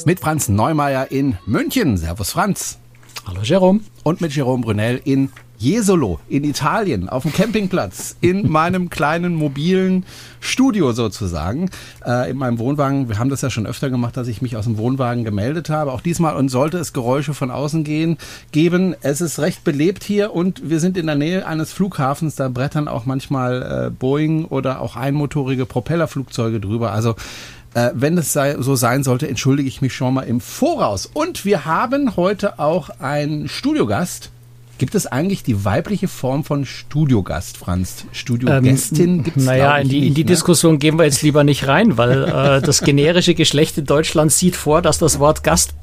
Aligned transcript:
Podcast. 0.00 0.06
Mit 0.06 0.20
Franz 0.20 0.48
Neumeier 0.48 1.10
in 1.10 1.36
München. 1.46 1.96
Servus 1.96 2.30
Franz. 2.32 2.78
Hallo 3.26 3.40
Jerome. 3.42 3.80
Und 4.02 4.20
mit 4.20 4.34
Jerome 4.34 4.62
Brunel 4.62 5.00
in 5.04 5.30
Jesolo 5.58 6.20
in 6.30 6.44
Italien 6.44 7.10
auf 7.10 7.24
dem 7.24 7.34
Campingplatz 7.34 8.16
in 8.22 8.48
meinem 8.50 8.88
kleinen 8.88 9.34
mobilen 9.34 10.06
Studio 10.40 10.92
sozusagen 10.92 11.70
äh, 12.06 12.30
in 12.30 12.38
meinem 12.38 12.58
Wohnwagen. 12.58 13.10
Wir 13.10 13.18
haben 13.18 13.28
das 13.28 13.42
ja 13.42 13.50
schon 13.50 13.66
öfter 13.66 13.90
gemacht, 13.90 14.16
dass 14.16 14.26
ich 14.26 14.40
mich 14.40 14.56
aus 14.56 14.64
dem 14.64 14.78
Wohnwagen 14.78 15.22
gemeldet 15.22 15.68
habe. 15.68 15.92
Auch 15.92 16.00
diesmal 16.00 16.34
und 16.36 16.48
sollte 16.48 16.78
es 16.78 16.94
Geräusche 16.94 17.34
von 17.34 17.50
außen 17.50 17.84
gehen 17.84 18.16
geben. 18.52 18.96
Es 19.02 19.20
ist 19.20 19.38
recht 19.38 19.62
belebt 19.64 20.02
hier 20.02 20.32
und 20.34 20.70
wir 20.70 20.80
sind 20.80 20.96
in 20.96 21.06
der 21.06 21.16
Nähe 21.16 21.46
eines 21.46 21.74
Flughafens. 21.74 22.36
Da 22.36 22.48
brettern 22.48 22.88
auch 22.88 23.04
manchmal 23.04 23.88
äh, 23.88 23.90
Boeing 23.90 24.46
oder 24.46 24.80
auch 24.80 24.96
einmotorige 24.96 25.66
Propellerflugzeuge 25.66 26.58
drüber. 26.58 26.92
Also 26.92 27.16
äh, 27.74 27.90
wenn 27.94 28.18
es 28.18 28.32
sei, 28.32 28.56
so 28.60 28.74
sein 28.76 29.02
sollte, 29.04 29.28
entschuldige 29.28 29.68
ich 29.68 29.80
mich 29.80 29.94
schon 29.94 30.14
mal 30.14 30.22
im 30.22 30.40
Voraus. 30.40 31.06
Und 31.12 31.44
wir 31.44 31.64
haben 31.64 32.16
heute 32.16 32.58
auch 32.58 32.90
einen 32.98 33.48
Studiogast. 33.48 34.30
Gibt 34.78 34.94
es 34.94 35.06
eigentlich 35.06 35.42
die 35.42 35.66
weibliche 35.66 36.08
Form 36.08 36.42
von 36.42 36.64
Studiogast, 36.64 37.58
Franz? 37.58 38.06
Studiogästin 38.12 39.18
ähm, 39.18 39.22
gibt 39.24 39.36
es 39.36 39.44
Naja, 39.44 39.76
in 39.76 39.88
die, 39.88 40.00
nicht, 40.00 40.08
in 40.08 40.14
die 40.14 40.24
ne? 40.24 40.28
Diskussion 40.28 40.78
gehen 40.78 40.98
wir 40.98 41.04
jetzt 41.04 41.20
lieber 41.20 41.44
nicht 41.44 41.68
rein, 41.68 41.98
weil 41.98 42.24
äh, 42.24 42.62
das 42.62 42.80
generische 42.80 43.34
Geschlecht 43.34 43.76
in 43.76 43.84
Deutschland 43.84 44.32
sieht 44.32 44.56
vor, 44.56 44.80
dass 44.80 44.98
das 44.98 45.18
Wort 45.18 45.44
Gast 45.44 45.74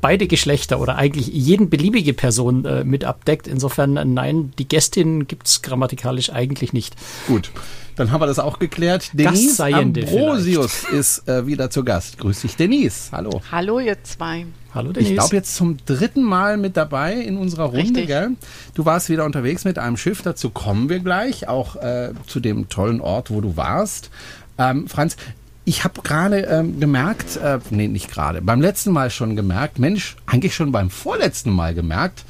beide 0.00 0.26
Geschlechter 0.26 0.80
oder 0.80 0.96
eigentlich 0.96 1.26
jeden 1.28 1.68
beliebige 1.68 2.12
Person 2.12 2.64
äh, 2.64 2.84
mit 2.84 3.04
abdeckt. 3.04 3.48
Insofern, 3.48 3.96
äh, 3.96 4.04
nein, 4.04 4.52
die 4.58 4.68
Gästin 4.68 5.26
gibt 5.26 5.48
es 5.48 5.62
grammatikalisch 5.62 6.30
eigentlich 6.30 6.72
nicht. 6.72 6.94
Gut, 7.26 7.50
dann 7.96 8.10
haben 8.10 8.20
wir 8.20 8.26
das 8.26 8.38
auch 8.38 8.58
geklärt. 8.58 9.10
Denise 9.12 9.60
Ambrosius 9.60 10.84
ist 10.84 11.28
äh, 11.28 11.46
wieder 11.46 11.70
zu 11.70 11.84
Gast. 11.84 12.18
Grüß 12.18 12.42
dich, 12.42 12.56
Denise. 12.56 13.10
Hallo. 13.12 13.40
Hallo, 13.50 13.78
ihr 13.80 14.02
zwei. 14.02 14.46
Hallo 14.74 14.92
Denise. 14.92 15.12
Ich 15.12 15.18
glaube 15.18 15.36
jetzt 15.36 15.54
zum 15.54 15.76
dritten 15.86 16.22
Mal 16.22 16.56
mit 16.56 16.76
dabei 16.76 17.14
in 17.14 17.36
unserer 17.36 17.64
Runde, 17.64 17.78
Richtig. 17.78 18.06
gell? 18.08 18.30
Du 18.74 18.84
warst 18.84 19.08
wieder 19.08 19.24
unterwegs 19.24 19.64
mit 19.64 19.78
einem 19.78 19.96
Schiff, 19.96 20.22
dazu 20.22 20.50
kommen 20.50 20.88
wir 20.88 20.98
gleich, 20.98 21.46
auch 21.48 21.76
äh, 21.76 22.12
zu 22.26 22.40
dem 22.40 22.68
tollen 22.68 23.00
Ort, 23.00 23.30
wo 23.30 23.40
du 23.40 23.56
warst. 23.56 24.10
Ähm, 24.58 24.88
Franz, 24.88 25.16
ich 25.64 25.84
habe 25.84 26.02
gerade 26.02 26.40
ähm, 26.40 26.80
gemerkt, 26.80 27.36
äh, 27.36 27.58
nee, 27.70 27.88
nicht 27.88 28.10
gerade, 28.10 28.42
beim 28.42 28.60
letzten 28.60 28.92
Mal 28.92 29.10
schon 29.10 29.36
gemerkt, 29.36 29.78
Mensch, 29.78 30.16
eigentlich 30.26 30.54
schon 30.54 30.72
beim 30.72 30.90
vorletzten 30.90 31.50
Mal 31.50 31.74
gemerkt, 31.74 32.24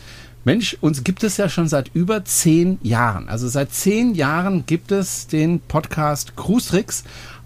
Mensch, 0.44 0.76
uns 0.80 1.04
gibt 1.04 1.24
es 1.24 1.36
ja 1.38 1.48
schon 1.48 1.68
seit 1.68 1.90
über 1.94 2.24
zehn 2.24 2.78
Jahren. 2.82 3.28
Also 3.28 3.48
seit 3.48 3.72
zehn 3.72 4.14
Jahren 4.14 4.66
gibt 4.66 4.92
es 4.92 5.26
den 5.26 5.60
Podcast 5.60 6.36
Cruise 6.36 6.68
Tricks. 6.68 7.04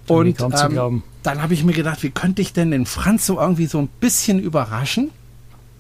Und 0.09 0.41
ähm, 0.41 0.51
glauben. 0.71 1.03
dann 1.23 1.43
habe 1.43 1.55
ich 1.55 1.65
mir 1.65 1.75
gedacht, 1.75 2.03
wie 2.03 2.11
könnte 2.11 2.43
ich 2.43 2.53
denn 2.53 2.71
den 2.71 2.87
Franz 2.87 3.27
so 3.27 3.39
irgendwie 3.39 3.67
so 3.67 3.79
ein 3.79 3.89
bisschen 4.01 4.41
überraschen 4.41 5.11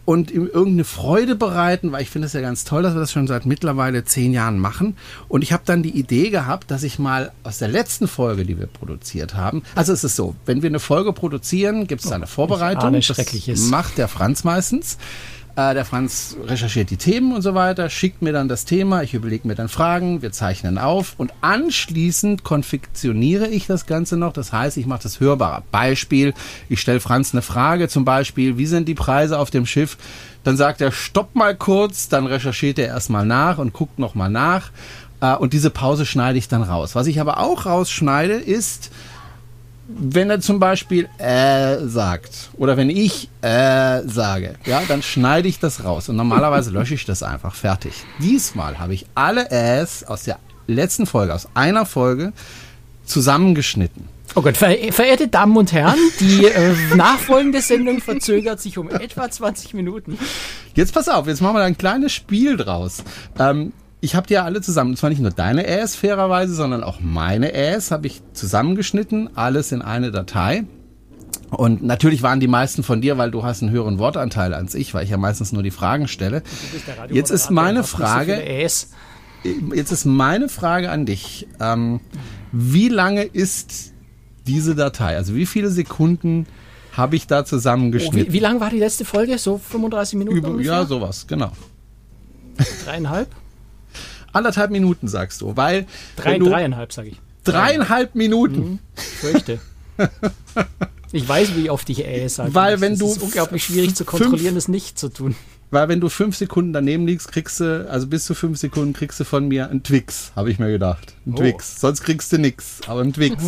und 0.08 0.30
ihm 0.30 0.46
irgendeine 0.46 0.84
Freude 0.84 1.34
bereiten, 1.34 1.92
weil 1.92 2.00
ich 2.00 2.08
finde 2.08 2.26
es 2.26 2.32
ja 2.32 2.40
ganz 2.40 2.64
toll, 2.64 2.82
dass 2.82 2.94
wir 2.94 3.00
das 3.00 3.12
schon 3.12 3.26
seit 3.26 3.44
mittlerweile 3.44 4.04
zehn 4.04 4.32
Jahren 4.32 4.58
machen. 4.58 4.96
Und 5.28 5.42
ich 5.42 5.52
habe 5.52 5.64
dann 5.66 5.82
die 5.82 5.90
Idee 5.90 6.30
gehabt, 6.30 6.70
dass 6.70 6.82
ich 6.82 6.98
mal 6.98 7.32
aus 7.42 7.58
der 7.58 7.68
letzten 7.68 8.08
Folge, 8.08 8.46
die 8.46 8.58
wir 8.58 8.68
produziert 8.68 9.34
haben, 9.34 9.62
also 9.74 9.92
es 9.92 10.04
ist 10.04 10.16
so, 10.16 10.34
wenn 10.46 10.62
wir 10.62 10.70
eine 10.70 10.80
Folge 10.80 11.12
produzieren, 11.12 11.86
gibt 11.86 12.02
es 12.02 12.08
da 12.08 12.14
eine 12.14 12.26
Vorbereitung. 12.26 12.94
das 12.94 13.04
Schreckliches. 13.04 13.68
macht 13.68 13.98
der 13.98 14.08
Franz 14.08 14.44
meistens. 14.44 14.96
Äh, 15.58 15.74
Der 15.74 15.84
Franz 15.84 16.36
recherchiert 16.46 16.88
die 16.90 16.96
Themen 16.96 17.34
und 17.34 17.42
so 17.42 17.52
weiter, 17.52 17.90
schickt 17.90 18.22
mir 18.22 18.32
dann 18.32 18.46
das 18.46 18.64
Thema, 18.64 19.02
ich 19.02 19.12
überlege 19.12 19.48
mir 19.48 19.56
dann 19.56 19.68
Fragen, 19.68 20.22
wir 20.22 20.30
zeichnen 20.30 20.78
auf 20.78 21.14
und 21.18 21.32
anschließend 21.40 22.44
konfektioniere 22.44 23.48
ich 23.48 23.66
das 23.66 23.86
Ganze 23.86 24.16
noch. 24.16 24.32
Das 24.32 24.52
heißt, 24.52 24.76
ich 24.76 24.86
mache 24.86 25.02
das 25.02 25.18
hörbarer. 25.18 25.64
Beispiel, 25.72 26.32
ich 26.68 26.80
stelle 26.80 27.00
Franz 27.00 27.34
eine 27.34 27.42
Frage, 27.42 27.88
zum 27.88 28.04
Beispiel, 28.04 28.56
wie 28.56 28.66
sind 28.66 28.86
die 28.86 28.94
Preise 28.94 29.36
auf 29.36 29.50
dem 29.50 29.66
Schiff? 29.66 29.98
Dann 30.44 30.56
sagt 30.56 30.80
er, 30.80 30.92
stopp 30.92 31.34
mal 31.34 31.56
kurz, 31.56 32.08
dann 32.08 32.26
recherchiert 32.26 32.78
er 32.78 32.86
erstmal 32.86 33.26
nach 33.26 33.58
und 33.58 33.72
guckt 33.72 33.98
nochmal 33.98 34.30
nach. 34.30 34.70
Äh, 35.20 35.34
Und 35.34 35.54
diese 35.54 35.70
Pause 35.70 36.06
schneide 36.06 36.38
ich 36.38 36.46
dann 36.46 36.62
raus. 36.62 36.94
Was 36.94 37.08
ich 37.08 37.20
aber 37.20 37.40
auch 37.40 37.66
rausschneide, 37.66 38.34
ist, 38.34 38.92
wenn 39.88 40.28
er 40.28 40.40
zum 40.40 40.60
Beispiel 40.60 41.08
äh 41.18 41.86
sagt 41.86 42.50
oder 42.58 42.76
wenn 42.76 42.90
ich 42.90 43.30
äh 43.40 44.02
sage, 44.06 44.54
ja, 44.66 44.82
dann 44.86 45.02
schneide 45.02 45.48
ich 45.48 45.58
das 45.58 45.82
raus 45.82 46.08
und 46.08 46.16
normalerweise 46.16 46.70
lösche 46.70 46.94
ich 46.94 47.06
das 47.06 47.22
einfach 47.22 47.54
fertig. 47.54 47.94
Diesmal 48.20 48.78
habe 48.78 48.94
ich 48.94 49.06
alle 49.14 49.50
Äs 49.50 50.04
aus 50.04 50.24
der 50.24 50.38
letzten 50.66 51.06
Folge, 51.06 51.34
aus 51.34 51.48
einer 51.54 51.86
Folge 51.86 52.32
zusammengeschnitten. 53.06 54.04
Oh 54.34 54.42
Gott, 54.42 54.58
ver 54.58 54.76
verehrte 54.92 55.26
Damen 55.26 55.56
und 55.56 55.72
Herren, 55.72 55.98
die 56.20 56.44
äh, 56.44 56.74
nachfolgende 56.94 57.62
Sendung 57.62 58.00
verzögert 58.00 58.60
sich 58.60 58.76
um 58.76 58.90
etwa 58.90 59.30
20 59.30 59.72
Minuten. 59.72 60.18
Jetzt 60.74 60.92
pass 60.92 61.08
auf, 61.08 61.26
jetzt 61.26 61.40
machen 61.40 61.54
wir 61.54 61.60
da 61.60 61.64
ein 61.64 61.78
kleines 61.78 62.12
Spiel 62.12 62.58
draus. 62.58 63.02
Ähm, 63.38 63.72
ich 64.00 64.14
habe 64.14 64.26
die 64.26 64.34
ja 64.34 64.44
alle 64.44 64.60
zusammen, 64.60 64.90
und 64.90 64.96
zwar 64.96 65.10
nicht 65.10 65.20
nur 65.20 65.30
deine 65.30 65.66
Äs 65.66 65.96
fairerweise, 65.96 66.54
sondern 66.54 66.82
auch 66.84 67.00
meine 67.00 67.52
Äs 67.52 67.90
habe 67.90 68.06
ich 68.06 68.22
zusammengeschnitten, 68.32 69.36
alles 69.36 69.72
in 69.72 69.82
eine 69.82 70.10
Datei. 70.10 70.64
Und 71.50 71.82
natürlich 71.82 72.22
waren 72.22 72.40
die 72.40 72.46
meisten 72.46 72.82
von 72.82 73.00
dir, 73.00 73.16
weil 73.16 73.30
du 73.30 73.42
hast 73.42 73.62
einen 73.62 73.72
höheren 73.72 73.98
Wortanteil 73.98 74.52
als 74.52 74.74
ich, 74.74 74.92
weil 74.94 75.04
ich 75.04 75.10
ja 75.10 75.16
meistens 75.16 75.52
nur 75.52 75.62
die 75.62 75.70
Fragen 75.70 76.06
stelle. 76.06 76.42
Jetzt 77.10 77.30
ist 77.30 77.50
meine 77.50 77.84
Frage, 77.84 78.42
jetzt 79.74 79.92
ist 79.92 80.04
meine 80.04 80.48
Frage 80.48 80.90
an 80.90 81.06
dich. 81.06 81.48
Ähm, 81.58 82.00
wie 82.52 82.88
lange 82.88 83.22
ist 83.24 83.94
diese 84.46 84.74
Datei? 84.74 85.16
Also 85.16 85.34
wie 85.34 85.46
viele 85.46 85.70
Sekunden 85.70 86.46
habe 86.92 87.16
ich 87.16 87.26
da 87.26 87.40
Oh, 87.40 87.44
zusammengeschnitten? 87.44 88.28
wie, 88.28 88.32
wie 88.32 88.40
lang 88.40 88.60
war 88.60 88.70
die 88.70 88.78
letzte 88.78 89.04
Folge? 89.04 89.38
So 89.38 89.58
35 89.58 90.18
Minuten 90.18 90.36
Über, 90.38 90.60
ja, 90.60 90.84
sowas, 90.84 91.26
genau. 91.26 91.52
Dreieinhalb? 92.84 93.28
Anderthalb 94.38 94.70
Minuten 94.70 95.08
sagst 95.08 95.40
du, 95.42 95.56
weil 95.56 95.86
Drei, 96.16 96.38
du 96.38 96.48
dreieinhalb, 96.48 96.92
sage 96.92 97.08
ich. 97.08 97.20
dreieinhalb 97.44 98.14
Minuten, 98.14 98.78
Ich 98.96 99.02
fürchte. 99.02 99.58
Ich 101.10 101.26
weiß, 101.26 101.56
wie 101.56 101.70
oft 101.70 101.88
ich 101.88 102.04
Äs 102.04 102.34
sage. 102.34 102.54
Weil 102.54 102.82
wenn 102.82 102.92
es 102.92 102.98
du 102.98 103.06
ist 103.10 103.22
unglaublich 103.22 103.64
schwierig 103.64 103.94
zu 103.94 104.04
kontrollieren, 104.04 104.56
es 104.58 104.68
nicht 104.68 104.98
zu 104.98 105.08
tun. 105.08 105.34
weil 105.70 105.88
wenn 105.88 106.00
du 106.00 106.10
fünf 106.10 106.36
Sekunden 106.36 106.74
daneben 106.74 107.06
liegst, 107.06 107.32
kriegst 107.32 107.60
du, 107.60 107.88
also 107.90 108.06
bis 108.06 108.24
zu 108.26 108.34
fünf 108.34 108.58
Sekunden 108.58 108.92
kriegst 108.92 109.18
du 109.18 109.24
von 109.24 109.48
mir 109.48 109.70
einen 109.70 109.82
Twix, 109.82 110.32
habe 110.36 110.50
ich 110.50 110.58
mir 110.58 110.68
gedacht. 110.70 111.14
Ein 111.26 111.32
Oh. 111.32 111.36
Twix, 111.38 111.80
sonst 111.80 112.02
kriegst 112.02 112.30
du 112.32 112.36
nix, 112.38 112.80
aber 112.86 113.00
ein 113.00 113.14
Twix. 113.14 113.42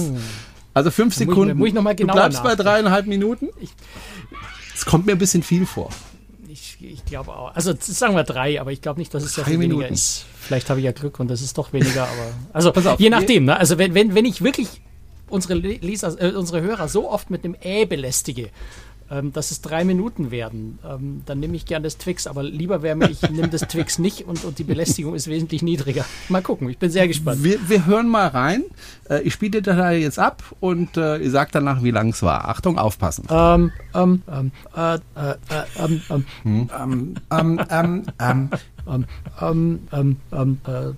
Also 0.73 0.91
fünf 0.91 1.15
Da 1.15 1.21
muss 1.21 1.21
ich- 1.21 1.29
Sekunden. 1.29 1.59
muss 1.59 1.69
ich 1.69 1.75
noch 1.75 1.83
mal 1.83 1.95
du 1.95 2.07
bleibst 2.07 2.39
bei 2.43 2.49
nachdenken. 2.51 2.63
dreieinhalb 2.63 3.07
Minuten? 3.07 3.49
Es 4.75 4.87
kommt 4.87 5.05
mir 5.05 5.13
ein 5.13 5.19
bisschen 5.19 5.43
viel 5.43 5.67
vor. 5.67 5.91
Ich, 6.83 7.05
glaube 7.05 7.33
auch. 7.33 7.55
Also 7.55 7.75
sagen 7.79 8.15
wir 8.15 8.25
drei, 8.25 8.61
aber 8.61 8.73
ich 8.73 8.81
glaube 8.81 8.99
nicht, 8.99 9.13
dass 9.13 9.23
es 9.23 9.35
sehr 9.35 9.45
Drei 9.45 9.53
viel 9.53 9.61
weniger 9.61 9.79
Minuten. 9.79 9.95
ist. 9.95 10.25
Vielleicht 10.39 10.71
habe 10.71 10.81
ich 10.81 10.87
ja 10.87 10.93
Glück 10.93 11.21
und 11.21 11.29
das 11.29 11.43
ist 11.43 11.59
doch 11.59 11.73
weniger, 11.73 12.05
aber. 12.05 12.33
Also 12.53 12.73
auf, 12.73 12.99
je 13.01 13.11
nachdem, 13.11 13.45
ne? 13.45 13.57
Also 13.57 13.79
wenn, 13.79 13.95
wenn, 13.95 14.15
wenn 14.15 14.25
ich 14.25 14.43
wirklich 14.43 14.81
unsere 15.29 15.55
Leser, 15.55 16.21
äh, 16.21 16.33
unsere 16.33 16.61
Hörer 16.63 16.89
so 16.89 17.11
oft 17.11 17.31
mit 17.31 17.45
einem 17.45 17.55
Ä 17.63 17.85
belästige, 17.85 18.51
ähm, 19.11 19.33
dass 19.33 19.51
es 19.51 19.61
drei 19.61 19.85
Minuten 19.85 20.31
werden, 20.31 20.79
ähm, 20.89 21.23
dann 21.27 21.41
nehme 21.41 21.57
ich 21.57 21.67
gern 21.67 21.83
das 21.83 21.99
Twix, 21.99 22.27
aber 22.27 22.43
lieber 22.43 22.83
wäre 22.83 22.97
mir, 22.97 23.11
ich 23.11 23.23
nehme 23.31 23.49
das 23.49 23.63
Twix 23.63 23.99
nicht 23.99 24.27
und, 24.27 24.45
und 24.45 24.59
die 24.59 24.65
Belästigung 24.65 25.15
ist 25.15 25.29
wesentlich 25.29 25.63
niedriger. 25.63 26.05
Mal 26.29 26.43
gucken, 26.43 26.69
ich 26.69 26.79
bin 26.79 26.91
sehr 26.91 27.09
gespannt. 27.09 27.43
Wir, 27.43 27.59
wir 27.69 27.87
hören 27.87 28.09
mal 28.09 28.29
rein. 28.29 28.65
Äh, 29.09 29.23
ich 29.23 29.35
spiele 29.35 29.51
die 29.51 29.63
Datei 29.63 29.99
jetzt 29.99 30.19
ab 30.19 30.43
und 30.61 30.97
äh, 30.97 31.19
ihr 31.19 31.31
sagt 31.31 31.55
danach, 31.55 31.83
wie 31.83 31.91
lang 31.91 32.11
es 32.11 32.23
war. 32.23 32.49
Achtung, 32.49 32.79
aufpassen. 32.79 33.27
Ähm, 33.31 33.73
ähm, 33.95 34.23
ähm, 34.31 34.53
äh, 34.77 34.95
äh, 34.95 34.99
äh, 34.99 35.35
ähm, 35.79 36.03
ähm, 36.11 36.27
Ähm, 36.45 37.15
ähm, 37.31 37.61
ähm, 37.71 38.03
ähm, 38.21 38.51
ähm, 38.89 39.07
ähm, 39.41 39.79
ähm, 39.91 40.17
ähm, 40.33 40.59
äh, 40.67 40.93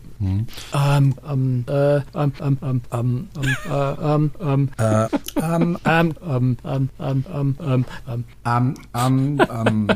ähm, 0.75 1.15
ähm, 1.29 1.65
äh, 1.69 1.97
ähm, 2.15 2.33
ähm, 2.41 2.61
ähm, 2.63 2.83
ähm, 2.93 3.29
ähm, 3.35 3.57
äh, 3.71 3.93
ähm, 4.15 4.31
ähm, 4.41 4.69
äh, 4.79 5.09
ähm, 5.43 5.79
ähm, 5.85 6.15
ähm, 6.25 6.57
ähm, 6.65 6.89
ähm, 6.99 7.25
ähm, 7.31 7.55
ähm, 7.67 7.85
ähm, 8.07 8.25
ähm, 8.45 8.77
ähm, 8.95 9.39
ähm, 9.49 9.89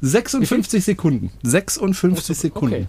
56 0.00 0.84
Sekunden. 0.84 1.30
56 1.42 2.36
Sekunden. 2.38 2.88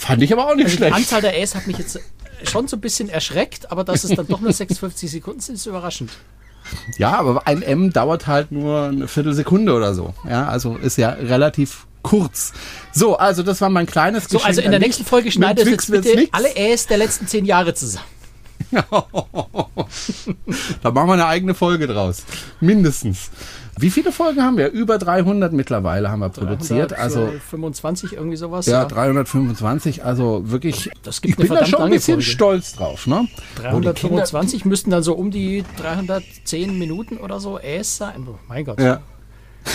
Fand 0.00 0.22
ich 0.22 0.32
aber 0.32 0.46
auch 0.48 0.54
nicht 0.54 0.64
Also 0.64 0.76
die 0.76 0.82
schlecht. 0.82 0.96
Anzahl 0.96 1.20
der 1.20 1.38
Äs 1.38 1.54
hat 1.54 1.66
mich 1.66 1.76
jetzt 1.78 2.00
schon 2.44 2.66
so 2.68 2.76
ein 2.76 2.80
bisschen 2.80 3.08
erschreckt, 3.10 3.70
aber 3.70 3.84
dass 3.84 4.02
es 4.02 4.16
dann 4.16 4.26
doch 4.26 4.40
nur 4.40 4.52
56 4.54 5.10
Sekunden 5.10 5.40
sind, 5.40 5.56
ist 5.56 5.66
überraschend. 5.66 6.10
Ja, 6.98 7.18
aber 7.18 7.46
ein 7.46 7.62
M 7.62 7.92
dauert 7.92 8.26
halt 8.26 8.50
nur 8.50 8.84
eine 8.84 9.08
Viertelsekunde 9.08 9.74
oder 9.74 9.94
so. 9.94 10.14
Ja, 10.28 10.46
also 10.48 10.76
ist 10.76 10.96
ja 10.96 11.10
relativ 11.10 11.86
kurz. 12.02 12.52
So, 12.92 13.16
also 13.18 13.42
das 13.42 13.60
war 13.60 13.68
mein 13.68 13.86
kleines 13.86 14.24
So, 14.28 14.40
also 14.40 14.60
in 14.62 14.70
der 14.70 14.80
nächsten 14.80 15.04
Folge 15.04 15.30
schneidet 15.30 15.66
Mit 15.66 15.72
jetzt 15.74 15.90
bitte 15.90 16.28
alle 16.32 16.56
Äs 16.56 16.86
der 16.86 16.96
letzten 16.98 17.26
zehn 17.26 17.44
Jahre 17.44 17.74
zusammen. 17.74 18.04
Da 20.82 20.90
machen 20.90 21.08
wir 21.08 21.12
eine 21.14 21.26
eigene 21.26 21.54
Folge 21.54 21.86
draus. 21.86 22.24
Mindestens. 22.60 23.30
Wie 23.78 23.90
viele 23.90 24.12
Folgen 24.12 24.42
haben 24.42 24.56
wir? 24.58 24.70
Über 24.70 24.98
300 24.98 25.52
mittlerweile 25.52 26.10
haben 26.10 26.20
wir 26.20 26.28
produziert. 26.28 26.92
Also 26.92 27.32
25 27.50 28.12
irgendwie 28.12 28.36
sowas. 28.36 28.66
ja, 28.66 28.84
325. 28.84 30.04
Also 30.04 30.42
wirklich. 30.50 30.90
Das 31.02 31.20
gibt 31.22 31.34
ich 31.34 31.40
eine 31.40 31.48
bin 31.48 31.58
da 31.58 31.66
schon 31.66 31.82
ein 31.82 31.90
bisschen 31.90 32.14
Folge. 32.16 32.22
stolz 32.30 32.72
drauf. 32.74 33.06
Ne? 33.06 33.26
Wo 33.70 33.80
die 33.80 33.88
Kinder- 33.92 33.92
325 34.24 34.64
müssten 34.64 34.90
dann 34.90 35.02
so 35.02 35.14
um 35.14 35.30
die 35.30 35.64
310 35.78 36.78
Minuten 36.78 37.16
oder 37.16 37.40
so 37.40 37.58
Äs 37.58 37.96
sein. 37.96 38.26
Oh, 38.28 38.38
mein 38.48 38.64
Gott. 38.64 38.80
Ja. 38.80 39.00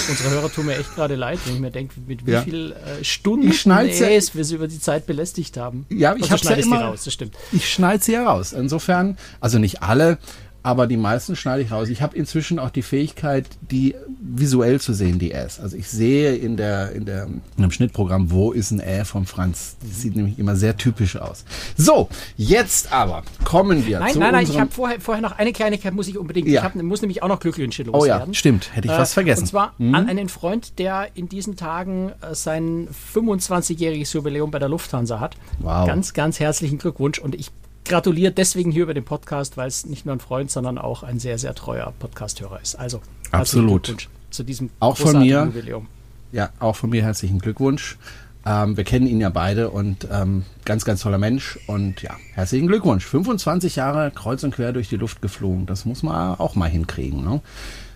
Unsere 0.09 0.29
Hörer 0.31 0.51
tun 0.51 0.65
mir 0.65 0.77
echt 0.77 0.93
gerade 0.95 1.15
leid, 1.15 1.39
wenn 1.45 1.55
ich 1.55 1.59
mir 1.59 1.71
denke, 1.71 1.95
mit 2.07 2.25
wie 2.25 2.31
Ja. 2.31 2.41
viel 2.41 2.71
äh, 2.73 3.03
Stunden 3.03 3.47
Ich 3.49 3.61
ja- 3.99 4.07
Äs 4.07 4.35
wir 4.35 4.43
sie 4.43 4.55
über 4.55 4.67
die 4.67 4.79
Zeit 4.79 5.05
belästigt 5.05 5.57
haben. 5.57 5.85
Ja, 5.89 6.15
ich 6.15 6.23
Und 6.23 6.31
hab's 6.31 6.43
ja 6.43 6.55
immer- 6.55 6.81
raus, 6.81 7.03
das 7.05 7.13
stimmt. 7.13 7.35
Ich 7.51 7.69
schneide 7.71 8.03
sie 8.03 8.13
ja 8.13 8.25
raus. 8.27 8.53
Insofern, 8.53 9.17
also 9.39 9.59
nicht 9.59 9.83
alle, 9.83 10.17
aber 10.65 10.87
die 10.87 10.97
meisten 10.97 11.35
schneide 11.35 11.61
ich 11.61 11.71
raus. 11.71 11.89
Ich 11.89 12.01
habe 12.01 12.17
inzwischen 12.17 12.57
auch 12.57 12.71
die 12.71 12.81
Fähigkeit, 12.81 13.45
die 13.69 13.93
visuell 14.19 14.81
zu 14.81 14.93
sehen, 14.93 15.19
die 15.19 15.31
Äs. 15.31 15.59
Also 15.59 15.77
ich 15.77 15.87
sehe 15.87 16.33
in 16.35 16.57
der, 16.57 16.91
in 16.93 17.05
der, 17.05 17.25
in 17.25 17.61
dem 17.61 17.69
Schnittprogramm, 17.69 18.31
wo 18.31 18.51
ist 18.51 18.71
ein 18.71 18.79
Ä 18.79 19.05
vom 19.05 19.27
Franz. 19.27 19.77
Das 19.81 20.01
sieht 20.01 20.15
nämlich 20.15 20.39
immer 20.39 20.55
sehr 20.55 20.75
typisch 20.75 21.17
aus. 21.17 21.45
So, 21.77 22.09
jetzt 22.35 22.91
aber 22.91 23.21
kommen 23.43 23.85
wir 23.85 23.99
Nein, 23.99 24.13
zu 24.13 24.19
nein, 24.19 24.31
nein, 24.31 24.41
ich 24.41 24.49
unserem... 24.49 24.61
habe 24.61 24.71
vorher, 24.71 24.99
vorher 24.99 25.21
noch 25.21 25.33
eine 25.33 25.53
Kleinigkeit, 25.53 25.93
muss 25.93 26.07
ich 26.07 26.17
unbedingt. 26.17 26.47
Ja. 26.47 26.61
Ich 26.61 26.63
hab, 26.65 26.73
muss 26.75 27.01
nämlich 27.03 27.21
auch 27.21 27.27
noch 27.27 27.39
Glückwünsche 27.39 27.83
oh 27.83 28.03
ja, 28.03 28.15
loswerden. 28.15 28.33
stimmt. 28.33 28.75
Hätte 28.75 28.87
ich 28.87 28.93
Äh, 28.93 28.97
fast 28.97 29.13
vergessen. 29.13 29.41
Und 29.41 29.47
zwar 29.47 29.77
Hm? 29.77 29.93
an 29.93 30.09
einen 30.09 30.29
Freund, 30.29 30.79
der 30.79 31.09
in 31.13 31.29
diesen 31.29 31.57
Tagen 31.57 32.11
äh, 32.21 32.33
sein 32.33 32.87
25-jähriges 33.13 34.15
Jubiläum 34.15 34.49
bei 34.49 34.57
der 34.57 34.69
Lufthansa 34.69 35.19
hat. 35.19 35.35
Wow. 35.59 35.85
Ganz, 35.85 36.13
ganz 36.13 36.39
herzlichen 36.39 36.79
Glückwunsch 36.79 37.19
und 37.19 37.35
ich 37.35 37.51
gratuliere 37.85 38.31
deswegen 38.31 38.71
hier 38.71 38.83
über 38.83 38.93
den 38.93 39.05
Podcast, 39.05 39.57
weil 39.57 39.67
es 39.67 39.85
nicht 39.85 40.05
nur 40.05 40.15
ein 40.15 40.19
Freund, 40.19 40.51
sondern 40.51 40.77
auch 40.77 41.03
ein 41.03 41.19
sehr, 41.19 41.37
sehr 41.37 41.55
treuer 41.55 41.93
Podcast-Hörer 41.99 42.61
ist. 42.61 42.75
Also 42.75 42.97
herzlichen 43.31 43.41
Absolut. 43.41 43.83
Glückwunsch 43.83 44.09
zu 44.35 44.43
diesem 44.43 44.69
Auch 44.79 44.97
von 44.97 45.19
mir. 45.19 45.45
Jubiläum. 45.45 45.87
Ja, 46.31 46.49
auch 46.59 46.75
von 46.75 46.89
mir 46.89 47.03
herzlichen 47.03 47.39
Glückwunsch. 47.39 47.97
Ähm, 48.45 48.77
wir 48.77 48.83
kennen 48.83 49.07
ihn 49.07 49.21
ja 49.21 49.29
beide 49.29 49.69
und 49.71 50.07
ähm, 50.11 50.43
ganz, 50.65 50.85
ganz 50.85 51.01
toller 51.01 51.17
Mensch. 51.17 51.57
Und 51.67 52.01
ja, 52.01 52.15
herzlichen 52.33 52.67
Glückwunsch. 52.67 53.05
25 53.05 53.77
Jahre 53.77 54.11
kreuz 54.11 54.43
und 54.43 54.53
quer 54.53 54.73
durch 54.73 54.89
die 54.89 54.97
Luft 54.97 55.21
geflogen. 55.21 55.65
Das 55.65 55.85
muss 55.85 56.03
man 56.03 56.35
auch 56.35 56.55
mal 56.55 56.69
hinkriegen. 56.69 57.23
Ne? 57.23 57.41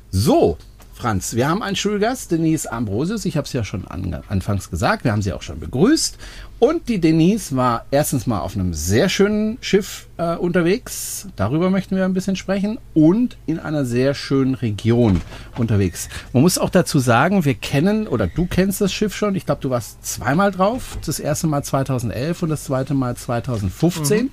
So, 0.09 0.57
Franz, 0.99 1.33
wir 1.33 1.47
haben 1.47 1.63
einen 1.63 1.77
Schulgast, 1.77 2.29
Denise 2.29 2.69
Ambrosius. 2.69 3.23
Ich 3.23 3.37
habe 3.37 3.45
es 3.45 3.53
ja 3.53 3.63
schon 3.63 3.87
an, 3.87 4.21
anfangs 4.27 4.69
gesagt. 4.69 5.05
Wir 5.05 5.13
haben 5.13 5.21
sie 5.21 5.31
auch 5.31 5.41
schon 5.41 5.57
begrüßt. 5.57 6.17
Und 6.59 6.89
die 6.89 6.99
Denise 6.99 7.55
war 7.55 7.85
erstens 7.89 8.27
mal 8.27 8.41
auf 8.41 8.53
einem 8.53 8.73
sehr 8.73 9.07
schönen 9.07 9.57
Schiff 9.61 10.09
äh, 10.17 10.35
unterwegs. 10.35 11.29
Darüber 11.37 11.69
möchten 11.69 11.95
wir 11.95 12.03
ein 12.03 12.13
bisschen 12.13 12.35
sprechen. 12.35 12.79
Und 12.93 13.37
in 13.45 13.59
einer 13.59 13.85
sehr 13.85 14.13
schönen 14.13 14.55
Region 14.55 15.21
unterwegs. 15.57 16.09
Man 16.33 16.43
muss 16.43 16.57
auch 16.57 16.69
dazu 16.69 16.99
sagen, 16.99 17.45
wir 17.45 17.53
kennen 17.53 18.05
oder 18.05 18.27
du 18.27 18.45
kennst 18.45 18.81
das 18.81 18.91
Schiff 18.91 19.15
schon. 19.15 19.35
Ich 19.35 19.45
glaube, 19.45 19.61
du 19.61 19.69
warst 19.69 20.05
zweimal 20.05 20.51
drauf. 20.51 20.97
Das 21.05 21.21
erste 21.21 21.47
Mal 21.47 21.63
2011 21.63 22.43
und 22.43 22.49
das 22.49 22.65
zweite 22.65 22.93
Mal 22.93 23.15
2015. 23.15 24.31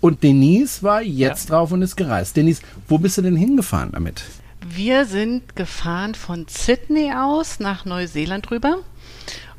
Und 0.00 0.24
Denise 0.24 0.82
war 0.82 1.00
jetzt 1.00 1.50
drauf 1.50 1.70
und 1.70 1.82
ist 1.82 1.94
gereist. 1.94 2.36
Denise, 2.36 2.60
wo 2.88 2.98
bist 2.98 3.18
du 3.18 3.22
denn 3.22 3.36
hingefahren 3.36 3.92
damit? 3.92 4.24
Wir 4.60 5.04
sind 5.04 5.56
gefahren 5.56 6.14
von 6.14 6.46
Sydney 6.48 7.12
aus 7.12 7.60
nach 7.60 7.84
Neuseeland 7.84 8.50
rüber 8.50 8.78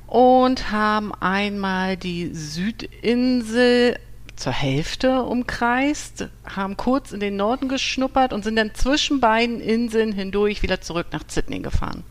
und 0.08 0.72
haben 0.72 1.14
einmal 1.16 1.98
die 1.98 2.34
Südinsel 2.34 3.98
zur 4.36 4.54
Hälfte 4.54 5.24
umkreist, 5.24 6.30
haben 6.46 6.78
kurz 6.78 7.12
in 7.12 7.20
den 7.20 7.36
Norden 7.36 7.70
geschnuppert 7.70 8.34
und 8.34 8.44
sind 8.44 8.56
dann 8.56 8.74
zwischen 8.74 9.20
beiden 9.20 9.60
Inseln 9.60 10.14
hindurch 10.14 10.64
wieder 10.64 10.82
zurück 10.82 11.08
nach 11.12 11.24
Sydney 11.28 11.60
gefahren. 11.60 12.04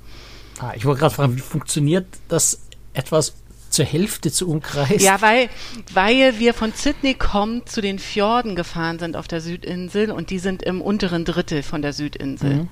Ah, 0.59 0.73
ich 0.75 0.85
wollte 0.85 1.01
gerade 1.01 1.15
fragen, 1.15 1.37
wie 1.37 1.41
funktioniert 1.41 2.07
das 2.29 2.61
etwas 2.93 3.35
zur 3.79 3.87
Hälfte 3.87 4.33
zu 4.33 4.49
umkreisen? 4.49 4.99
Ja, 4.99 5.23
weil, 5.23 5.49
weil 5.95 6.41
wir 6.41 6.53
von 6.53 6.73
Sydney 6.73 7.15
kommen 7.15 7.65
zu 7.65 7.81
den 7.81 8.01
Fjorden 8.01 8.57
gefahren 8.57 8.99
sind 8.99 9.17
auf 9.17 9.29
der 9.29 9.41
Südinsel 9.41 10.11
und 10.11 10.31
die 10.31 10.41
sind 10.41 10.65
im 10.65 10.83
unteren 10.83 11.25
Drittel 11.25 11.63
von 11.63 11.81
der 11.81 11.93
Südinsel. 11.93 12.67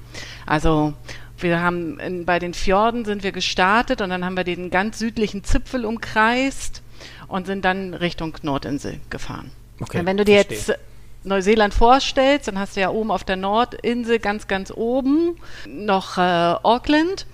Also 0.47 0.95
wir 1.39 1.61
haben 1.61 2.01
in, 2.01 2.25
bei 2.25 2.41
den 2.41 2.55
Fjorden 2.55 3.05
sind 3.05 3.23
wir 3.23 3.31
gestartet 3.31 4.01
und 4.01 4.11
dann 4.11 4.25
haben 4.25 4.37
wir 4.37 4.43
den 4.43 4.69
ganz 4.69 4.99
südlichen 4.99 5.45
Zipfel 5.45 5.85
umkreist 5.85 6.83
und 7.29 7.47
sind 7.47 7.65
dann 7.65 7.95
Richtung 7.95 8.37
Nordinsel 8.43 8.99
gefahren. 9.09 9.53
Okay, 9.79 10.01
und 10.01 10.07
wenn 10.07 10.17
du 10.17 10.25
dir 10.25 10.45
verstehe. 10.45 10.57
jetzt 10.57 10.81
Neuseeland 11.23 11.73
vorstellst, 11.73 12.49
dann 12.49 12.59
hast 12.59 12.75
du 12.75 12.81
ja 12.81 12.91
oben 12.91 13.13
auf 13.13 13.23
der 13.23 13.37
Nordinsel 13.37 14.19
ganz, 14.19 14.49
ganz 14.49 14.73
oben 14.73 15.37
noch 15.69 16.19
äh, 16.19 16.21
Auckland. 16.65 17.27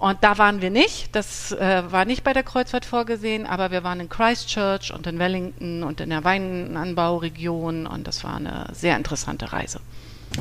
Und 0.00 0.16
da 0.22 0.38
waren 0.38 0.62
wir 0.62 0.70
nicht. 0.70 1.14
Das 1.14 1.52
äh, 1.52 1.82
war 1.90 2.06
nicht 2.06 2.24
bei 2.24 2.32
der 2.32 2.42
Kreuzfahrt 2.42 2.86
vorgesehen, 2.86 3.44
aber 3.44 3.70
wir 3.70 3.84
waren 3.84 4.00
in 4.00 4.08
Christchurch 4.08 4.94
und 4.94 5.06
in 5.06 5.18
Wellington 5.18 5.82
und 5.82 6.00
in 6.00 6.08
der 6.08 6.24
Weinanbauregion 6.24 7.86
und 7.86 8.06
das 8.06 8.24
war 8.24 8.36
eine 8.36 8.66
sehr 8.72 8.96
interessante 8.96 9.52
Reise. 9.52 9.78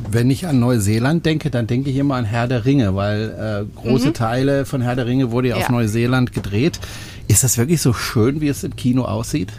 Wenn 0.10 0.32
ich 0.32 0.48
an 0.48 0.62
Neuseeland 0.62 1.26
denke, 1.26 1.52
dann 1.52 1.68
denke 1.68 1.90
ich 1.90 1.98
immer 1.98 2.16
an 2.16 2.24
Herr 2.24 2.48
der 2.48 2.64
Ringe, 2.64 2.96
weil 2.96 3.68
äh, 3.68 3.80
große 3.82 4.14
Teile 4.14 4.66
von 4.66 4.82
Herr 4.82 4.96
der 4.96 5.08
Ringe 5.08 5.30
wurde 5.32 5.50
ja, 5.50 5.56
auf 5.58 5.64
Ja. 5.64 5.72
Neuseeland 5.72 6.32
gedreht. 6.32 6.80
Ist 7.28 7.44
das 7.44 7.58
wirklich 7.58 7.82
so 7.82 7.92
schön, 7.92 8.40
wie 8.40 8.48
es 8.48 8.64
im 8.64 8.78
Kino 8.78 9.04
aussieht? 9.04 9.52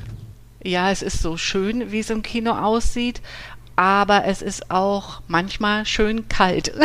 Ja, 0.65 0.91
es 0.91 1.03
ist 1.03 1.21
so 1.21 1.37
schön, 1.37 1.93
wie 1.93 1.99
es 1.99 2.09
im 2.09 2.23
Kino 2.23 2.53
aussieht, 2.53 3.21
aber 3.77 4.25
es 4.25 4.41
ist 4.41 4.71
auch 4.71 5.21
manchmal 5.29 5.85
schön 5.85 6.27
kalt. 6.29 6.73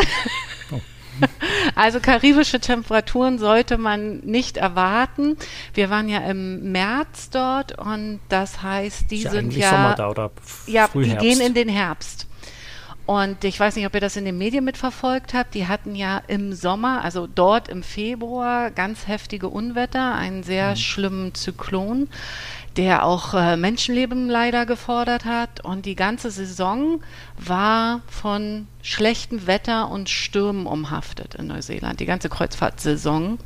Also 1.74 2.00
karibische 2.00 2.60
Temperaturen 2.60 3.38
sollte 3.38 3.76
man 3.76 4.18
nicht 4.20 4.56
erwarten. 4.56 5.36
Wir 5.74 5.90
waren 5.90 6.08
ja 6.08 6.20
im 6.20 6.72
März 6.72 7.30
dort 7.30 7.76
und 7.78 8.20
das 8.28 8.62
heißt, 8.62 9.10
die 9.10 9.22
ja 9.22 9.30
sind 9.30 9.54
ja 9.54 9.70
Sommer 9.70 9.94
da 9.94 10.08
oder 10.10 10.30
ja, 10.66 10.88
die 10.94 11.16
gehen 11.16 11.40
in 11.40 11.54
den 11.54 11.68
Herbst. 11.68 12.26
Und 13.04 13.44
ich 13.44 13.60
weiß 13.60 13.76
nicht, 13.76 13.86
ob 13.86 13.94
ihr 13.94 14.00
das 14.00 14.16
in 14.16 14.24
den 14.24 14.36
Medien 14.36 14.64
mitverfolgt 14.64 15.32
habt. 15.32 15.54
Die 15.54 15.68
hatten 15.68 15.94
ja 15.94 16.20
im 16.26 16.52
Sommer, 16.52 17.04
also 17.04 17.28
dort 17.28 17.68
im 17.68 17.84
Februar, 17.84 18.72
ganz 18.72 19.06
heftige 19.06 19.48
Unwetter, 19.48 20.14
einen 20.16 20.42
sehr 20.42 20.70
Mhm. 20.70 20.76
schlimmen 20.76 21.34
Zyklon, 21.34 22.08
der 22.76 23.04
auch 23.04 23.34
äh, 23.34 23.56
Menschenleben 23.56 24.28
leider 24.28 24.66
gefordert 24.66 25.24
hat. 25.24 25.64
Und 25.64 25.86
die 25.86 25.94
ganze 25.94 26.30
Saison 26.30 27.00
war 27.38 28.02
von 28.06 28.66
schlechtem 28.82 29.46
Wetter 29.46 29.90
und 29.90 30.08
Stürmen 30.08 30.66
umhaftet 30.66 31.34
in 31.34 31.46
Neuseeland, 31.46 32.00
die 32.00 32.06
ganze 32.06 32.28
Kreuzfahrtsaison. 32.28 33.38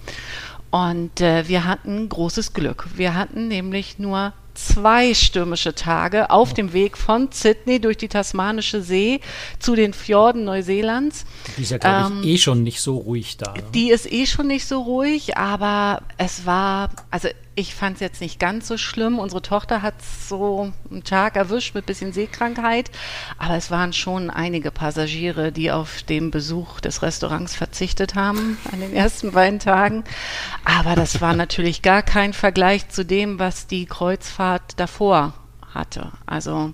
Und 0.70 1.20
äh, 1.20 1.48
wir 1.48 1.64
hatten 1.64 2.08
großes 2.08 2.52
Glück. 2.52 2.86
Wir 2.94 3.14
hatten 3.14 3.48
nämlich 3.48 3.98
nur 3.98 4.32
zwei 4.54 5.14
stürmische 5.14 5.74
Tage 5.74 6.30
auf 6.30 6.54
dem 6.54 6.72
Weg 6.72 6.96
von 6.96 7.28
Sydney 7.32 7.80
durch 7.80 7.96
die 7.96 8.08
tasmanische 8.08 8.82
See 8.82 9.20
zu 9.58 9.74
den 9.74 9.92
Fjorden 9.92 10.44
Neuseelands. 10.44 11.24
Die 11.56 11.62
ist 11.62 11.70
ja, 11.70 11.78
glaube 11.78 12.12
Ähm, 12.12 12.20
ich, 12.22 12.28
eh 12.28 12.38
schon 12.38 12.62
nicht 12.62 12.80
so 12.80 12.98
ruhig 12.98 13.36
da. 13.36 13.52
Ne? 13.52 13.62
Die 13.74 13.90
ist 13.90 14.10
eh 14.10 14.26
schon 14.26 14.48
nicht 14.48 14.66
so 14.66 14.82
ruhig, 14.82 15.36
aber 15.36 16.02
es 16.18 16.46
war, 16.46 16.90
also 17.10 17.28
ich 17.60 17.74
fand 17.74 17.96
es 17.96 18.00
jetzt 18.00 18.20
nicht 18.20 18.40
ganz 18.40 18.66
so 18.66 18.78
schlimm. 18.78 19.18
Unsere 19.18 19.42
Tochter 19.42 19.82
hat 19.82 19.94
so 20.02 20.72
einen 20.90 21.04
Tag 21.04 21.36
erwischt 21.36 21.74
mit 21.74 21.86
bisschen 21.86 22.12
Seekrankheit, 22.12 22.90
aber 23.38 23.54
es 23.54 23.70
waren 23.70 23.92
schon 23.92 24.30
einige 24.30 24.70
Passagiere, 24.70 25.52
die 25.52 25.70
auf 25.70 26.02
den 26.02 26.30
Besuch 26.30 26.80
des 26.80 27.02
Restaurants 27.02 27.54
verzichtet 27.54 28.14
haben 28.14 28.58
an 28.72 28.80
den 28.80 28.94
ersten 28.94 29.32
beiden 29.32 29.58
Tagen. 29.58 30.04
Aber 30.64 30.96
das 30.96 31.20
war 31.20 31.34
natürlich 31.34 31.82
gar 31.82 32.02
kein 32.02 32.32
Vergleich 32.32 32.88
zu 32.88 33.04
dem, 33.04 33.38
was 33.38 33.66
die 33.66 33.84
Kreuzfahrt 33.84 34.80
davor 34.80 35.34
hatte. 35.74 36.12
Also 36.26 36.72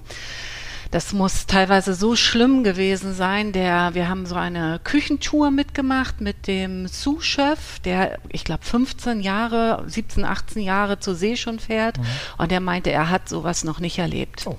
das 0.91 1.13
muss 1.13 1.47
teilweise 1.47 1.95
so 1.95 2.17
schlimm 2.17 2.65
gewesen 2.65 3.15
sein. 3.15 3.53
Der, 3.53 3.95
wir 3.95 4.09
haben 4.09 4.27
so 4.27 4.35
eine 4.35 4.81
Küchentour 4.83 5.51
mitgemacht 5.51 6.21
mit 6.21 6.47
dem 6.47 6.87
Sous-Chef, 6.87 7.81
der, 7.81 8.19
ich 8.29 8.45
glaube, 8.45 8.65
15 8.65 9.21
Jahre, 9.21 9.85
17, 9.87 10.25
18 10.25 10.63
Jahre 10.63 11.01
zur 11.01 11.15
See 11.15 11.37
schon 11.37 11.59
fährt. 11.59 11.99
Und 12.39 12.51
der 12.51 12.61
meinte, 12.61 12.91
er 12.93 13.11
hat 13.11 13.29
sowas 13.29 13.65
noch 13.65 13.81
nicht 13.81 13.99
erlebt. 13.99 14.45
Oh. 14.47 14.57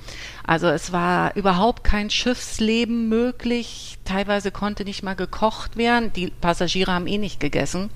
Also 0.48 0.68
es 0.68 0.94
war 0.94 1.36
überhaupt 1.36 1.84
kein 1.84 2.10
Schiffsleben 2.10 3.10
möglich. 3.10 3.98
Teilweise 4.06 4.52
konnte 4.52 4.86
nicht 4.86 5.04
mal 5.04 5.16
gekocht 5.16 5.76
werden. 5.76 6.14
Die 6.14 6.28
Passagiere 6.28 6.94
haben 6.94 7.08
eh 7.08 7.18
nicht 7.18 7.42
gegessen. 7.42 7.90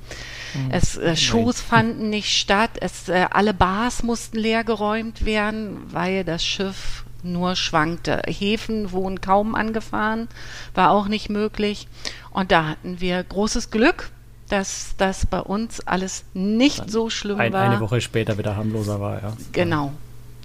Mhm. 0.54 0.72
Es 0.72 0.98
äh, 0.98 1.16
Shows 1.16 1.62
fanden 1.62 2.10
nicht 2.10 2.38
statt. 2.38 2.72
Es 2.82 3.08
äh, 3.08 3.26
alle 3.32 3.54
Bars 3.54 4.04
mussten 4.04 4.38
leergeräumt 4.38 5.24
werden, 5.24 5.78
weil 5.92 6.26
das 6.26 6.46
Schiff 6.46 7.06
nur 7.24 7.56
schwankte. 7.56 8.22
Häfen 8.28 8.92
wurden 8.92 9.22
kaum 9.22 9.56
angefahren, 9.56 10.28
war 10.74 10.92
auch 10.92 11.08
nicht 11.08 11.30
möglich. 11.30 11.88
Und 12.32 12.52
da 12.52 12.68
hatten 12.68 13.00
wir 13.00 13.24
großes 13.24 13.72
Glück, 13.72 14.12
dass 14.50 14.96
das 14.98 15.26
bei 15.26 15.40
uns 15.40 15.80
alles 15.82 16.26
nicht 16.34 16.80
Dann 16.80 16.90
so 16.90 17.10
schlimm 17.10 17.40
ein, 17.40 17.54
war. 17.54 17.62
Eine 17.70 17.80
Woche 17.80 18.02
später 18.02 18.38
wieder 18.38 18.56
harmloser 18.56 19.00
war, 19.00 19.22
ja. 19.22 19.34
Genau, 19.54 19.94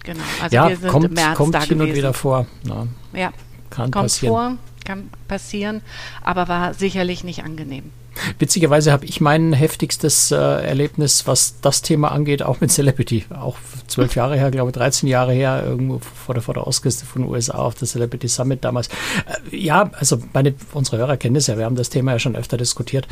genau. 0.04 0.22
Also 0.40 0.54
ja, 0.54 0.68
wir 0.68 0.76
sind 0.76 0.90
kommt, 0.90 1.04
im 1.06 1.14
März 1.14 1.36
kommt 1.36 1.54
da 1.54 1.60
hin 1.60 1.78
gewesen. 1.78 1.90
und 1.90 1.96
wieder 1.96 2.12
vor. 2.12 2.46
Na, 2.62 2.86
ja, 3.12 3.32
kann 3.70 3.90
kommt 3.90 4.04
passieren. 4.04 4.32
vor, 4.32 4.56
kann 4.84 5.10
passieren, 5.26 5.82
aber 6.22 6.46
war 6.48 6.74
sicherlich 6.74 7.24
nicht 7.24 7.42
angenehm. 7.42 7.90
Witzigerweise 8.38 8.92
habe 8.92 9.04
ich 9.04 9.20
mein 9.20 9.52
heftigstes 9.52 10.30
äh, 10.30 10.36
Erlebnis, 10.36 11.26
was 11.26 11.60
das 11.60 11.82
Thema 11.82 12.12
angeht, 12.12 12.42
auch 12.42 12.60
mit 12.60 12.70
Celebrity. 12.70 13.24
Auch 13.30 13.56
zwölf 13.86 14.14
Jahre 14.14 14.36
her, 14.36 14.50
glaube 14.50 14.70
ich, 14.70 14.76
13 14.76 15.08
Jahre 15.08 15.32
her, 15.32 15.62
irgendwo 15.64 15.98
vor 15.98 16.34
der, 16.34 16.42
vor 16.42 16.54
der 16.54 16.66
Ostküste 16.66 17.06
von 17.06 17.22
den 17.22 17.30
USA 17.30 17.58
auf 17.58 17.74
der 17.74 17.88
Celebrity 17.88 18.28
Summit 18.28 18.64
damals. 18.64 18.88
Äh, 18.88 19.56
ja, 19.56 19.90
also 19.98 20.18
meine, 20.32 20.54
unsere 20.72 20.98
Hörer 20.98 21.16
kennen 21.16 21.34
das 21.34 21.46
ja, 21.46 21.58
wir 21.58 21.64
haben 21.64 21.76
das 21.76 21.90
Thema 21.90 22.12
ja 22.12 22.18
schon 22.18 22.36
öfter 22.36 22.56
diskutiert. 22.56 23.06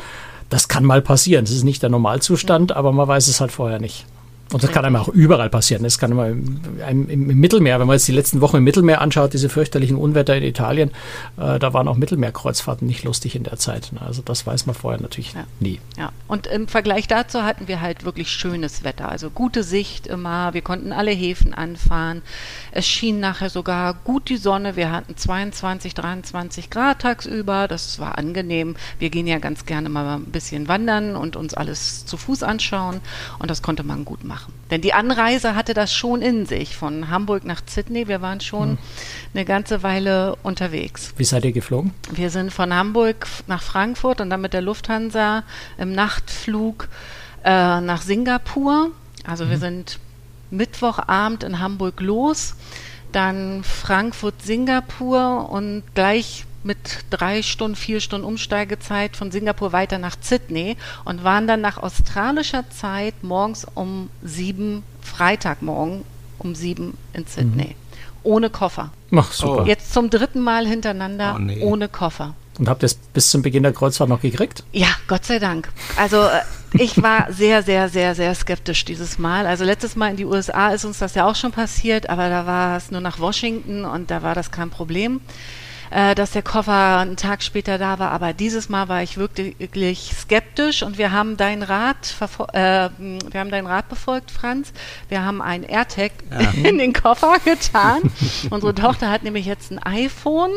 Das 0.49 0.67
kann 0.67 0.83
mal 0.83 1.01
passieren. 1.01 1.45
Das 1.45 1.53
ist 1.53 1.63
nicht 1.63 1.81
der 1.81 1.89
Normalzustand, 1.89 2.71
aber 2.71 2.91
man 2.91 3.07
weiß 3.07 3.27
es 3.27 3.41
halt 3.41 3.51
vorher 3.51 3.79
nicht. 3.79 4.05
Und 4.53 4.63
das 4.63 4.71
kann 4.71 4.85
einem 4.85 4.95
auch 4.97 5.07
überall 5.07 5.49
passieren. 5.49 5.83
Das 5.83 5.97
kann 5.97 6.11
immer 6.11 6.27
im, 6.27 6.59
im, 6.87 7.09
im, 7.09 7.39
Mittelmeer, 7.39 7.79
wenn 7.79 7.87
man 7.87 7.95
jetzt 7.95 8.07
die 8.07 8.11
letzten 8.11 8.41
Wochen 8.41 8.57
im 8.57 8.63
Mittelmeer 8.63 9.01
anschaut, 9.01 9.33
diese 9.33 9.49
fürchterlichen 9.49 9.97
Unwetter 9.97 10.35
in 10.37 10.43
Italien, 10.43 10.91
äh, 11.37 11.57
da 11.57 11.73
waren 11.73 11.87
auch 11.87 11.97
Mittelmeerkreuzfahrten 11.97 12.87
nicht 12.87 13.03
lustig 13.03 13.35
in 13.35 13.43
der 13.43 13.57
Zeit. 13.57 13.91
Also 13.99 14.21
das 14.21 14.45
weiß 14.45 14.67
man 14.67 14.75
vorher 14.75 15.01
natürlich 15.01 15.33
ja. 15.33 15.45
nie. 15.59 15.79
Ja, 15.97 16.11
und 16.27 16.45
im 16.45 16.67
Vergleich 16.67 17.07
dazu 17.07 17.41
hatten 17.41 17.67
wir 17.67 17.81
halt 17.81 18.05
wirklich 18.05 18.29
schönes 18.29 18.83
Wetter, 18.83 19.09
also 19.09 19.31
gute 19.31 19.63
Sicht 19.63 20.05
immer. 20.05 20.53
Wir 20.53 20.61
konnten 20.61 20.93
alle 20.93 21.11
Häfen 21.11 21.55
anfahren. 21.55 22.21
Es 22.71 22.87
schien 22.87 23.19
nachher 23.19 23.49
sogar 23.49 23.95
gut 24.03 24.29
die 24.29 24.37
Sonne. 24.37 24.75
Wir 24.75 24.91
hatten 24.91 25.17
22, 25.17 25.95
23 25.95 26.69
Grad 26.69 26.99
tagsüber. 26.99 27.67
Das 27.67 27.97
war 27.97 28.19
angenehm. 28.19 28.75
Wir 28.99 29.09
gehen 29.09 29.25
ja 29.25 29.39
ganz 29.39 29.65
gerne 29.65 29.89
mal 29.89 30.17
ein 30.17 30.25
bisschen 30.25 30.67
wandern 30.67 31.15
und 31.15 31.35
uns 31.35 31.55
alles 31.55 32.05
zu 32.05 32.15
Fuß 32.15 32.43
anschauen. 32.43 33.01
Und 33.39 33.49
das 33.49 33.63
konnte 33.63 33.81
man 33.83 34.05
gut 34.05 34.23
machen 34.23 34.34
machen. 34.35 34.53
Denn 34.69 34.81
die 34.81 34.93
Anreise 34.93 35.55
hatte 35.55 35.73
das 35.73 35.93
schon 35.93 36.21
in 36.21 36.45
sich, 36.45 36.75
von 36.75 37.09
Hamburg 37.09 37.45
nach 37.45 37.61
Sydney. 37.65 38.07
Wir 38.07 38.21
waren 38.21 38.41
schon 38.41 38.71
mhm. 38.71 38.77
eine 39.33 39.45
ganze 39.45 39.81
Weile 39.83 40.35
unterwegs. 40.43 41.13
Wie 41.17 41.23
seid 41.23 41.45
ihr 41.45 41.51
geflogen? 41.51 41.93
Wir 42.11 42.29
sind 42.29 42.51
von 42.51 42.73
Hamburg 42.73 43.27
nach 43.47 43.61
Frankfurt 43.61 44.21
und 44.21 44.29
dann 44.29 44.41
mit 44.41 44.53
der 44.53 44.61
Lufthansa 44.61 45.43
im 45.77 45.93
Nachtflug 45.93 46.89
äh, 47.43 47.79
nach 47.81 48.01
Singapur. 48.01 48.91
Also 49.25 49.45
mhm. 49.45 49.49
wir 49.51 49.57
sind 49.57 49.99
Mittwochabend 50.51 51.43
in 51.43 51.59
Hamburg 51.59 52.01
los, 52.01 52.55
dann 53.11 53.63
Frankfurt, 53.63 54.41
Singapur 54.41 55.49
und 55.49 55.83
gleich 55.93 56.45
mit 56.65 57.05
drei 57.11 57.41
Stunden, 57.43 57.75
vier 57.75 58.01
Stunden 58.01 58.25
Umsteigezeit 58.25 59.15
von 59.15 59.31
Singapur 59.31 59.71
weiter 59.71 59.99
nach 59.99 60.17
Sydney 60.19 60.77
und 61.05 61.23
waren 61.23 61.47
dann 61.47 61.61
nach 61.61 61.77
australischer 61.77 62.69
Zeit 62.69 63.13
morgens 63.23 63.65
um 63.75 64.09
sieben, 64.23 64.83
Freitagmorgen 65.01 66.03
um 66.39 66.55
sieben 66.55 66.97
in 67.13 67.25
Sydney. 67.25 67.67
Mhm. 67.67 67.75
Ohne 68.23 68.49
Koffer. 68.49 68.91
Ach, 69.15 69.31
super. 69.31 69.65
Jetzt 69.67 69.93
zum 69.93 70.09
dritten 70.09 70.41
Mal 70.41 70.65
hintereinander 70.65 71.35
oh, 71.35 71.39
nee. 71.39 71.61
ohne 71.61 71.87
Koffer. 71.87 72.33
Und 72.57 72.69
habt 72.69 72.83
ihr 72.83 72.87
es 72.87 72.95
bis 72.95 73.29
zum 73.29 73.41
Beginn 73.41 73.63
der 73.63 73.73
Kreuzfahrt 73.73 74.09
noch 74.09 74.21
gekriegt? 74.21 74.63
Ja, 74.71 74.87
Gott 75.07 75.25
sei 75.25 75.39
Dank. 75.39 75.69
Also 75.97 76.17
äh, 76.17 76.41
ich 76.73 77.01
war 77.03 77.31
sehr, 77.31 77.61
sehr, 77.63 77.89
sehr, 77.89 78.15
sehr 78.15 78.33
skeptisch 78.33 78.85
dieses 78.85 79.19
Mal. 79.19 79.45
Also 79.45 79.63
letztes 79.65 79.95
Mal 79.95 80.11
in 80.11 80.17
die 80.17 80.25
USA 80.25 80.69
ist 80.69 80.85
uns 80.85 80.99
das 80.99 81.15
ja 81.15 81.27
auch 81.27 81.35
schon 81.35 81.51
passiert, 81.51 82.09
aber 82.09 82.29
da 82.29 82.45
war 82.45 82.77
es 82.77 82.91
nur 82.91 83.01
nach 83.01 83.19
Washington 83.19 83.85
und 83.85 84.09
da 84.09 84.23
war 84.23 84.33
das 84.33 84.51
kein 84.51 84.69
Problem 84.69 85.21
äh, 85.95 86.13
dass 86.13 86.31
der 86.31 86.41
Koffer 86.41 86.97
einen 86.97 87.15
Tag 87.15 87.41
später 87.41 87.77
da 87.77 87.99
war. 87.99 88.11
Aber 88.11 88.33
dieses 88.33 88.67
Mal 88.67 88.89
war 88.89 89.01
ich 89.01 89.17
wirklich 89.17 90.11
skeptisch 90.13 90.83
und 90.83 90.97
wir 90.97 91.13
haben 91.13 91.37
deinen 91.37 91.63
Rat, 91.63 92.15
äh, 92.51 92.89
wir 92.99 93.39
haben 93.39 93.49
deinen 93.49 93.65
Rat 93.65 93.87
befolgt, 93.87 94.29
Franz. 94.29 94.73
Wir 95.07 95.23
haben 95.23 95.41
ein 95.41 95.63
AirTag 95.63 96.11
ja. 96.29 96.51
in 96.69 96.79
den 96.79 96.91
Koffer 96.91 97.37
getan. 97.45 98.01
Unsere 98.49 98.75
Tochter 98.75 99.09
hat 99.09 99.23
nämlich 99.23 99.45
jetzt 99.45 99.71
ein 99.71 99.79
iPhone 99.79 100.51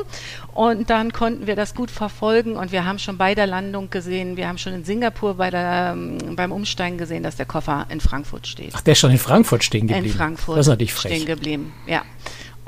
und 0.54 0.90
dann 0.90 1.12
konnten 1.12 1.46
wir 1.46 1.54
das 1.54 1.76
gut 1.76 1.92
verfolgen 1.92 2.56
und 2.56 2.72
wir 2.72 2.84
haben 2.84 2.98
schon 2.98 3.16
bei 3.16 3.36
der 3.36 3.46
Landung 3.46 3.90
gesehen, 3.90 4.36
wir 4.36 4.48
haben 4.48 4.58
schon 4.58 4.72
in 4.72 4.84
Singapur 4.84 5.34
bei 5.34 5.50
der, 5.50 5.96
beim 6.34 6.50
Umsteigen 6.50 6.98
gesehen, 6.98 7.22
dass 7.22 7.36
der 7.36 7.46
Koffer 7.46 7.86
in 7.90 8.00
Frankfurt 8.00 8.48
steht. 8.48 8.72
Ach, 8.74 8.80
der 8.80 8.92
ist 8.92 8.98
schon 8.98 9.12
in 9.12 9.18
Frankfurt 9.18 9.62
stehen 9.62 9.86
geblieben. 9.86 10.06
In 10.06 10.12
Frankfurt. 10.12 10.58
Das 10.58 10.66
ist 10.66 10.70
natürlich 10.70 10.94
frech. 10.94 11.14
Stehen 11.14 11.26
geblieben, 11.26 11.72
ja. 11.86 12.02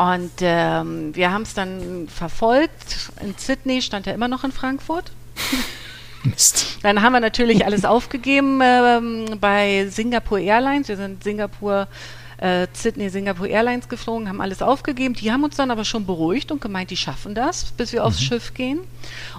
Und 0.00 0.32
ähm, 0.40 1.14
wir 1.14 1.30
haben 1.30 1.42
es 1.42 1.52
dann 1.52 2.08
verfolgt. 2.08 3.10
In 3.20 3.34
Sydney 3.36 3.82
stand 3.82 4.06
er 4.06 4.14
immer 4.14 4.28
noch 4.28 4.44
in 4.44 4.50
Frankfurt. 4.50 5.12
Mist. 6.24 6.78
Dann 6.82 7.02
haben 7.02 7.12
wir 7.12 7.20
natürlich 7.20 7.66
alles 7.66 7.84
aufgegeben 7.84 8.60
ähm, 8.62 9.26
bei 9.38 9.88
Singapore 9.90 10.40
Airlines. 10.40 10.88
Wir 10.88 10.96
sind 10.96 11.22
Singapur 11.22 11.86
äh, 12.40 12.66
Sydney 12.72 13.10
Singapore 13.10 13.48
Airlines 13.48 13.88
geflogen, 13.88 14.28
haben 14.28 14.40
alles 14.40 14.62
aufgegeben. 14.62 15.14
Die 15.14 15.30
haben 15.30 15.44
uns 15.44 15.56
dann 15.56 15.70
aber 15.70 15.84
schon 15.84 16.06
beruhigt 16.06 16.50
und 16.50 16.60
gemeint, 16.60 16.90
die 16.90 16.96
schaffen 16.96 17.34
das, 17.34 17.72
bis 17.76 17.92
wir 17.92 18.00
mhm. 18.00 18.06
aufs 18.06 18.22
Schiff 18.22 18.54
gehen. 18.54 18.80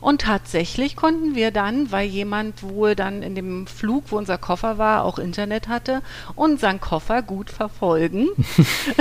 Und 0.01 0.21
tatsächlich 0.21 0.95
konnten 0.95 1.35
wir 1.35 1.51
dann, 1.51 1.91
weil 1.91 2.07
jemand 2.07 2.61
wohl 2.63 2.95
dann 2.95 3.23
in 3.23 3.35
dem 3.35 3.65
Flug, 3.67 4.05
wo 4.09 4.17
unser 4.17 4.37
Koffer 4.37 4.77
war, 4.77 5.03
auch 5.03 5.17
Internet 5.17 5.67
hatte, 5.67 6.01
unseren 6.35 6.79
Koffer 6.79 7.23
gut 7.23 7.49
verfolgen. 7.49 8.29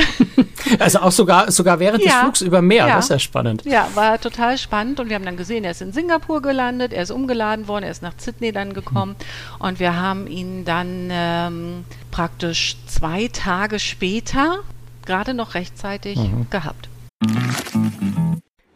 also 0.78 1.00
auch 1.00 1.12
sogar, 1.12 1.50
sogar 1.50 1.78
während 1.78 2.02
ja, 2.02 2.10
des 2.10 2.20
Flugs 2.20 2.40
über 2.40 2.62
Meer, 2.62 2.86
ja. 2.86 2.96
das 2.96 3.06
ist 3.06 3.10
ja 3.10 3.18
spannend. 3.18 3.64
Ja, 3.66 3.88
war 3.94 4.18
total 4.18 4.56
spannend 4.56 5.00
und 5.00 5.08
wir 5.08 5.16
haben 5.16 5.24
dann 5.24 5.36
gesehen, 5.36 5.64
er 5.64 5.72
ist 5.72 5.82
in 5.82 5.92
Singapur 5.92 6.40
gelandet, 6.40 6.92
er 6.94 7.02
ist 7.02 7.10
umgeladen 7.10 7.68
worden, 7.68 7.84
er 7.84 7.90
ist 7.90 8.02
nach 8.02 8.14
Sydney 8.16 8.52
dann 8.52 8.72
gekommen 8.72 9.16
mhm. 9.18 9.66
und 9.66 9.80
wir 9.80 9.96
haben 9.96 10.26
ihn 10.26 10.64
dann 10.64 11.08
ähm, 11.10 11.84
praktisch 12.10 12.76
zwei 12.86 13.28
Tage 13.28 13.78
später 13.78 14.60
gerade 15.06 15.34
noch 15.34 15.54
rechtzeitig 15.54 16.18
mhm. 16.18 16.46
gehabt. 16.50 16.88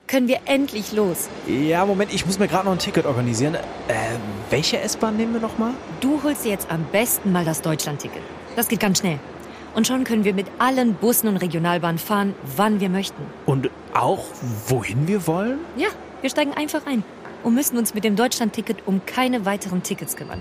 Können 0.06 0.28
wir 0.28 0.40
endlich 0.44 0.92
los? 0.92 1.28
Ja, 1.48 1.84
Moment, 1.86 2.12
ich 2.14 2.26
muss 2.26 2.38
mir 2.38 2.46
gerade 2.46 2.66
noch 2.66 2.72
ein 2.72 2.78
Ticket 2.78 3.06
organisieren. 3.06 3.54
Äh, 3.54 3.60
welche 4.50 4.78
S-Bahn 4.78 5.16
nehmen 5.16 5.32
wir 5.32 5.40
nochmal? 5.40 5.72
Du 6.00 6.22
holst 6.22 6.44
dir 6.44 6.50
jetzt 6.50 6.70
am 6.70 6.84
besten 6.92 7.32
mal 7.32 7.44
das 7.44 7.62
Deutschland-Ticket. 7.62 8.22
Das 8.54 8.68
geht 8.68 8.80
ganz 8.80 8.98
schnell. 8.98 9.18
Und 9.74 9.88
schon 9.88 10.04
können 10.04 10.24
wir 10.24 10.34
mit 10.34 10.46
allen 10.58 10.94
Bussen 10.94 11.26
und 11.26 11.38
Regionalbahnen 11.38 11.98
fahren, 11.98 12.34
wann 12.56 12.78
wir 12.78 12.90
möchten. 12.90 13.22
Und 13.44 13.70
auch 13.92 14.24
wohin 14.68 15.08
wir 15.08 15.26
wollen? 15.26 15.58
Ja, 15.76 15.88
wir 16.20 16.30
steigen 16.30 16.52
einfach 16.52 16.86
ein 16.86 17.02
und 17.42 17.54
müssen 17.54 17.76
uns 17.76 17.94
mit 17.94 18.04
dem 18.04 18.14
Deutschland-Ticket 18.14 18.86
um 18.86 19.04
keine 19.06 19.44
weiteren 19.44 19.82
Tickets 19.82 20.16
kümmern. 20.16 20.40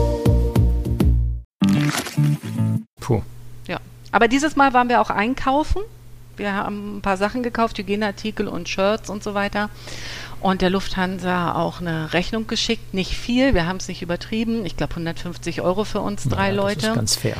Aber 4.11 4.27
dieses 4.27 4.55
Mal 4.55 4.73
waren 4.73 4.89
wir 4.89 5.01
auch 5.01 5.09
einkaufen. 5.09 5.81
Wir 6.37 6.53
haben 6.53 6.97
ein 6.97 7.01
paar 7.01 7.17
Sachen 7.17 7.43
gekauft, 7.43 7.77
Hygieneartikel 7.77 8.47
und 8.47 8.67
Shirts 8.67 9.09
und 9.09 9.23
so 9.23 9.33
weiter. 9.33 9.69
Und 10.39 10.61
der 10.61 10.69
Lufthansa 10.69 11.53
auch 11.53 11.81
eine 11.81 12.13
Rechnung 12.13 12.47
geschickt. 12.47 12.93
Nicht 12.93 13.15
viel, 13.15 13.53
wir 13.53 13.67
haben 13.67 13.77
es 13.77 13.87
nicht 13.87 14.01
übertrieben. 14.01 14.65
Ich 14.65 14.75
glaube 14.75 14.93
150 14.93 15.61
Euro 15.61 15.83
für 15.83 15.99
uns 15.99 16.23
drei 16.23 16.47
ja, 16.47 16.55
Leute. 16.55 16.81
Das 16.81 16.89
ist 16.89 16.95
ganz 16.95 17.15
fair. 17.15 17.35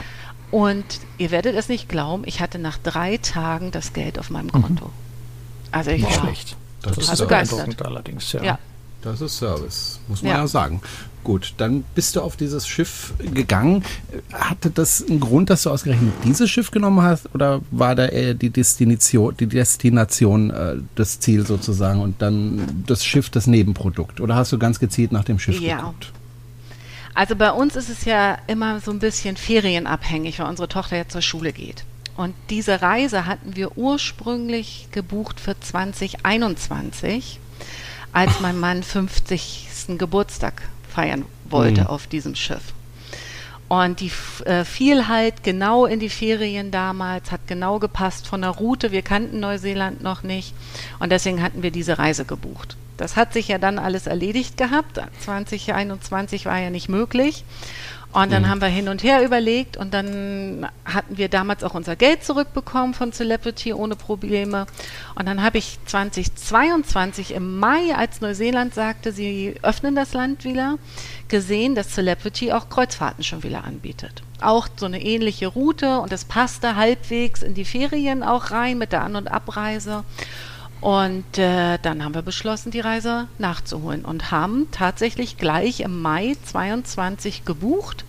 Und 0.52 0.86
ihr 1.18 1.32
werdet 1.32 1.56
es 1.56 1.70
nicht 1.70 1.88
glauben, 1.88 2.24
ich 2.26 2.42
hatte 2.42 2.60
nach 2.60 2.78
drei 2.78 3.18
Tagen 3.18 3.72
das 3.72 3.94
Geld 3.94 4.20
auf 4.20 4.30
meinem 4.30 4.52
Konto. 4.52 4.86
Mhm. 4.86 4.92
Also 5.72 5.92
ich 5.92 6.04
war 6.04 6.12
schlecht. 6.12 6.58
Das 6.82 6.98
ist 6.98 7.18
begeistert. 7.18 7.82
allerdings, 7.86 8.34
ja. 8.34 8.44
ja. 8.44 8.60
Das 9.02 9.22
ist 9.22 9.38
Service, 9.38 10.00
muss 10.08 10.22
man 10.22 10.32
ja, 10.32 10.38
ja 10.40 10.48
sagen. 10.48 10.82
Gut, 11.24 11.54
dann 11.58 11.84
bist 11.94 12.16
du 12.16 12.22
auf 12.22 12.36
dieses 12.36 12.68
Schiff 12.68 13.14
gegangen. 13.20 13.84
Hatte 14.34 14.72
das 14.72 15.06
einen 15.08 15.20
Grund, 15.20 15.52
dass 15.52 15.64
du 15.64 15.70
ausgerechnet 15.70 16.14
dieses 16.26 16.50
Schiff 16.50 16.72
genommen 16.72 17.02
hast 17.04 17.34
oder 17.36 17.62
war 17.70 17.94
da 17.94 18.08
eher 18.08 18.34
die 18.34 18.50
Destination, 18.50 19.36
die 19.38 19.46
Destination 19.46 20.50
äh, 20.50 20.78
das 20.96 21.20
Ziel 21.20 21.46
sozusagen 21.46 22.02
und 22.02 22.22
dann 22.22 22.84
das 22.88 23.06
Schiff 23.06 23.30
das 23.30 23.46
Nebenprodukt? 23.46 24.20
Oder 24.20 24.36
hast 24.36 24.52
du 24.52 24.58
ganz 24.58 24.80
gezielt 24.80 25.12
nach 25.12 25.24
dem 25.24 25.38
Schiff 25.38 25.60
ja. 25.60 25.78
geguckt? 25.78 26.12
Also 27.14 27.36
bei 27.36 27.52
uns 27.52 27.76
ist 27.76 27.90
es 27.90 28.06
ja 28.06 28.38
immer 28.48 28.80
so 28.80 28.90
ein 28.90 29.00
bisschen 29.00 29.38
ferienabhängig, 29.38 30.40
weil 30.40 30.48
unsere 30.48 30.70
Tochter 30.70 30.98
ja 30.98 31.08
zur 31.08 31.22
Schule 31.22 31.52
geht. 31.52 31.84
Und 32.18 32.34
diese 32.50 32.82
Reise 32.82 33.26
hatten 33.26 33.56
wir 33.56 33.78
ursprünglich 33.78 34.88
gebucht 34.92 35.40
für 35.40 35.60
2021, 35.60 37.40
als 38.12 38.40
mein 38.42 38.60
Mann 38.60 38.82
50. 38.84 39.68
Geburtstag 39.98 40.62
feiern 40.94 41.26
wollte 41.50 41.82
Mhm. 41.82 41.88
auf 41.88 42.08
diesem 42.08 42.36
Schiff. 42.36 42.62
Und 43.68 44.02
die 44.02 44.12
äh, 44.46 44.66
fiel 44.66 45.08
halt 45.08 45.44
genau 45.44 45.86
in 45.86 46.00
die 46.02 46.10
Ferien 46.10 46.72
damals, 46.72 47.32
hat 47.32 47.48
genau 47.48 47.80
gepasst 47.80 48.28
von 48.28 48.42
der 48.42 48.50
Route. 48.50 48.92
Wir 48.92 49.02
kannten 49.02 49.40
Neuseeland 49.40 50.04
noch 50.04 50.24
nicht 50.24 50.54
und 51.00 51.10
deswegen 51.12 51.42
hatten 51.42 51.64
wir 51.64 51.72
diese 51.72 51.98
Reise 51.98 52.26
gebucht. 52.26 52.76
Das 52.98 53.16
hat 53.16 53.32
sich 53.34 53.48
ja 53.48 53.58
dann 53.58 53.80
alles 53.80 54.08
erledigt 54.08 54.58
gehabt. 54.58 55.00
2021 55.22 56.46
war 56.46 56.60
ja 56.60 56.70
nicht 56.70 56.90
möglich. 56.90 57.46
Und 58.14 58.32
dann 58.32 58.50
haben 58.50 58.60
wir 58.60 58.68
hin 58.68 58.90
und 58.90 59.04
her 59.04 59.24
überlegt 59.24 59.78
und 59.78 59.94
dann 59.94 60.68
hatten 60.84 61.18
wir 61.18 61.30
damals 61.30 61.64
auch 61.64 61.76
unser 61.76 61.96
Geld 61.96 62.26
zurückbekommen 62.26 62.94
von 62.94 63.14
Celebrity 63.14 63.74
ohne 63.74 63.96
Probleme. 63.96 64.66
Und 65.16 65.28
dann 65.28 65.42
habe 65.42 65.58
ich 65.58 65.80
2022 65.86 67.34
im 67.34 67.58
Mai, 67.58 67.96
als 67.96 68.20
Neuseeland 68.20 68.74
sagte, 68.74 69.14
sie 69.14 69.56
öffnen 69.62 69.96
das 69.96 70.14
Land 70.14 70.44
wieder, 70.44 70.78
gesehen, 71.30 71.74
dass 71.74 71.92
Celebrity 71.92 72.52
auch 72.52 72.68
Kreuzfahrten 72.70 73.24
schon 73.24 73.44
wieder 73.44 73.64
anbietet. 73.64 74.24
Auch 74.42 74.68
so 74.76 74.88
eine 74.88 75.02
ähnliche 75.02 75.48
Route 75.48 76.00
und 76.00 76.12
es 76.12 76.26
passte 76.26 76.76
halbwegs 76.76 77.42
in 77.44 77.54
die 77.54 77.66
Ferien 77.66 78.24
auch 78.24 78.52
rein 78.52 78.78
mit 78.78 78.92
der 78.92 79.04
An- 79.04 79.16
und 79.16 79.32
Abreise. 79.32 80.04
Und 80.82 81.38
äh, 81.38 81.78
dann 81.82 82.04
haben 82.04 82.16
wir 82.16 82.24
beschlossen, 82.24 82.72
die 82.72 82.80
Reise 82.80 83.28
nachzuholen 83.38 84.04
und 84.04 84.32
haben 84.32 84.68
tatsächlich 84.72 85.38
gleich 85.38 85.82
im 85.82 86.02
Mai 86.02 86.36
22 86.46 87.46
gebucht. 87.46 88.04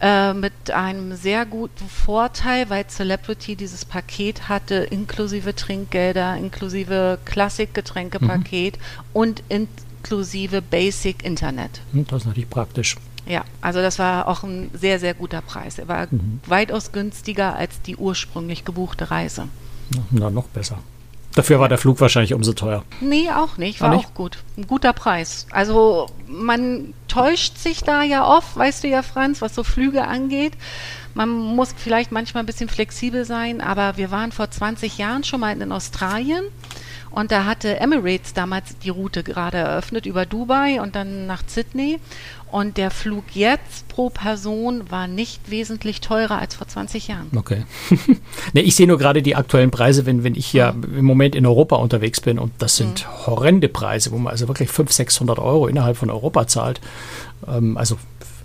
Äh, 0.00 0.34
mit 0.34 0.72
einem 0.72 1.14
sehr 1.14 1.46
guten 1.46 1.86
Vorteil, 1.88 2.68
weil 2.70 2.86
Celebrity 2.88 3.54
dieses 3.54 3.84
Paket 3.84 4.48
hatte, 4.48 4.74
inklusive 4.74 5.54
Trinkgelder, 5.54 6.36
inklusive 6.36 7.18
Klassikgetränkepaket 7.24 8.78
und 9.12 9.44
inklusive 9.48 10.60
Basic 10.60 11.22
Internet. 11.24 11.82
Hm, 11.92 12.04
Das 12.08 12.22
ist 12.22 12.26
natürlich 12.26 12.50
praktisch. 12.50 12.96
Ja, 13.26 13.44
also 13.60 13.80
das 13.80 14.00
war 14.00 14.26
auch 14.26 14.42
ein 14.42 14.70
sehr, 14.74 14.98
sehr 14.98 15.14
guter 15.14 15.40
Preis. 15.40 15.78
Er 15.78 15.86
war 15.86 16.08
weitaus 16.46 16.90
günstiger 16.90 17.54
als 17.54 17.80
die 17.82 17.94
ursprünglich 17.96 18.64
gebuchte 18.64 19.12
Reise. 19.12 19.46
Na, 20.10 20.30
noch 20.30 20.48
besser. 20.48 20.78
Dafür 21.34 21.60
war 21.60 21.68
der 21.68 21.78
Flug 21.78 22.00
wahrscheinlich 22.00 22.34
umso 22.34 22.52
teuer. 22.52 22.84
Nee, 23.00 23.30
auch 23.30 23.56
nicht. 23.56 23.80
War 23.80 23.90
Auch 23.90 23.94
auch, 23.94 23.98
nicht? 23.98 24.14
gut. 24.14 24.38
Ein 24.58 24.66
guter 24.66 24.92
Preis. 24.92 25.46
Also 25.50 26.08
man 26.26 26.92
täuscht 27.08 27.56
sich 27.56 27.82
da 27.82 28.02
ja 28.02 28.26
oft, 28.26 28.56
weißt 28.56 28.84
du 28.84 28.88
ja, 28.88 29.02
Franz, 29.02 29.40
was 29.40 29.54
so 29.54 29.64
Flüge 29.64 30.06
angeht. 30.06 30.52
Man 31.14 31.28
muss 31.28 31.74
vielleicht 31.76 32.12
manchmal 32.12 32.42
ein 32.42 32.46
bisschen 32.46 32.68
flexibel 32.68 33.24
sein, 33.24 33.60
aber 33.60 33.96
wir 33.96 34.10
waren 34.10 34.32
vor 34.32 34.50
20 34.50 34.98
Jahren 34.98 35.24
schon 35.24 35.40
mal 35.40 35.58
in 35.60 35.72
Australien 35.72 36.44
und 37.14 37.30
da 37.30 37.44
hatte 37.44 37.78
Emirates 37.78 38.32
damals 38.34 38.78
die 38.78 38.88
Route 38.88 39.22
gerade 39.22 39.58
eröffnet 39.58 40.06
über 40.06 40.26
Dubai 40.26 40.80
und 40.80 40.94
dann 40.94 41.26
nach 41.26 41.42
Sydney. 41.46 41.98
Und 42.50 42.76
der 42.76 42.90
Flug 42.90 43.24
jetzt 43.32 43.88
pro 43.88 44.10
Person 44.10 44.90
war 44.90 45.06
nicht 45.06 45.50
wesentlich 45.50 46.02
teurer 46.02 46.38
als 46.38 46.54
vor 46.54 46.68
20 46.68 47.08
Jahren. 47.08 47.28
Okay. 47.34 47.64
nee, 48.52 48.60
ich 48.60 48.76
sehe 48.76 48.86
nur 48.86 48.98
gerade 48.98 49.22
die 49.22 49.36
aktuellen 49.36 49.70
Preise, 49.70 50.04
wenn, 50.04 50.22
wenn 50.22 50.34
ich 50.34 50.46
hier 50.46 50.74
im 50.82 51.06
Moment 51.06 51.34
in 51.34 51.46
Europa 51.46 51.76
unterwegs 51.76 52.20
bin 52.20 52.38
und 52.38 52.52
das 52.58 52.76
sind 52.76 53.26
horrende 53.26 53.68
Preise, 53.68 54.12
wo 54.12 54.18
man 54.18 54.32
also 54.32 54.48
wirklich 54.48 54.68
500, 54.68 54.92
600 54.92 55.38
Euro 55.38 55.66
innerhalb 55.66 55.96
von 55.96 56.10
Europa 56.10 56.46
zahlt. 56.46 56.82
Ähm, 57.48 57.78
also 57.78 57.96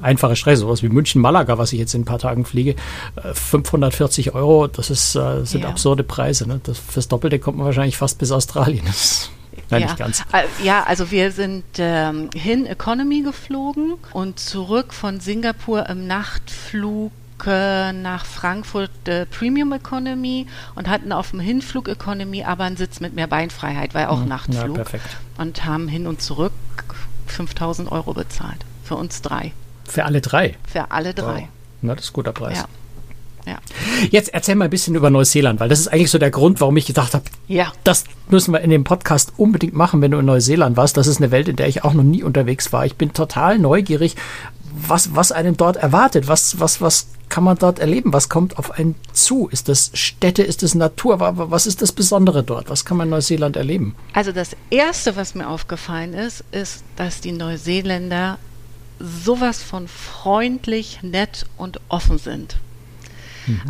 einfache 0.01 0.35
Strecke, 0.35 0.57
sowas 0.57 0.83
wie 0.83 0.89
München-Malaga, 0.89 1.57
was 1.57 1.73
ich 1.73 1.79
jetzt 1.79 1.93
in 1.93 2.01
ein 2.01 2.05
paar 2.05 2.19
Tagen 2.19 2.45
fliege, 2.45 2.75
äh, 3.15 3.33
540 3.33 4.33
Euro, 4.35 4.67
das 4.67 4.89
ist, 4.89 5.15
äh, 5.15 5.43
sind 5.45 5.61
Ja. 5.63 5.69
absurde 5.69 6.03
Preise. 6.03 6.47
Ne? 6.47 6.59
Das, 6.63 6.77
fürs 6.79 7.07
Doppelte 7.07 7.39
kommt 7.39 7.57
man 7.57 7.65
wahrscheinlich 7.65 7.97
fast 7.97 8.17
bis 8.19 8.31
Australien. 8.31 8.83
Das, 8.85 9.29
nein, 9.69 9.81
ja. 9.81 9.87
nicht 9.87 9.97
ganz. 9.97 10.21
Äh, 10.33 10.43
Ja, 10.65 10.83
also 10.83 11.11
wir 11.11 11.31
sind 11.31 11.63
ähm, 11.77 12.29
hin 12.35 12.65
Economy 12.65 13.21
geflogen 13.23 13.93
und 14.13 14.39
zurück 14.39 14.93
von 14.93 15.19
Singapur 15.19 15.87
im 15.89 16.07
Nachtflug 16.07 17.11
äh, 17.45 17.93
nach 17.93 18.25
Frankfurt 18.25 18.89
äh, 19.07 19.25
Premium 19.27 19.71
Economy 19.71 20.47
und 20.75 20.87
hatten 20.89 21.11
auf 21.11 21.29
dem 21.31 21.39
Hinflug 21.39 21.87
Economy 21.87 22.43
aber 22.43 22.63
einen 22.63 22.77
Sitz 22.77 22.99
mit 22.99 23.13
mehr 23.13 23.27
Beinfreiheit, 23.27 23.93
weil 23.93 24.07
auch 24.07 24.21
Ja, 24.21 24.25
Nachtflug. 24.25 24.75
perfekt. 24.75 25.05
Und 25.37 25.63
haben 25.65 25.87
hin 25.87 26.07
und 26.07 26.19
zurück 26.21 26.51
5000 27.27 27.91
Euro 27.91 28.13
bezahlt. 28.13 28.65
Für 28.83 28.95
uns 28.95 29.21
drei. 29.21 29.51
Für 29.87 30.05
alle 30.05 30.21
drei. 30.21 30.55
Für 30.67 30.91
alle 30.91 31.13
drei. 31.13 31.47
Na, 31.81 31.95
das 31.95 32.05
ist 32.05 32.11
ein 32.11 32.13
guter 32.13 32.33
Preis. 32.33 32.57
Ja. 32.57 32.65
Ja. 33.53 33.57
Jetzt 34.11 34.33
erzähl 34.33 34.55
mal 34.55 34.65
ein 34.65 34.69
bisschen 34.71 34.95
über 34.95 35.09
Neuseeland, 35.09 35.61
weil 35.61 35.69
das 35.69 35.79
ist 35.79 35.87
eigentlich 35.87 36.11
so 36.11 36.17
der 36.17 36.31
Grund, 36.31 36.59
warum 36.59 36.75
ich 36.75 36.85
gedacht 36.85 37.13
habe, 37.13 37.23
Ja. 37.47 37.71
das 37.85 38.03
müssen 38.29 38.51
wir 38.51 38.59
in 38.59 38.69
dem 38.71 38.83
Podcast 38.83 39.31
unbedingt 39.37 39.73
machen, 39.73 40.01
wenn 40.01 40.11
du 40.11 40.19
in 40.19 40.25
Neuseeland 40.25 40.75
warst. 40.75 40.97
Das 40.97 41.07
ist 41.07 41.17
eine 41.21 41.31
Welt, 41.31 41.47
in 41.47 41.55
der 41.55 41.69
ich 41.69 41.85
auch 41.85 41.93
noch 41.93 42.03
nie 42.03 42.23
unterwegs 42.23 42.73
war. 42.73 42.85
Ich 42.85 42.95
bin 42.97 43.13
total 43.13 43.57
neugierig, 43.57 44.17
was, 44.85 45.15
was 45.15 45.31
einem 45.31 45.55
dort 45.55 45.77
erwartet. 45.77 46.27
Was, 46.27 46.59
was, 46.59 46.81
was 46.81 47.07
kann 47.29 47.45
man 47.45 47.57
dort 47.57 47.79
erleben? 47.79 48.11
Was 48.11 48.27
kommt 48.27 48.57
auf 48.57 48.71
einen 48.71 48.95
zu? 49.13 49.47
Ist 49.49 49.69
das 49.69 49.91
Städte? 49.93 50.43
Ist 50.43 50.61
das 50.61 50.75
Natur? 50.75 51.21
Wa- 51.21 51.37
wa- 51.37 51.47
Was 51.49 51.65
ist 51.67 51.81
das 51.81 51.93
Besondere 51.93 52.43
dort? 52.43 52.69
Was 52.69 52.83
kann 52.83 52.97
man 52.97 53.07
in 53.07 53.11
Neuseeland 53.11 53.55
erleben? 53.55 53.95
Also 54.13 54.33
das 54.33 54.57
Erste, 54.69 55.15
was 55.15 55.35
mir 55.35 55.47
aufgefallen 55.47 56.13
ist, 56.13 56.43
ist, 56.51 56.83
dass 56.97 57.21
die 57.21 57.31
Neuseeländer 57.31 58.37
sowas 58.99 59.61
von 59.61 59.87
freundlich, 59.87 60.99
nett 61.03 61.45
und 61.57 61.79
offen 61.89 62.17
sind. 62.17 62.57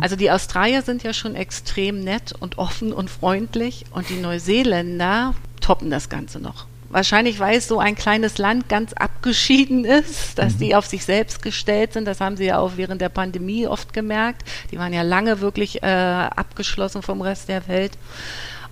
Also 0.00 0.16
die 0.16 0.30
Australier 0.30 0.82
sind 0.82 1.02
ja 1.02 1.12
schon 1.12 1.34
extrem 1.34 2.00
nett 2.00 2.34
und 2.38 2.58
offen 2.58 2.92
und 2.92 3.10
freundlich 3.10 3.84
und 3.92 4.08
die 4.08 4.16
Neuseeländer 4.16 5.34
toppen 5.60 5.90
das 5.90 6.08
Ganze 6.08 6.40
noch. 6.40 6.66
Wahrscheinlich, 6.90 7.38
weil 7.38 7.58
es 7.58 7.68
so 7.68 7.78
ein 7.78 7.94
kleines 7.94 8.38
Land 8.38 8.68
ganz 8.70 8.94
abgeschieden 8.94 9.84
ist, 9.84 10.38
dass 10.38 10.56
die 10.56 10.74
auf 10.74 10.86
sich 10.86 11.04
selbst 11.04 11.42
gestellt 11.42 11.92
sind. 11.92 12.06
Das 12.06 12.20
haben 12.20 12.38
sie 12.38 12.46
ja 12.46 12.58
auch 12.58 12.72
während 12.76 13.02
der 13.02 13.10
Pandemie 13.10 13.66
oft 13.66 13.92
gemerkt. 13.92 14.42
Die 14.72 14.78
waren 14.78 14.94
ja 14.94 15.02
lange 15.02 15.40
wirklich 15.40 15.82
äh, 15.82 15.86
abgeschlossen 15.86 17.02
vom 17.02 17.20
Rest 17.20 17.50
der 17.50 17.68
Welt. 17.68 17.92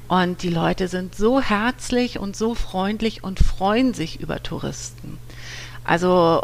Und 0.08 0.42
die 0.42 0.48
Leute 0.48 0.88
sind 0.88 1.14
so 1.14 1.40
herzlich 1.40 2.18
und 2.18 2.36
so 2.36 2.54
freundlich 2.54 3.22
und 3.22 3.38
freuen 3.38 3.92
sich 3.92 4.20
über 4.20 4.42
Touristen. 4.42 5.18
Also 5.86 6.42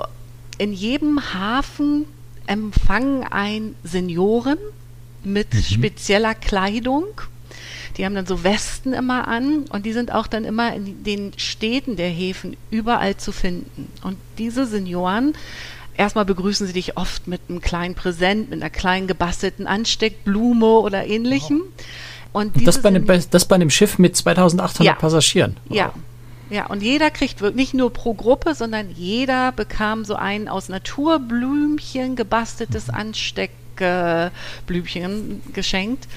in 0.59 0.73
jedem 0.73 1.35
Hafen 1.35 2.07
empfangen 2.47 3.25
ein 3.25 3.75
Senioren 3.83 4.59
mit 5.25 5.49
spezieller 5.55 6.35
Kleidung. 6.35 7.05
Die 7.97 8.07
haben 8.07 8.15
dann 8.15 8.27
so 8.27 8.43
Westen 8.43 8.93
immer 8.95 9.29
an 9.29 9.65
und 9.69 9.85
die 9.85 9.93
sind 9.93 10.13
auch 10.13 10.27
dann 10.27 10.45
immer 10.45 10.75
in 10.75 11.05
den 11.05 11.33
Städten 11.37 11.97
der 11.97 12.09
Häfen 12.09 12.57
überall 12.71 13.17
zu 13.17 13.33
finden. 13.33 13.89
Und 14.03 14.17
diese 14.39 14.65
Senioren, 14.67 15.35
erstmal 15.97 16.25
begrüßen 16.25 16.67
sie 16.67 16.73
dich 16.73 16.97
oft 16.97 17.27
mit 17.29 17.43
einem 17.49 17.61
kleinen 17.61 17.95
Präsent, 17.95 18.49
mit 18.51 18.63
einer 18.63 18.71
kleinen 18.71 19.09
gebastelten 19.09 19.67
Ansteckblume 19.67 20.67
oder 20.67 21.07
ähnlichem. 21.07 21.61
Und 22.33 22.57
Und 22.57 22.67
das 22.67 22.81
bei, 22.81 22.89
einem, 22.89 23.07
das 23.07 23.45
bei 23.45 23.57
einem 23.57 23.69
Schiff 23.69 23.99
mit 23.99 24.17
2800 24.17 24.85
Ja. 24.87 24.95
Passagieren. 24.95 25.57
ja. 25.69 25.93
Ja, 26.53 26.67
und 26.67 26.83
jeder 26.83 27.11
kriegt 27.11 27.41
wirklich 27.41 27.57
nicht 27.57 27.73
nur 27.73 27.91
pro 27.91 28.13
Gruppe, 28.13 28.55
sondern 28.55 28.91
jeder 28.91 29.53
bekam 29.53 30.05
so 30.05 30.17
ein 30.17 30.49
aus 30.49 30.69
Naturblümchen 30.69 32.15
gebasteltes 32.15 32.91
Ansteckblümchen 32.91 35.41
geschenkt. 35.55 36.09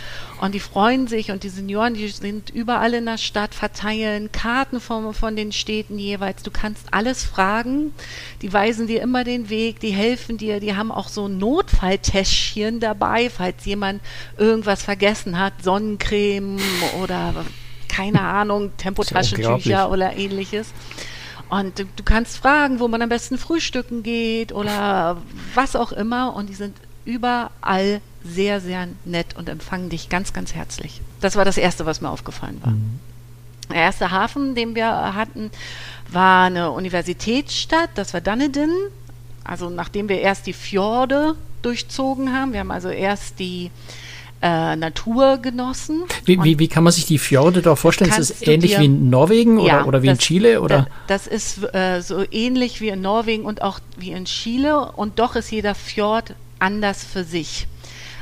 Und 0.41 0.53
die 0.53 0.59
freuen 0.59 1.07
sich 1.07 1.31
und 1.31 1.43
die 1.43 1.49
Senioren, 1.49 1.93
die 1.93 2.09
sind 2.09 2.49
überall 2.49 2.93
in 2.95 3.05
der 3.05 3.17
Stadt, 3.17 3.55
verteilen 3.55 4.29
Karten 4.33 4.81
von, 4.81 5.13
von 5.13 5.37
den 5.37 5.53
Städten 5.53 5.97
jeweils. 5.97 6.43
Du 6.43 6.51
kannst 6.51 6.93
alles 6.93 7.23
fragen. 7.23 7.93
Die 8.41 8.51
weisen 8.51 8.87
dir 8.87 9.01
immer 9.01 9.23
den 9.23 9.49
Weg, 9.49 9.79
die 9.79 9.91
helfen 9.91 10.37
dir. 10.37 10.59
Die 10.59 10.75
haben 10.75 10.91
auch 10.91 11.07
so 11.07 11.29
Notfalltäschchen 11.29 12.81
dabei, 12.81 13.29
falls 13.29 13.63
jemand 13.63 14.01
irgendwas 14.37 14.83
vergessen 14.83 15.39
hat, 15.39 15.53
Sonnencreme 15.63 16.59
oder 17.01 17.45
keine 17.95 18.21
Ahnung, 18.39 18.71
Tempotaschentücher 18.77 19.89
oder 19.89 20.15
ähnliches. 20.15 20.71
Und 21.49 21.79
du, 21.79 21.85
du 21.95 22.03
kannst 22.03 22.37
fragen, 22.37 22.79
wo 22.79 22.87
man 22.87 23.01
am 23.01 23.09
besten 23.09 23.37
frühstücken 23.37 24.03
geht 24.03 24.51
oder 24.51 25.21
was 25.53 25.75
auch 25.75 25.91
immer. 25.91 26.35
Und 26.35 26.49
die 26.49 26.55
sind 26.55 26.75
überall 27.05 28.01
sehr, 28.23 28.59
sehr 28.59 28.87
nett 29.05 29.35
und 29.37 29.47
empfangen 29.47 29.89
dich 29.89 30.09
ganz, 30.09 30.33
ganz 30.33 30.55
herzlich. 30.55 31.01
Das 31.21 31.35
war 31.35 31.45
das 31.45 31.57
Erste, 31.57 31.85
was 31.85 32.01
mir 32.01 32.09
aufgefallen 32.09 32.59
war. 32.63 32.73
Der 33.69 33.83
erste 33.83 34.11
Hafen, 34.11 34.55
den 34.55 34.75
wir 34.75 35.15
hatten, 35.15 35.51
war 36.11 36.45
eine 36.45 36.71
Universitätsstadt, 36.71 37.89
das 37.95 38.13
war 38.13 38.21
Dunedin. 38.21 38.71
Also 39.43 39.69
nachdem 39.69 40.09
wir 40.09 40.19
erst 40.21 40.47
die 40.47 40.53
Fjorde 40.53 41.35
durchzogen 41.61 42.33
haben, 42.33 42.53
wir 42.53 42.59
haben 42.59 42.71
also 42.71 42.89
erst 42.89 43.39
die 43.39 43.71
äh, 44.41 44.75
Natur 44.75 45.37
genossen. 45.37 46.03
Wie, 46.25 46.41
wie, 46.43 46.59
wie 46.59 46.67
kann 46.67 46.83
man 46.83 46.93
sich 46.93 47.05
die 47.05 47.17
Fjorde 47.17 47.61
da 47.61 47.75
vorstellen? 47.75 48.11
Ist 48.11 48.17
es 48.31 48.39
du 48.39 48.51
ähnlich 48.51 48.71
dir- 48.73 48.81
wie 48.81 48.85
in 48.85 49.09
Norwegen 49.09 49.57
oder, 49.59 49.67
Ja, 49.67 49.85
oder 49.85 50.03
wie 50.03 50.07
in 50.07 50.15
das- 50.15 50.23
Chile? 50.23 50.61
Oder? 50.61 50.83
Da, 50.83 50.87
das 51.07 51.27
ist 51.27 51.63
äh, 51.73 52.01
so 52.01 52.23
ähnlich 52.31 52.81
wie 52.81 52.89
in 52.89 53.01
Norwegen 53.01 53.45
und 53.45 53.61
auch 53.61 53.79
wie 53.97 54.11
in 54.11 54.25
Chile 54.25 54.91
und 54.95 55.19
doch 55.19 55.35
ist 55.35 55.51
jeder 55.51 55.73
Fjord 55.75 56.35
anders 56.59 57.03
für 57.03 57.23
sich. 57.23 57.67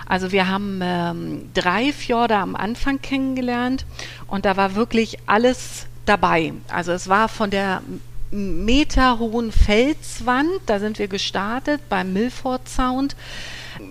Also 0.05 0.31
wir 0.31 0.47
haben 0.49 0.79
ähm, 0.83 1.49
drei 1.53 1.91
Fjorde 1.93 2.35
am 2.35 2.55
Anfang 2.55 3.01
kennengelernt 3.01 3.85
und 4.27 4.45
da 4.45 4.55
war 4.57 4.75
wirklich 4.75 5.17
alles 5.25 5.87
dabei. 6.05 6.53
Also 6.67 6.91
es 6.91 7.07
war 7.07 7.29
von 7.29 7.49
der 7.49 7.81
meterhohen 8.31 9.51
Felswand, 9.51 10.49
da 10.65 10.79
sind 10.79 10.99
wir 10.99 11.07
gestartet 11.07 11.81
beim 11.89 12.13
Milford 12.13 12.67
Sound 12.67 13.15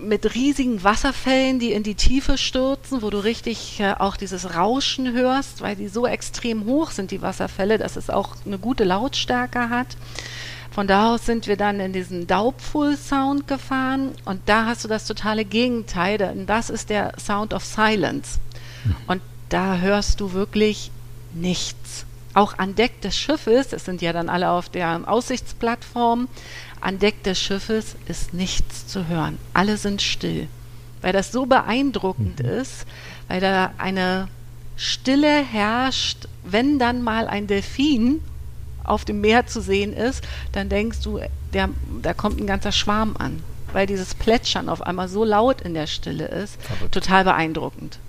mit 0.03 0.35
riesigen 0.35 0.83
Wasserfällen, 0.83 1.59
die 1.59 1.71
in 1.71 1.83
die 1.83 1.95
Tiefe 1.95 2.37
stürzen, 2.37 3.01
wo 3.01 3.09
du 3.09 3.17
richtig 3.17 3.79
äh, 3.79 3.93
auch 3.97 4.17
dieses 4.17 4.55
Rauschen 4.55 5.13
hörst, 5.13 5.61
weil 5.61 5.75
die 5.75 5.87
so 5.87 6.05
extrem 6.05 6.65
hoch 6.65 6.91
sind, 6.91 7.11
die 7.11 7.21
Wasserfälle, 7.21 7.77
dass 7.77 7.95
es 7.95 8.09
auch 8.09 8.35
eine 8.45 8.57
gute 8.57 8.83
Lautstärke 8.83 9.69
hat. 9.69 9.97
Von 10.71 10.87
da 10.87 11.13
aus 11.13 11.25
sind 11.25 11.47
wir 11.47 11.55
dann 11.55 11.79
in 11.79 11.93
diesen 11.93 12.25
Daubful 12.25 12.97
Sound 12.97 13.47
gefahren 13.47 14.11
und 14.25 14.41
da 14.47 14.65
hast 14.65 14.83
du 14.83 14.87
das 14.87 15.05
totale 15.05 15.45
Gegenteil, 15.45 16.17
denn 16.17 16.47
das 16.47 16.69
ist 16.69 16.89
der 16.89 17.13
Sound 17.19 17.53
of 17.53 17.63
Silence. 17.63 18.39
Hm. 18.83 18.95
Und 19.07 19.21
da 19.49 19.77
hörst 19.77 20.19
du 20.19 20.33
wirklich 20.33 20.89
nichts. 21.33 22.05
Auch 22.33 22.57
an 22.57 22.75
Deck 22.75 23.01
des 23.01 23.15
Schiffes, 23.15 23.73
es 23.73 23.85
sind 23.85 24.01
ja 24.01 24.11
dann 24.11 24.29
alle 24.29 24.49
auf 24.49 24.69
der 24.69 25.01
Aussichtsplattform, 25.05 26.27
an 26.81 26.99
Deck 26.99 27.23
des 27.23 27.39
Schiffes 27.39 27.95
ist 28.07 28.33
nichts 28.33 28.87
zu 28.87 29.07
hören. 29.07 29.37
Alle 29.53 29.77
sind 29.77 30.01
still, 30.01 30.47
weil 31.01 31.13
das 31.13 31.31
so 31.31 31.45
beeindruckend 31.45 32.39
mhm. 32.39 32.49
ist, 32.49 32.85
weil 33.27 33.39
da 33.39 33.71
eine 33.77 34.27
Stille 34.75 35.43
herrscht, 35.45 36.27
wenn 36.43 36.79
dann 36.79 37.01
mal 37.03 37.27
ein 37.27 37.47
Delfin 37.47 38.21
auf 38.83 39.05
dem 39.05 39.21
Meer 39.21 39.45
zu 39.47 39.61
sehen 39.61 39.93
ist, 39.93 40.23
dann 40.51 40.69
denkst 40.69 41.01
du, 41.01 41.19
der, 41.53 41.69
da 42.01 42.13
kommt 42.13 42.39
ein 42.39 42.47
ganzer 42.47 42.71
Schwarm 42.71 43.15
an, 43.17 43.41
weil 43.71 43.87
dieses 43.87 44.15
Plätschern 44.15 44.69
auf 44.69 44.81
einmal 44.81 45.07
so 45.07 45.23
laut 45.23 45.61
in 45.61 45.73
der 45.73 45.87
Stille 45.87 46.25
ist. 46.25 46.61
Verrückt. 46.61 46.93
Total 46.93 47.23
beeindruckend. 47.23 47.99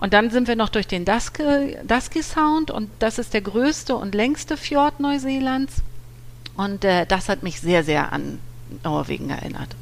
Und 0.00 0.14
dann 0.14 0.30
sind 0.30 0.48
wir 0.48 0.56
noch 0.56 0.70
durch 0.70 0.86
den 0.86 1.04
Dusky, 1.04 1.76
Dusky 1.84 2.22
Sound 2.22 2.70
und 2.70 2.88
das 3.00 3.18
ist 3.18 3.34
der 3.34 3.42
größte 3.42 3.94
und 3.94 4.14
längste 4.14 4.56
Fjord 4.56 4.98
Neuseelands. 4.98 5.82
Und 6.56 6.86
äh, 6.86 7.04
das 7.04 7.28
hat 7.28 7.42
mich 7.42 7.60
sehr, 7.60 7.84
sehr 7.84 8.10
an 8.10 8.38
Norwegen 8.82 9.28
erinnert. 9.28 9.76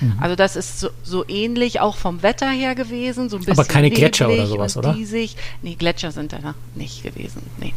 Mhm. 0.00 0.16
Also 0.20 0.34
das 0.34 0.56
ist 0.56 0.80
so, 0.80 0.88
so, 1.04 1.24
ähnlich 1.28 1.78
auch 1.78 1.94
vom 1.94 2.24
Wetter 2.24 2.50
her 2.50 2.74
gewesen, 2.74 3.28
so 3.28 3.36
ein 3.36 3.44
bisschen 3.44 3.52
Aber 3.52 3.64
keine 3.64 3.90
Gletscher 3.90 4.28
oder 4.28 4.48
sowas, 4.48 4.76
oder? 4.76 4.94
Diesig. 4.94 5.36
Nee, 5.62 5.76
Gletscher 5.76 6.10
sind 6.10 6.32
da 6.32 6.38
nicht 6.74 7.04
gewesen. 7.04 7.42
Nee. 7.58 7.72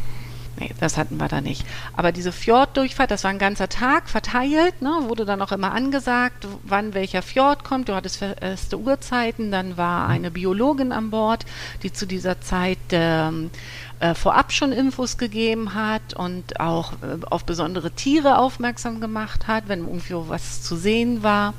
Nee, 0.58 0.70
das 0.80 0.96
hatten 0.96 1.18
wir 1.18 1.28
da 1.28 1.40
nicht. 1.40 1.66
Aber 1.96 2.12
diese 2.12 2.32
Fjorddurchfahrt, 2.32 3.10
das 3.10 3.24
war 3.24 3.30
ein 3.30 3.38
ganzer 3.38 3.68
Tag 3.68 4.08
verteilt, 4.08 4.80
ne, 4.80 4.90
wurde 5.02 5.26
dann 5.26 5.42
auch 5.42 5.52
immer 5.52 5.72
angesagt, 5.72 6.46
wann 6.62 6.94
welcher 6.94 7.20
Fjord 7.20 7.62
kommt. 7.62 7.88
Du 7.88 7.94
hattest 7.94 8.16
feste 8.16 8.78
Uhrzeiten. 8.78 9.50
Dann 9.50 9.76
war 9.76 10.08
eine 10.08 10.30
Biologin 10.30 10.92
an 10.92 11.10
Bord, 11.10 11.44
die 11.82 11.92
zu 11.92 12.06
dieser 12.06 12.40
Zeit 12.40 12.78
ähm, 12.90 13.50
äh, 14.00 14.14
vorab 14.14 14.52
schon 14.52 14.72
Infos 14.72 15.18
gegeben 15.18 15.74
hat 15.74 16.14
und 16.14 16.58
auch 16.58 16.92
äh, 16.94 17.18
auf 17.28 17.44
besondere 17.44 17.90
Tiere 17.90 18.38
aufmerksam 18.38 19.00
gemacht 19.00 19.46
hat, 19.48 19.64
wenn 19.68 19.80
irgendwo 19.80 20.28
was 20.28 20.62
zu 20.62 20.76
sehen 20.76 21.22
war. 21.22 21.54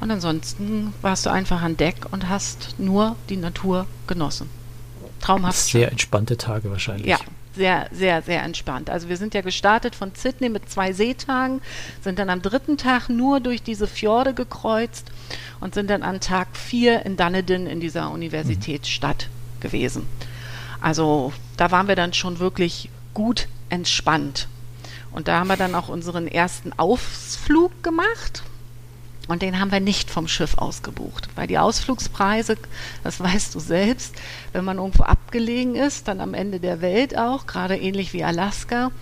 Und 0.00 0.10
ansonsten 0.10 0.92
warst 1.02 1.26
du 1.26 1.30
einfach 1.30 1.62
an 1.62 1.76
Deck 1.76 1.96
und 2.10 2.28
hast 2.28 2.76
nur 2.78 3.16
die 3.28 3.36
Natur 3.36 3.86
genossen. 4.06 4.50
Traumhaft. 5.20 5.58
Sehr 5.58 5.90
entspannte 5.90 6.36
Tage 6.36 6.70
wahrscheinlich. 6.70 7.06
Ja, 7.06 7.18
sehr, 7.56 7.88
sehr, 7.90 8.22
sehr 8.22 8.42
entspannt. 8.42 8.88
Also 8.88 9.08
wir 9.08 9.16
sind 9.16 9.34
ja 9.34 9.40
gestartet 9.40 9.96
von 9.96 10.12
Sydney 10.14 10.48
mit 10.48 10.70
zwei 10.70 10.92
Seetagen, 10.92 11.60
sind 12.02 12.18
dann 12.18 12.30
am 12.30 12.42
dritten 12.42 12.76
Tag 12.76 13.08
nur 13.08 13.40
durch 13.40 13.62
diese 13.62 13.88
Fjorde 13.88 14.34
gekreuzt 14.34 15.10
und 15.60 15.74
sind 15.74 15.90
dann 15.90 16.02
an 16.02 16.20
Tag 16.20 16.56
vier 16.56 17.04
in 17.04 17.16
Dunedin 17.16 17.66
in 17.66 17.80
dieser 17.80 18.10
Universitätsstadt 18.12 19.28
mhm. 19.28 19.60
gewesen. 19.60 20.06
Also 20.80 21.32
da 21.56 21.70
waren 21.70 21.88
wir 21.88 21.96
dann 21.96 22.12
schon 22.12 22.38
wirklich 22.38 22.90
gut 23.14 23.48
entspannt. 23.70 24.46
Und 25.10 25.28
da 25.28 25.40
haben 25.40 25.48
wir 25.48 25.56
dann 25.56 25.74
auch 25.74 25.88
unseren 25.88 26.28
ersten 26.28 26.72
Ausflug 26.74 27.82
gemacht. 27.82 28.42
Und 29.28 29.42
den 29.42 29.58
haben 29.58 29.72
wir 29.72 29.80
nicht 29.80 30.10
vom 30.10 30.28
Schiff 30.28 30.56
ausgebucht, 30.58 31.28
weil 31.34 31.46
die 31.46 31.58
Ausflugspreise, 31.58 32.56
das 33.02 33.20
weißt 33.20 33.54
du 33.54 33.60
selbst, 33.60 34.14
wenn 34.52 34.64
man 34.64 34.78
irgendwo 34.78 35.02
abgelegen 35.02 35.74
ist, 35.74 36.08
dann 36.08 36.20
am 36.20 36.34
Ende 36.34 36.60
der 36.60 36.80
Welt 36.80 37.16
auch, 37.18 37.46
gerade 37.46 37.76
ähnlich 37.76 38.12
wie 38.12 38.24
Alaska, 38.24 38.92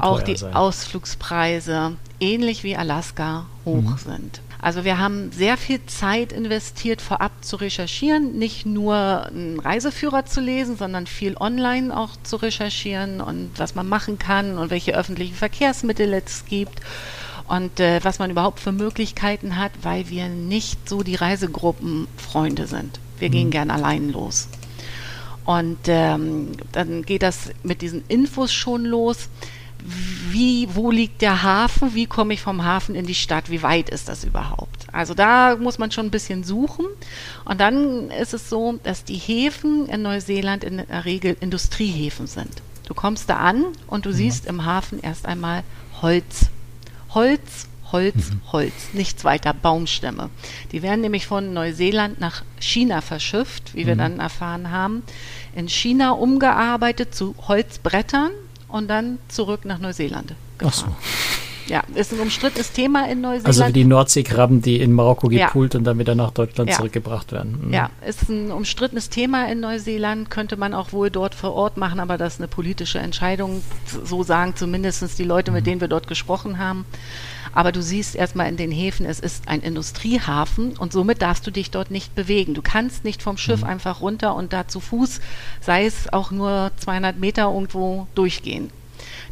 auch 0.00 0.22
die 0.22 0.36
sein. 0.36 0.54
Ausflugspreise 0.54 1.96
ähnlich 2.20 2.64
wie 2.64 2.76
Alaska 2.76 3.46
hoch 3.64 3.82
mhm. 3.82 3.98
sind. 3.98 4.40
Also 4.62 4.84
wir 4.84 4.98
haben 4.98 5.32
sehr 5.32 5.56
viel 5.56 5.84
Zeit 5.86 6.32
investiert, 6.32 7.02
vorab 7.02 7.32
zu 7.40 7.56
recherchieren, 7.56 8.38
nicht 8.38 8.64
nur 8.64 9.26
einen 9.26 9.58
Reiseführer 9.58 10.24
zu 10.24 10.40
lesen, 10.40 10.76
sondern 10.76 11.08
viel 11.08 11.36
online 11.36 11.94
auch 11.96 12.10
zu 12.22 12.36
recherchieren 12.36 13.20
und 13.20 13.50
was 13.56 13.74
man 13.74 13.88
machen 13.88 14.20
kann 14.20 14.58
und 14.58 14.70
welche 14.70 14.94
öffentlichen 14.94 15.34
Verkehrsmittel 15.34 16.12
es 16.14 16.44
gibt 16.44 16.80
und 17.52 17.80
äh, 17.80 18.00
was 18.02 18.18
man 18.18 18.30
überhaupt 18.30 18.60
für 18.60 18.72
Möglichkeiten 18.72 19.58
hat, 19.58 19.72
weil 19.82 20.08
wir 20.08 20.30
nicht 20.30 20.88
so 20.88 21.02
die 21.02 21.16
Reisegruppenfreunde 21.16 22.66
sind. 22.66 22.98
Wir 23.18 23.28
mhm. 23.28 23.32
gehen 23.32 23.50
gern 23.50 23.70
allein 23.70 24.10
los. 24.10 24.48
Und 25.44 25.80
ähm, 25.86 26.52
dann 26.72 27.02
geht 27.02 27.22
das 27.22 27.50
mit 27.62 27.82
diesen 27.82 28.04
Infos 28.08 28.54
schon 28.54 28.86
los. 28.86 29.28
Wie, 30.30 30.66
wo 30.72 30.90
liegt 30.90 31.20
der 31.20 31.42
Hafen? 31.42 31.94
Wie 31.94 32.06
komme 32.06 32.32
ich 32.32 32.40
vom 32.40 32.64
Hafen 32.64 32.94
in 32.94 33.04
die 33.04 33.14
Stadt? 33.14 33.50
Wie 33.50 33.62
weit 33.62 33.90
ist 33.90 34.08
das 34.08 34.24
überhaupt? 34.24 34.86
Also 34.90 35.12
da 35.12 35.56
muss 35.56 35.78
man 35.78 35.90
schon 35.90 36.06
ein 36.06 36.10
bisschen 36.10 36.44
suchen. 36.44 36.86
Und 37.44 37.60
dann 37.60 38.10
ist 38.12 38.32
es 38.32 38.48
so, 38.48 38.78
dass 38.82 39.04
die 39.04 39.18
Häfen 39.18 39.90
in 39.90 40.00
Neuseeland 40.00 40.64
in 40.64 40.78
der 40.78 41.04
Regel 41.04 41.36
Industriehäfen 41.38 42.26
sind. 42.26 42.62
Du 42.86 42.94
kommst 42.94 43.28
da 43.28 43.36
an 43.36 43.66
und 43.88 44.06
du 44.06 44.10
ja. 44.10 44.16
siehst 44.16 44.46
im 44.46 44.64
Hafen 44.64 45.02
erst 45.02 45.26
einmal 45.26 45.64
Holz 46.00 46.46
Holz, 47.14 47.68
Holz, 47.92 48.30
mhm. 48.30 48.40
Holz, 48.52 48.72
nichts 48.94 49.24
weiter, 49.24 49.52
Baumstämme. 49.52 50.30
Die 50.72 50.82
werden 50.82 51.02
nämlich 51.02 51.26
von 51.26 51.52
Neuseeland 51.52 52.20
nach 52.20 52.42
China 52.58 53.00
verschifft, 53.02 53.74
wie 53.74 53.86
wir 53.86 53.94
mhm. 53.94 53.98
dann 53.98 54.20
erfahren 54.20 54.70
haben. 54.70 55.02
In 55.54 55.68
China 55.68 56.12
umgearbeitet 56.12 57.14
zu 57.14 57.34
Holzbrettern 57.46 58.30
und 58.68 58.88
dann 58.88 59.18
zurück 59.28 59.64
nach 59.64 59.78
Neuseeland 59.78 60.34
gefahren. 60.58 60.94
Ach 60.98 61.02
so. 61.02 61.51
Ja, 61.72 61.82
ist 61.94 62.12
ein 62.12 62.20
umstrittenes 62.20 62.72
Thema 62.72 63.08
in 63.08 63.22
Neuseeland. 63.22 63.46
Also 63.46 63.66
wie 63.66 63.72
die 63.72 63.86
Nordseekrabben, 63.86 64.60
die 64.60 64.78
in 64.78 64.92
Marokko 64.92 65.28
gepult 65.28 65.72
ja. 65.72 65.78
und 65.78 65.84
dann 65.84 65.98
wieder 65.98 66.14
nach 66.14 66.30
Deutschland 66.30 66.68
ja. 66.68 66.76
zurückgebracht 66.76 67.32
werden. 67.32 67.68
Mhm. 67.68 67.72
Ja, 67.72 67.88
ist 68.06 68.28
ein 68.28 68.52
umstrittenes 68.52 69.08
Thema 69.08 69.50
in 69.50 69.60
Neuseeland, 69.60 70.28
könnte 70.28 70.58
man 70.58 70.74
auch 70.74 70.92
wohl 70.92 71.08
dort 71.08 71.34
vor 71.34 71.54
Ort 71.54 71.78
machen, 71.78 71.98
aber 71.98 72.18
das 72.18 72.34
ist 72.34 72.40
eine 72.40 72.48
politische 72.48 72.98
Entscheidung, 72.98 73.62
so 74.04 74.22
sagen 74.22 74.54
zumindest 74.54 75.18
die 75.18 75.24
Leute, 75.24 75.50
mit 75.50 75.62
mhm. 75.62 75.70
denen 75.70 75.80
wir 75.80 75.88
dort 75.88 76.08
gesprochen 76.08 76.58
haben. 76.58 76.84
Aber 77.54 77.72
du 77.72 77.80
siehst 77.80 78.16
erstmal 78.16 78.50
in 78.50 78.58
den 78.58 78.70
Häfen, 78.70 79.06
es 79.06 79.18
ist 79.18 79.48
ein 79.48 79.62
Industriehafen 79.62 80.76
und 80.76 80.92
somit 80.92 81.22
darfst 81.22 81.46
du 81.46 81.50
dich 81.50 81.70
dort 81.70 81.90
nicht 81.90 82.14
bewegen. 82.14 82.52
Du 82.52 82.60
kannst 82.60 83.02
nicht 83.02 83.22
vom 83.22 83.38
Schiff 83.38 83.62
mhm. 83.62 83.68
einfach 83.68 84.02
runter 84.02 84.34
und 84.34 84.52
da 84.52 84.68
zu 84.68 84.80
Fuß, 84.80 85.20
sei 85.62 85.86
es 85.86 86.12
auch 86.12 86.32
nur 86.32 86.70
200 86.76 87.18
Meter 87.18 87.44
irgendwo 87.44 88.08
durchgehen. 88.14 88.70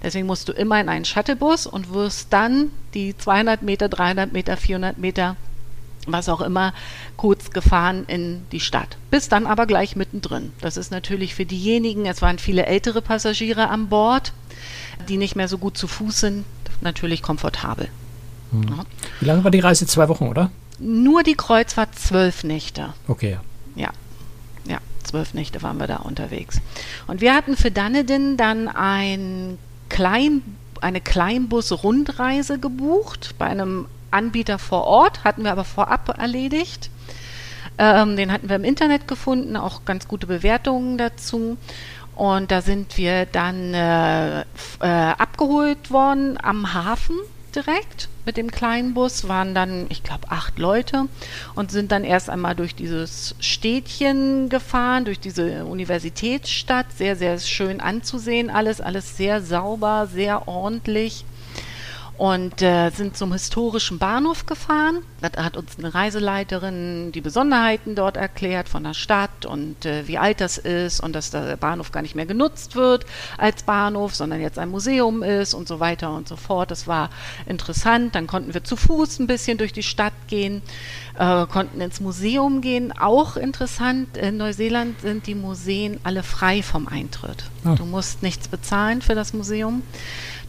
Deswegen 0.03 0.27
musst 0.27 0.49
du 0.49 0.53
immer 0.53 0.81
in 0.81 0.89
einen 0.89 1.05
Shuttlebus 1.05 1.67
und 1.67 1.93
wirst 1.93 2.33
dann 2.33 2.71
die 2.95 3.17
200 3.17 3.63
Meter, 3.63 3.89
300 3.89 4.33
Meter, 4.33 4.57
400 4.57 4.99
Meter, 4.99 5.37
was 6.07 6.29
auch 6.29 6.41
immer, 6.41 6.73
kurz 7.17 7.51
gefahren 7.51 8.05
in 8.07 8.43
die 8.53 8.61
Stadt. 8.61 8.97
Bis 9.11 9.29
dann 9.29 9.47
aber 9.47 9.67
gleich 9.67 9.97
mittendrin. 9.97 10.53
Das 10.61 10.77
ist 10.77 10.91
natürlich 10.91 11.35
für 11.35 11.45
diejenigen, 11.45 12.07
es 12.07 12.23
waren 12.23 12.39
viele 12.39 12.67
ältere 12.67 13.03
Passagiere 13.03 13.69
an 13.69 13.89
Bord, 13.89 14.33
die 15.09 15.19
nicht 15.19 15.37
mehr 15.37 15.49
so 15.49 15.59
gut 15.59 15.77
zu 15.77 15.87
Fuß 15.87 16.21
sind, 16.21 16.45
natürlich 16.81 17.23
komfortabel. 17.23 17.89
Hm. 18.53 18.63
Ja. 18.69 18.85
Wie 19.21 19.27
lange 19.27 19.45
war 19.45 19.51
die 19.51 19.61
Reise? 19.61 19.87
Zwei 19.87 20.09
Wochen, 20.09 20.29
oder? 20.29 20.51
Nur 20.79 21.23
die 21.23 21.35
Kreuzfahrt 21.35 21.99
zwölf 21.99 22.43
Nächte. 22.43 22.95
Okay. 23.07 23.39
Ja. 23.75 23.91
Ja, 24.67 24.79
zwölf 25.05 25.35
Nächte 25.35 25.63
waren 25.63 25.79
wir 25.79 25.87
da 25.87 25.97
unterwegs. 25.97 26.61
Und 27.07 27.21
wir 27.21 27.35
hatten 27.35 27.57
für 27.57 27.71
Dunedin 27.71 28.37
dann 28.37 28.69
ein 28.69 29.59
Klein, 29.91 30.43
eine 30.81 31.03
Kleinbus-Rundreise 31.03 32.59
gebucht 32.59 33.35
bei 33.39 33.45
einem 33.47 33.87
Anbieter 34.11 34.59
vor 34.59 34.85
Ort, 34.85 35.25
hatten 35.25 35.45
wir 35.45 35.53
aber 35.53 35.65
vorab 35.65 36.19
erledigt. 36.19 36.91
Ähm, 37.77 38.17
den 38.17 38.33
hatten 38.33 38.49
wir 38.49 38.57
im 38.57 38.65
Internet 38.65 39.07
gefunden, 39.07 39.57
auch 39.57 39.85
ganz 39.85 40.09
gute 40.09 40.27
Bewertungen 40.27 40.97
dazu. 40.97 41.59
Und 42.17 42.51
da 42.51 42.63
sind 42.63 42.97
wir 42.97 43.27
dann 43.27 43.75
äh, 43.75 44.41
äh, 44.41 44.45
abgeholt 44.81 45.91
worden 45.91 46.39
am 46.43 46.75
Hafen 46.75 47.17
direkt 47.51 48.09
mit 48.25 48.37
dem 48.37 48.51
kleinen 48.51 48.95
Bus, 48.95 49.29
waren 49.29 49.55
dann, 49.55 49.87
ich 49.89 50.03
glaube, 50.03 50.31
acht 50.31 50.59
Leute 50.59 51.07
und 51.55 51.71
sind 51.71 51.91
dann 51.91 52.05
erst 52.05 52.31
einmal 52.31 52.55
durch 52.55 52.75
dieses 52.75 53.35
Städtchen 53.41 54.49
gefahren, 54.49 55.05
durch 55.05 55.21
diese 55.21 55.65
Universitätsstadt, 55.65 56.87
sehr, 56.97 57.17
sehr 57.17 57.39
schön 57.39 57.81
anzusehen, 57.81 58.51
alles, 58.51 58.81
alles 58.81 59.17
sehr 59.17 59.43
sauber, 59.43 60.09
sehr 60.13 60.49
ordentlich. 60.49 61.25
Und 62.21 62.61
äh, 62.61 62.91
sind 62.91 63.17
zum 63.17 63.33
historischen 63.33 63.97
Bahnhof 63.97 64.45
gefahren. 64.45 64.99
Da 65.23 65.43
hat 65.43 65.57
uns 65.57 65.79
eine 65.79 65.95
Reiseleiterin 65.95 67.13
die 67.13 67.23
Besonderheiten 67.23 67.95
dort 67.95 68.19
erklärt 68.19 68.69
von 68.69 68.85
der 68.85 68.93
Stadt 68.93 69.47
und 69.47 69.87
äh, 69.87 70.07
wie 70.07 70.19
alt 70.19 70.43
das 70.43 70.59
ist 70.59 71.01
und 71.01 71.15
dass 71.15 71.31
der 71.31 71.57
Bahnhof 71.57 71.93
gar 71.93 72.03
nicht 72.03 72.15
mehr 72.15 72.27
genutzt 72.27 72.77
wird 72.77 73.07
als 73.39 73.63
Bahnhof, 73.63 74.15
sondern 74.15 74.43
jetzt 74.43 74.59
ein 74.59 74.69
Museum 74.69 75.23
ist 75.23 75.55
und 75.55 75.67
so 75.67 75.81
weiter 75.81 76.13
und 76.13 76.29
so 76.29 76.37
fort. 76.37 76.71
Das 76.71 76.87
war 76.87 77.09
interessant. 77.47 78.15
Dann 78.15 78.27
konnten 78.27 78.53
wir 78.53 78.65
zu 78.65 78.77
Fuß 78.77 79.19
ein 79.21 79.27
bisschen 79.27 79.57
durch 79.57 79.73
die 79.73 79.83
Stadt 79.83 80.13
gehen, 80.27 80.61
äh, 81.19 81.47
konnten 81.47 81.81
ins 81.81 82.01
Museum 82.01 82.61
gehen. 82.61 82.93
Auch 82.93 83.39
interessant, 83.39 84.19
in 84.19 84.37
Neuseeland 84.37 85.01
sind 85.01 85.27
die 85.27 85.35
Museen 85.35 85.99
alle 86.05 86.23
frei 86.23 86.63
vom 86.63 86.87
Eintritt. 86.87 87.45
Ah. 87.65 87.77
Du 87.77 87.87
musst 87.87 88.23
nichts 88.23 88.47
bezahlen 88.49 89.01
für 89.01 89.15
das 89.15 89.33
Museum. 89.33 89.83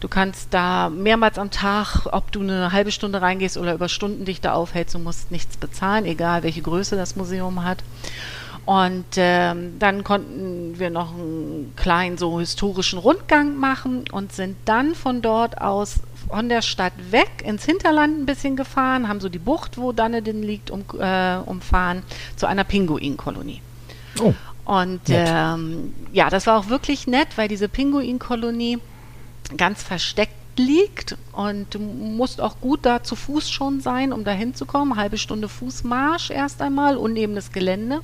Du 0.02 0.08
kannst 0.08 0.52
da 0.52 0.90
mehrmals 0.90 1.38
am 1.38 1.52
Tag, 1.52 2.06
ob 2.10 2.32
du 2.32 2.40
eine 2.40 2.72
halbe 2.72 2.90
Stunde 2.90 3.22
reingehst 3.22 3.56
oder 3.56 3.72
über 3.72 3.88
Stunden 3.88 4.24
dich 4.24 4.40
da 4.40 4.52
aufhältst, 4.52 4.96
du 4.96 4.98
musst 4.98 5.30
nichts 5.30 5.56
bezahlen, 5.56 6.06
egal 6.06 6.42
welche 6.42 6.60
Größe 6.60 6.96
das 6.96 7.14
Museum 7.14 7.62
hat. 7.62 7.84
Und 8.66 9.04
ähm, 9.14 9.78
dann 9.78 10.02
konnten 10.02 10.76
wir 10.80 10.90
noch 10.90 11.14
einen 11.14 11.72
kleinen 11.76 12.18
so 12.18 12.40
historischen 12.40 12.98
Rundgang 12.98 13.56
machen 13.56 14.02
und 14.10 14.32
sind 14.32 14.56
dann 14.64 14.96
von 14.96 15.22
dort 15.22 15.60
aus 15.60 16.00
von 16.28 16.48
der 16.48 16.62
Stadt 16.62 16.94
weg 17.10 17.30
ins 17.44 17.64
Hinterland 17.64 18.18
ein 18.18 18.26
bisschen 18.26 18.56
gefahren, 18.56 19.06
haben 19.06 19.20
so 19.20 19.28
die 19.28 19.38
Bucht, 19.38 19.78
wo 19.78 19.92
Dunedin 19.92 20.42
liegt, 20.42 20.72
um, 20.72 20.82
äh, 20.98 21.36
umfahren, 21.46 22.02
zu 22.34 22.46
einer 22.46 22.64
Pinguinkolonie. 22.64 23.62
Oh. 24.20 24.34
Und 24.64 25.02
ähm, 25.10 25.94
ja, 26.12 26.28
das 26.28 26.48
war 26.48 26.58
auch 26.58 26.68
wirklich 26.68 27.06
nett, 27.06 27.28
weil 27.36 27.46
diese 27.46 27.68
Pinguinkolonie 27.68 28.80
ganz 29.56 29.82
versteckt 29.82 30.34
liegt 30.56 31.16
und 31.32 31.74
du 31.74 31.78
musst 31.78 32.40
auch 32.40 32.60
gut 32.60 32.80
da 32.82 33.02
zu 33.02 33.16
Fuß 33.16 33.50
schon 33.50 33.80
sein, 33.80 34.12
um 34.12 34.24
da 34.24 34.32
hinzukommen. 34.32 34.96
Halbe 34.98 35.18
Stunde 35.18 35.48
Fußmarsch 35.48 36.30
erst 36.30 36.60
einmal, 36.60 36.96
unebenes 36.96 37.52
Gelände. 37.52 38.00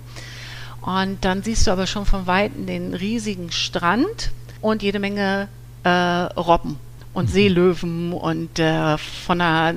Und 0.80 1.24
dann 1.24 1.42
siehst 1.42 1.66
du 1.66 1.70
aber 1.70 1.86
schon 1.86 2.06
von 2.06 2.26
Weitem 2.26 2.66
den 2.66 2.94
riesigen 2.94 3.50
Strand 3.50 4.30
und 4.60 4.82
jede 4.82 4.98
Menge 4.98 5.48
äh, 5.84 5.88
Robben 5.90 6.78
und 7.18 7.28
Seelöwen 7.28 8.12
und 8.12 8.58
äh, 8.60 8.96
von 8.96 9.38
der 9.38 9.74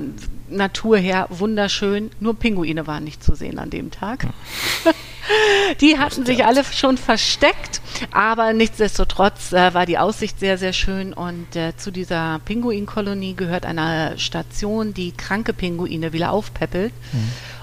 Natur 0.48 0.96
her 0.96 1.26
wunderschön. 1.30 2.10
Nur 2.20 2.34
Pinguine 2.34 2.86
waren 2.86 3.04
nicht 3.04 3.22
zu 3.22 3.34
sehen 3.34 3.58
an 3.58 3.68
dem 3.68 3.90
Tag. 3.90 4.28
Die 5.80 5.98
hatten 5.98 6.24
sich 6.24 6.44
alle 6.44 6.64
schon 6.64 6.98
versteckt, 6.98 7.80
aber 8.12 8.52
nichtsdestotrotz 8.52 9.52
äh, 9.52 9.74
war 9.74 9.86
die 9.86 9.98
Aussicht 9.98 10.38
sehr, 10.40 10.58
sehr 10.58 10.72
schön 10.72 11.12
und 11.12 11.54
äh, 11.54 11.76
zu 11.76 11.90
dieser 11.90 12.40
Pinguinkolonie 12.44 13.34
gehört 13.34 13.64
eine 13.64 14.18
Station, 14.18 14.94
die 14.94 15.12
kranke 15.12 15.52
Pinguine 15.52 16.12
wieder 16.12 16.32
aufpäppelt. 16.32 16.92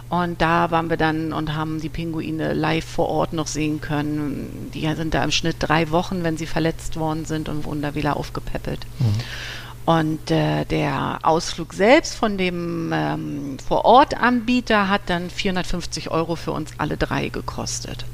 Und 0.10 0.42
da 0.42 0.72
waren 0.72 0.90
wir 0.90 0.98
dann 0.98 1.34
und 1.34 1.56
haben 1.56 1.80
die 1.80 1.90
Pinguine 1.90 2.54
live 2.54 2.86
vor 2.86 3.10
Ort 3.10 3.34
noch 3.34 3.46
sehen 3.46 3.80
können. 3.80 4.72
Die 4.74 4.92
sind 4.96 5.14
da 5.14 5.24
im 5.24 5.32
Schnitt 5.32 5.58
drei 5.60 5.92
Wochen, 5.92 6.24
wenn 6.24 6.36
sie 6.36 6.48
verletzt 6.48 6.98
worden 6.98 7.26
sind 7.26 7.48
und 7.48 7.64
wurden 7.64 7.84
da 7.84 7.94
wieder 7.94 8.18
aufgepäppelt. 8.18 8.88
Und 9.90 10.30
äh, 10.30 10.66
der 10.66 11.18
Ausflug 11.24 11.74
selbst 11.74 12.14
von 12.16 12.38
dem 12.38 12.92
ähm, 12.94 13.58
Vor-Ort-Anbieter 13.68 14.88
hat 14.88 15.02
dann 15.08 15.32
450 15.32 16.12
Euro 16.12 16.36
für 16.36 16.52
uns 16.52 16.72
alle 16.78 16.96
drei 16.96 17.30
gekostet. 17.30 18.06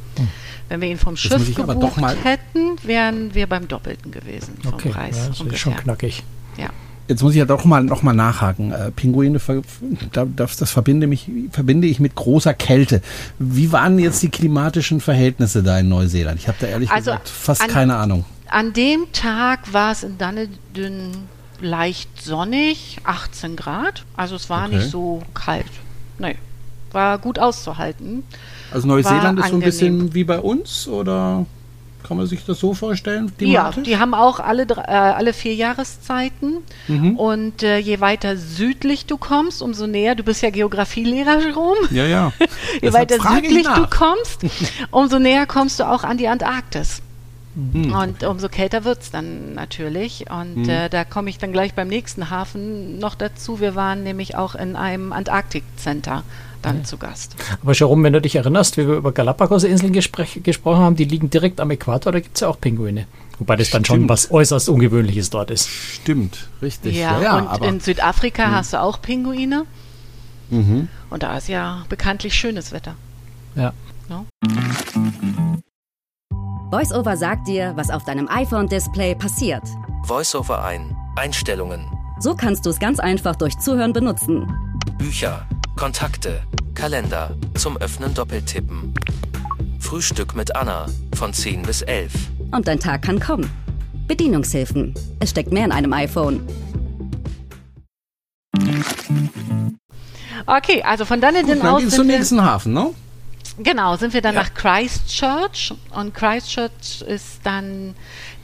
Wenn 0.70 0.80
wir 0.80 0.88
ihn 0.88 0.98
vom 0.98 1.18
Schiff 1.18 1.54
gebucht 1.54 1.98
hätten, 2.24 2.78
wären 2.84 3.36
wir 3.36 3.48
beim 3.48 3.68
Doppelten 3.68 4.12
gewesen 4.12 4.58
vom 4.64 4.76
Okay, 4.76 4.90
Preis. 4.90 5.18
ja, 5.18 5.26
das 5.28 5.36
ist 5.36 5.42
ungefähr. 5.42 5.60
schon 5.60 5.76
knackig. 5.76 6.24
Ja. 6.58 6.70
Jetzt 7.10 7.22
muss 7.22 7.34
ich 7.34 7.40
ja 7.40 7.46
doch 7.46 7.66
mal 7.66 7.84
noch 7.84 8.04
mal 8.04 8.14
nachhaken. 8.14 8.72
Äh, 8.72 8.92
Pinguine, 8.92 9.40
das, 10.14 10.56
das 10.56 10.72
verbinde, 10.72 11.08
mich, 11.08 11.30
verbinde 11.52 11.88
ich 11.90 12.00
mit 12.00 12.16
großer 12.16 12.54
Kälte. 12.54 13.02
Wie 13.38 13.74
waren 13.74 14.00
jetzt 14.00 14.24
die 14.24 14.30
klimatischen 14.30 15.02
Verhältnisse 15.02 15.62
da 15.62 15.78
in 15.80 15.90
Neuseeland? 15.90 16.40
Ich 16.40 16.48
habe 16.48 16.58
da 16.62 16.68
ehrlich 16.68 16.90
Also 16.90 17.12
gesagt 17.12 17.28
fast 17.28 17.62
an- 17.64 17.68
keine 17.70 17.98
Ahnung. 17.98 18.24
An 18.48 18.72
dem 18.72 19.12
Tag 19.12 19.74
war 19.74 19.92
es 19.92 20.04
in 20.04 20.18
Dunedin 20.18 21.12
leicht 21.66 22.22
sonnig, 22.22 22.98
18 23.04 23.56
Grad. 23.56 24.04
Also 24.16 24.36
es 24.36 24.50
war 24.50 24.66
Okay. 24.68 24.78
nicht 24.78 24.90
so 24.92 25.22
kalt. 25.34 25.66
Nee, 26.20 26.36
war 26.92 27.18
gut 27.18 27.40
auszuhalten. 27.40 28.24
Also 28.72 28.88
Neuseeland 28.88 29.40
ist 29.40 29.50
so 29.50 29.56
ein 29.56 29.62
bisschen 29.62 30.14
wie 30.14 30.24
bei 30.24 30.40
uns 30.40 30.88
oder 30.88 31.46
kann 32.04 32.18
man 32.18 32.28
sich 32.28 32.46
das 32.46 32.60
so 32.60 32.76
vorstellen? 32.76 33.32
Ja, 33.40 33.72
die 33.72 33.98
haben 33.98 34.14
auch 34.14 34.40
alle, 34.40 34.68
drei- 34.68 34.84
äh, 34.84 34.92
alle 35.16 35.34
vier 35.34 35.56
Jahreszeiten. 35.56 36.58
Mhm. 36.88 37.18
Und 37.18 37.64
äh, 37.64 37.80
je 37.80 38.00
weiter 38.00 38.38
südlich 38.38 39.08
du 39.08 39.18
kommst, 39.18 39.64
umso 39.64 39.88
näher, 39.88 40.14
du 40.14 40.22
bist 40.24 40.44
ja 40.44 40.52
Geografielehrer, 40.52 41.40
Jerome, 41.40 41.80
ja, 41.90 42.06
ja. 42.06 42.32
je 42.40 42.46
Deshalb 42.84 43.10
weiter 43.12 43.36
südlich 43.36 43.66
du 43.68 43.88
kommst, 43.88 44.42
umso 44.92 45.18
näher 45.18 45.48
kommst 45.48 45.80
du 45.80 45.90
auch 45.90 46.04
an 46.04 46.18
die 46.20 46.28
Antarktis. 46.28 47.02
Hm, 47.56 47.94
Und 47.94 48.24
umso 48.24 48.50
kälter 48.50 48.84
wird 48.84 49.02
es 49.02 49.12
dann 49.12 49.54
natürlich. 49.54 50.26
Und 50.30 50.68
äh, 50.68 50.90
da 50.90 51.06
komme 51.06 51.30
ich 51.30 51.38
dann 51.38 51.52
gleich 51.54 51.74
beim 51.74 51.88
nächsten 51.88 52.30
Hafen 52.30 53.00
noch 53.00 53.16
dazu. 53.16 53.60
Wir 53.62 53.76
waren 53.76 54.04
nämlich 54.04 54.36
auch 54.36 54.56
in 54.56 54.76
einem 54.76 55.14
Antarktik-Center 55.14 56.24
dann 56.62 56.84
zu 56.84 56.98
Gast. 56.98 57.36
Aber 57.62 57.74
Jerome, 57.74 58.04
wenn 58.04 58.14
du 58.14 58.20
dich 58.22 58.36
erinnerst, 58.36 58.76
wie 58.78 58.88
wir 58.88 58.96
über 58.96 59.12
Galapagos-Inseln 59.12 59.94
gespräch- 59.94 60.42
gesprochen 60.42 60.80
haben, 60.80 60.96
die 60.96 61.06
liegen 61.06 61.30
direkt 61.30 61.62
am 61.62 61.70
Äquator, 61.72 62.12
da 62.12 62.20
gibt 62.20 62.36
es 62.36 62.42
ja 62.42 62.48
auch 62.48 62.60
Pinguine. 62.60 63.06
Wobei 63.38 63.56
das 63.56 63.70
dann 63.70 63.86
schon 63.86 63.98
Stimmt. 63.98 64.10
was 64.10 64.32
äußerst 64.32 64.68
Ungewöhnliches 64.70 65.30
dort 65.30 65.52
ist. 65.52 65.70
Stimmt, 65.70 66.48
richtig. 66.62 66.96
Ja, 66.96 67.18
Ja, 67.20 67.24
ja, 67.24 67.38
und 67.38 67.48
aber 67.48 67.68
in 67.68 67.80
Südafrika 67.82 68.52
hast 68.52 68.74
du 68.74 68.82
auch 68.82 69.02
Pinguine. 69.02 69.66
Mhm. 70.50 70.88
Und 71.10 71.24
da 71.24 71.38
ist 71.38 71.50
ja 71.50 71.86
bekanntlich 71.90 72.34
schönes 72.34 72.72
Wetter. 72.72 72.96
Ja. 73.56 73.74
Ja. 74.10 74.26
VoiceOver 76.76 77.16
sagt 77.16 77.48
dir, 77.48 77.72
was 77.78 77.90
auf 77.90 78.04
deinem 78.04 78.28
iPhone-Display 78.28 79.16
passiert. 79.16 79.64
Voiceover 80.04 80.66
ein. 80.66 80.94
Einstellungen. 81.16 81.86
So 82.20 82.36
kannst 82.36 82.66
du 82.66 82.70
es 82.70 82.80
ganz 82.80 83.00
einfach 83.00 83.38
durch 83.38 83.58
Zuhören 83.60 83.94
benutzen. 83.94 84.46
Bücher. 84.98 85.48
Kontakte. 85.78 86.44
Kalender. 86.74 87.34
Zum 87.54 87.78
Öffnen 87.78 88.14
doppeltippen. 88.14 88.94
Frühstück 89.80 90.36
mit 90.36 90.54
Anna. 90.54 90.88
Von 91.16 91.32
10 91.32 91.62
bis 91.62 91.82
11. 91.82 92.12
Und 92.52 92.68
dein 92.68 92.82
Tag 92.82 93.04
kann 93.04 93.22
kommen. 93.22 93.50
Bedienungshilfen. 94.10 94.96
Es 95.22 95.30
steckt 95.30 95.54
mehr 95.54 95.64
in 95.64 95.72
einem 95.72 95.94
iPhone. 95.94 96.46
Okay, 100.46 100.84
also 100.84 101.06
von 101.06 101.22
Dunedin 101.22 101.60
Dann 101.60 101.68
aus 101.68 101.82
geht's 101.84 101.96
zum 101.96 102.08
nächsten 102.08 102.44
Hafen, 102.44 102.74
ne? 102.74 102.94
Genau, 103.58 103.96
sind 103.96 104.14
wir 104.14 104.22
dann 104.22 104.36
nach 104.36 104.54
Christchurch. 104.54 105.74
Und 105.92 106.14
Christchurch 106.14 107.02
ist 107.08 107.40
dann 107.44 107.96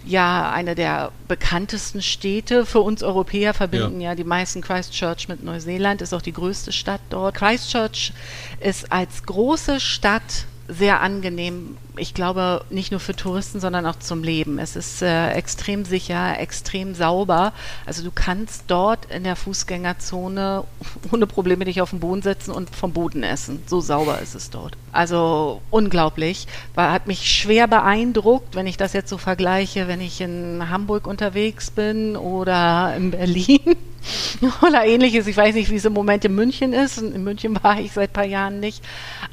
ja 0.05 0.51
eine 0.51 0.75
der 0.75 1.11
bekanntesten 1.27 2.01
Städte. 2.01 2.65
Für 2.65 2.79
uns 2.79 3.03
Europäer 3.03 3.53
verbinden 3.53 4.01
ja, 4.01 4.15
die 4.15 4.23
meisten 4.23 4.61
Christchurch 4.61 5.27
mit 5.27 5.43
Neuseeland, 5.43 6.01
ist 6.01 6.13
auch 6.13 6.21
die 6.21 6.33
größte 6.33 6.71
Stadt 6.71 7.01
dort. 7.09 7.35
Christchurch 7.35 8.13
ist 8.59 8.91
als 8.91 9.23
große 9.23 9.79
Stadt 9.79 10.45
sehr 10.71 11.01
angenehm. 11.01 11.77
Ich 11.97 12.13
glaube, 12.13 12.63
nicht 12.69 12.91
nur 12.91 13.01
für 13.01 13.13
Touristen, 13.13 13.59
sondern 13.59 13.85
auch 13.85 13.99
zum 13.99 14.23
Leben. 14.23 14.57
Es 14.57 14.77
ist 14.77 15.01
äh, 15.01 15.31
extrem 15.31 15.83
sicher, 15.83 16.39
extrem 16.39 16.95
sauber. 16.95 17.51
Also 17.85 18.03
du 18.03 18.11
kannst 18.13 18.63
dort 18.67 19.05
in 19.11 19.25
der 19.25 19.35
Fußgängerzone 19.35 20.63
ohne 21.11 21.27
Probleme 21.27 21.65
dich 21.65 21.81
auf 21.81 21.89
den 21.89 21.99
Boden 21.99 22.21
setzen 22.21 22.51
und 22.51 22.73
vom 22.73 22.93
Boden 22.93 23.21
essen. 23.23 23.61
So 23.67 23.81
sauber 23.81 24.19
ist 24.19 24.33
es 24.33 24.49
dort. 24.49 24.77
Also 24.93 25.61
unglaublich. 25.69 26.47
War, 26.73 26.93
hat 26.93 27.05
mich 27.05 27.29
schwer 27.29 27.67
beeindruckt, 27.67 28.55
wenn 28.55 28.67
ich 28.67 28.77
das 28.77 28.93
jetzt 28.93 29.09
so 29.09 29.17
vergleiche, 29.17 29.89
wenn 29.89 29.99
ich 29.99 30.21
in 30.21 30.69
Hamburg 30.69 31.05
unterwegs 31.05 31.69
bin 31.69 32.15
oder 32.15 32.95
in 32.95 33.11
Berlin 33.11 33.75
oder 34.61 34.85
ähnliches. 34.85 35.27
Ich 35.27 35.35
weiß 35.35 35.53
nicht, 35.53 35.69
wie 35.69 35.75
es 35.75 35.85
im 35.85 35.93
Moment 35.93 36.23
in 36.23 36.33
München 36.33 36.71
ist. 36.71 36.97
In 36.97 37.23
München 37.25 37.61
war 37.61 37.77
ich 37.77 37.91
seit 37.91 38.11
ein 38.11 38.13
paar 38.13 38.25
Jahren 38.25 38.61
nicht. 38.61 38.81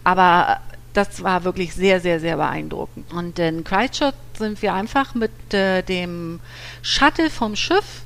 Aber 0.02 0.58
das 0.98 1.22
war 1.22 1.44
wirklich 1.44 1.74
sehr, 1.74 2.00
sehr, 2.00 2.18
sehr 2.18 2.36
beeindruckend. 2.36 3.12
Und 3.12 3.38
in 3.38 3.62
Christchurch 3.62 4.14
sind 4.36 4.60
wir 4.62 4.74
einfach 4.74 5.14
mit 5.14 5.54
äh, 5.54 5.82
dem 5.82 6.40
Shuttle 6.82 7.30
vom 7.30 7.54
Schiff 7.54 8.02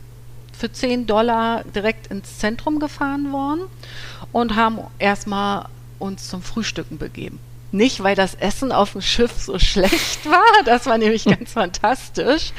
für 0.52 0.70
10 0.70 1.06
Dollar 1.06 1.64
direkt 1.74 2.08
ins 2.08 2.38
Zentrum 2.38 2.78
gefahren 2.78 3.32
worden 3.32 3.62
und 4.30 4.56
haben 4.56 4.80
erstmal 4.98 5.68
uns 5.98 6.28
zum 6.28 6.42
Frühstücken 6.42 6.98
begeben. 6.98 7.38
Nicht, 7.70 8.02
weil 8.02 8.14
das 8.14 8.34
Essen 8.34 8.72
auf 8.72 8.92
dem 8.92 9.00
Schiff 9.00 9.32
so 9.38 9.58
schlecht 9.58 10.26
war, 10.26 10.44
das 10.66 10.84
war 10.84 10.98
nämlich 10.98 11.24
ganz 11.24 11.52
fantastisch, 11.54 12.52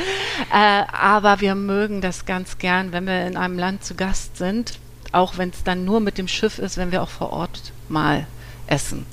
äh, 0.52 0.84
aber 0.92 1.42
wir 1.42 1.54
mögen 1.54 2.02
das 2.02 2.26
ganz 2.26 2.58
gern, 2.58 2.92
wenn 2.92 3.06
wir 3.06 3.28
in 3.28 3.38
einem 3.38 3.60
Land 3.60 3.84
zu 3.84 3.94
Gast 3.94 4.38
sind, 4.38 4.80
auch 5.12 5.38
wenn 5.38 5.50
es 5.50 5.64
dann 5.64 5.86
nur 5.86 6.00
mit 6.00 6.18
dem 6.18 6.28
Schiff 6.28 6.58
ist, 6.58 6.78
wenn 6.78 6.92
wir 6.92 7.04
auch 7.04 7.10
vor 7.10 7.32
Ort 7.32 7.72
mal 7.88 8.26
essen. 8.66 9.06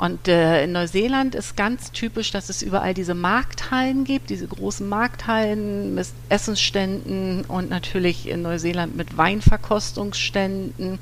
Und 0.00 0.28
äh, 0.28 0.64
in 0.64 0.72
Neuseeland 0.72 1.34
ist 1.34 1.58
ganz 1.58 1.92
typisch, 1.92 2.30
dass 2.30 2.48
es 2.48 2.62
überall 2.62 2.94
diese 2.94 3.12
Markthallen 3.12 4.04
gibt, 4.04 4.30
diese 4.30 4.46
großen 4.46 4.88
Markthallen 4.88 5.94
mit 5.94 6.06
Essensständen 6.30 7.44
und 7.44 7.68
natürlich 7.68 8.26
in 8.26 8.40
Neuseeland 8.40 8.96
mit 8.96 9.18
Weinverkostungsständen. 9.18 10.98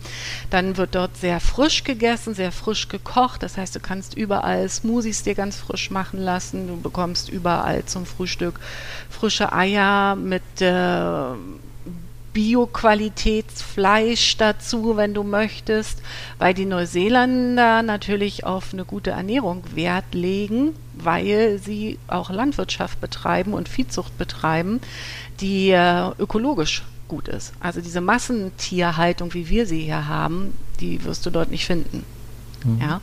Dann 0.51 0.77
wird 0.77 0.97
dort 0.97 1.17
sehr 1.17 1.39
frisch 1.39 1.85
gegessen, 1.85 2.35
sehr 2.35 2.51
frisch 2.51 2.89
gekocht. 2.89 3.45
Das 3.45 3.57
heißt, 3.57 3.77
du 3.77 3.79
kannst 3.79 4.15
überall 4.17 4.69
Smoothies 4.69 5.23
dir 5.23 5.37
ganz 5.37 5.55
frisch 5.55 5.93
machen 5.93 6.19
lassen. 6.19 6.67
Du 6.67 6.81
bekommst 6.81 7.29
überall 7.29 7.85
zum 7.85 8.05
Frühstück 8.05 8.59
frische 9.11 9.53
Eier 9.53 10.17
mit 10.17 10.43
äh, 10.61 11.35
Bio-Qualitätsfleisch 12.38 14.37
dazu, 14.37 14.96
wenn 14.96 15.12
du 15.12 15.24
möchtest, 15.24 16.01
weil 16.38 16.55
die 16.55 16.66
Neuseeländer 16.66 17.83
natürlich 17.83 18.46
auf 18.46 18.72
eine 18.72 18.85
gute 18.85 19.11
Ernährung 19.11 19.64
Wert 19.74 20.14
legen, 20.14 20.77
weil 20.94 21.59
sie 21.59 21.98
auch 22.07 22.31
Landwirtschaft 22.31 23.01
betreiben 23.01 23.55
und 23.55 23.68
Viehzucht 23.68 24.16
betreiben, 24.18 24.81
die 25.40 25.70
äh, 25.70 26.11
ökologisch 26.20 26.85
gut 27.09 27.27
ist. 27.27 27.55
Also 27.59 27.81
diese 27.81 28.01
Massentierhaltung, 28.01 29.35
wie 29.35 29.48
wir 29.48 29.66
sie 29.66 29.81
hier 29.81 30.07
haben, 30.07 30.55
die 30.79 31.03
wirst 31.03 31.27
du 31.27 31.31
dort 31.31 31.51
nicht 31.51 31.66
finden. 31.66 32.05
Mhm. 32.62 32.81
Ja. 32.81 33.01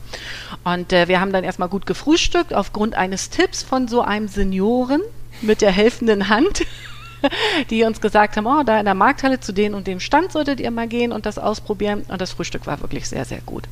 Und 0.64 0.94
äh, 0.94 1.10
wir 1.10 1.20
haben 1.20 1.34
dann 1.34 1.44
erstmal 1.44 1.68
gut 1.68 1.86
gefrühstückt 1.86 2.54
aufgrund 2.54 2.96
eines 2.96 3.32
Tipps 3.32 3.64
von 3.64 3.90
so 3.90 4.00
einem 4.00 4.30
Senioren 4.30 5.02
mit 5.42 5.60
der 5.60 5.74
helfenden 5.74 6.30
Hand. 6.30 6.62
die 7.70 7.84
uns 7.84 8.02
gesagt 8.02 8.38
haben, 8.38 8.46
oh, 8.46 8.64
da 8.64 8.80
in 8.80 8.86
der 8.86 8.94
Markthalle 8.94 9.40
zu 9.40 9.52
dem 9.52 9.74
und 9.74 9.88
dem 9.88 10.00
Stand 10.00 10.32
solltet 10.32 10.60
ihr 10.60 10.72
mal 10.72 10.88
gehen 10.88 11.12
und 11.12 11.26
das 11.26 11.38
ausprobieren. 11.38 12.04
Und 12.08 12.22
das 12.22 12.32
Frühstück 12.32 12.68
war 12.68 12.82
wirklich 12.82 13.08
sehr, 13.08 13.26
sehr 13.26 13.42
gut. 13.42 13.64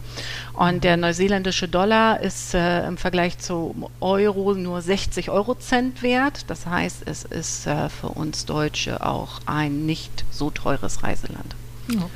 Und 0.54 0.84
der 0.84 0.98
neuseeländische 0.98 1.68
Dollar 1.68 2.20
ist 2.22 2.54
äh, 2.54 2.86
im 2.88 2.98
Vergleich 2.98 3.38
zu 3.38 3.90
Euro 4.00 4.54
nur 4.54 4.82
60 4.82 5.30
Euro 5.30 5.56
Cent 5.56 6.02
wert. 6.02 6.46
Das 6.48 6.66
heißt, 6.66 7.04
es 7.06 7.24
ist 7.24 7.68
äh, 7.68 7.90
für 7.90 8.10
uns 8.10 8.46
Deutsche 8.46 9.06
auch 9.06 9.42
ein 9.46 9.86
nicht 9.86 10.26
so 10.32 10.50
teures 10.50 11.04
Reiseland. 11.04 11.56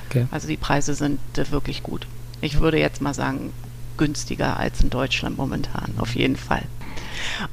Okay. 0.08 0.28
Also 0.32 0.48
die 0.48 0.58
Preise 0.58 0.94
sind 0.94 1.20
äh, 1.38 1.52
wirklich 1.52 1.84
gut. 1.84 2.08
Ich 2.42 2.60
würde 2.60 2.80
jetzt 2.80 3.02
mal 3.02 3.14
sagen, 3.14 3.52
günstiger 3.98 4.58
als 4.58 4.82
in 4.82 4.90
Deutschland 4.90 5.38
momentan, 5.38 5.94
auf 5.98 6.16
jeden 6.16 6.36
Fall. 6.36 6.64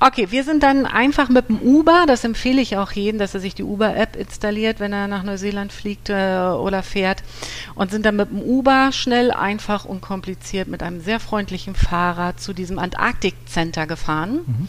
Okay, 0.01 0.31
wir 0.31 0.45
sind 0.45 0.63
dann 0.63 0.87
einfach 0.87 1.29
mit 1.29 1.49
dem 1.49 1.59
Uber, 1.61 2.05
das 2.07 2.25
empfehle 2.25 2.61
ich 2.61 2.77
auch 2.77 2.93
jedem, 2.93 3.19
dass 3.19 3.35
er 3.35 3.41
sich 3.41 3.55
die 3.55 3.65
Uber-App 3.65 4.17
installiert, 4.17 4.81
wenn 4.81 4.93
er 4.93 5.09
nach 5.09 5.23
Neuseeland 5.23 5.73
fliegt 5.73 6.11
äh, 6.11 6.15
oder 6.15 6.83
fährt 6.83 7.23
und 7.75 7.91
sind 7.91 8.07
dann 8.07 8.17
mit 8.17 8.31
dem 8.31 8.41
Uber 8.41 8.93
schnell, 8.93 9.31
einfach 9.31 9.85
und 9.85 10.01
kompliziert 10.01 10.69
mit 10.69 10.83
einem 10.83 11.01
sehr 11.01 11.21
freundlichen 11.21 11.75
Fahrer 11.75 12.37
zu 12.37 12.53
diesem 12.53 12.79
Antarktik-Center 12.79 13.87
gefahren. 13.87 14.41
Mhm. 14.47 14.69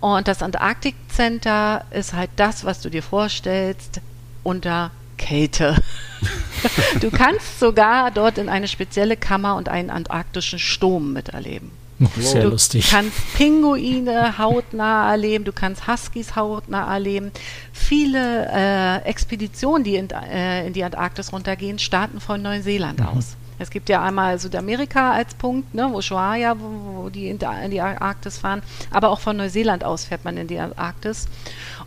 Und 0.00 0.28
das 0.28 0.42
Antarktik-Center 0.42 1.84
ist 1.90 2.12
halt 2.12 2.30
das, 2.36 2.64
was 2.64 2.80
du 2.80 2.90
dir 2.90 3.02
vorstellst, 3.02 4.00
unter 4.42 4.90
Kälte. 5.16 5.76
du 7.00 7.10
kannst 7.10 7.58
sogar 7.58 8.10
dort 8.10 8.38
in 8.38 8.48
eine 8.48 8.68
spezielle 8.68 9.16
Kammer 9.16 9.56
und 9.56 9.68
einen 9.68 9.90
antarktischen 9.90 10.58
Sturm 10.58 11.12
miterleben. 11.12 11.70
Sehr 12.18 12.42
du 12.42 12.50
lustig. 12.50 12.90
kannst 12.90 13.16
Pinguine 13.34 14.36
hautnah 14.38 15.10
erleben, 15.10 15.44
du 15.44 15.52
kannst 15.52 15.88
Huskies 15.88 16.36
hautnah 16.36 16.92
erleben. 16.92 17.32
Viele 17.72 18.48
äh, 18.52 18.96
Expeditionen, 19.08 19.84
die 19.84 19.96
in, 19.96 20.10
äh, 20.10 20.66
in, 20.66 20.72
die 20.72 20.84
Antarktis 20.84 21.32
runtergehen, 21.32 21.78
starten 21.78 22.20
von 22.20 22.42
Neuseeland 22.42 23.00
mhm. 23.00 23.06
aus. 23.06 23.36
Es 23.58 23.70
gibt 23.70 23.88
ja 23.88 24.02
einmal 24.02 24.38
Südamerika 24.38 25.12
als 25.12 25.34
Punkt, 25.34 25.74
ne, 25.74 25.88
Ushuaia, 25.88 26.56
wo, 26.58 27.04
wo 27.04 27.08
die 27.08 27.30
in, 27.30 27.38
in 27.64 27.70
die 27.70 27.80
Arktis 27.80 28.36
fahren, 28.36 28.62
aber 28.90 29.08
auch 29.08 29.20
von 29.20 29.36
Neuseeland 29.36 29.82
aus 29.82 30.04
fährt 30.04 30.24
man 30.24 30.36
in 30.36 30.46
die 30.46 30.58
Antarktis. 30.58 31.26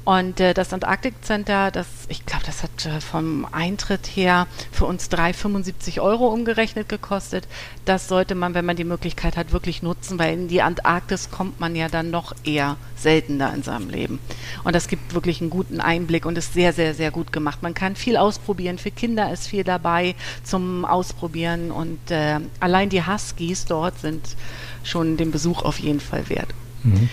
Und 0.06 0.40
äh, 0.40 0.56
das 0.56 0.74
Antarktik-Center, 0.74 1.70
das, 1.70 1.99
ich 2.10 2.26
glaube, 2.26 2.44
das 2.46 2.64
hat 2.64 2.86
äh, 2.86 3.00
vom 3.00 3.48
Eintritt 3.52 4.08
her 4.08 4.48
für 4.72 4.86
uns 4.86 5.10
3,75 5.10 6.02
Euro 6.02 6.28
umgerechnet 6.28 6.90
gekostet. 6.90 7.48
Das 7.86 8.08
sollte 8.08 8.36
man, 8.36 8.54
wenn 8.54 8.66
man 8.66 8.76
die 8.76 8.84
Möglichkeit 8.84 9.38
hat, 9.38 9.52
wirklich 9.52 9.84
nutzen, 9.84 10.20
weil 10.20 10.34
in 10.34 10.48
die 10.48 10.62
Antarktis 10.62 11.30
kommt 11.32 11.60
man 11.60 11.76
ja 11.76 11.88
dann 11.88 12.10
noch 12.10 12.36
eher 12.44 12.78
seltener 12.96 13.54
in 13.54 13.64
seinem 13.64 13.90
Leben. 13.90 14.20
Und 14.64 14.76
das 14.76 14.88
gibt 14.88 15.14
wirklich 15.14 15.40
einen 15.40 15.50
guten 15.50 15.80
Einblick 15.80 16.26
und 16.26 16.38
ist 16.38 16.54
sehr, 16.54 16.74
sehr, 16.74 16.96
sehr 16.96 17.12
gut 17.12 17.32
gemacht. 17.32 17.62
Man 17.62 17.74
kann 17.74 17.96
viel 17.96 18.18
ausprobieren. 18.18 18.78
Für 18.78 18.92
Kinder 18.92 19.32
ist 19.32 19.48
viel 19.48 19.64
dabei 19.64 20.16
zum 20.44 20.86
Ausprobieren. 20.86 21.72
Und 21.72 22.12
äh, 22.12 22.40
allein 22.60 22.90
die 22.90 23.06
Huskies 23.06 23.66
dort 23.66 24.00
sind 24.00 24.36
schon 24.84 25.18
den 25.18 25.32
Besuch 25.32 25.62
auf 25.62 25.80
jeden 25.80 26.00
Fall 26.00 26.28
wert. 26.30 26.50
Mhm. 26.84 27.10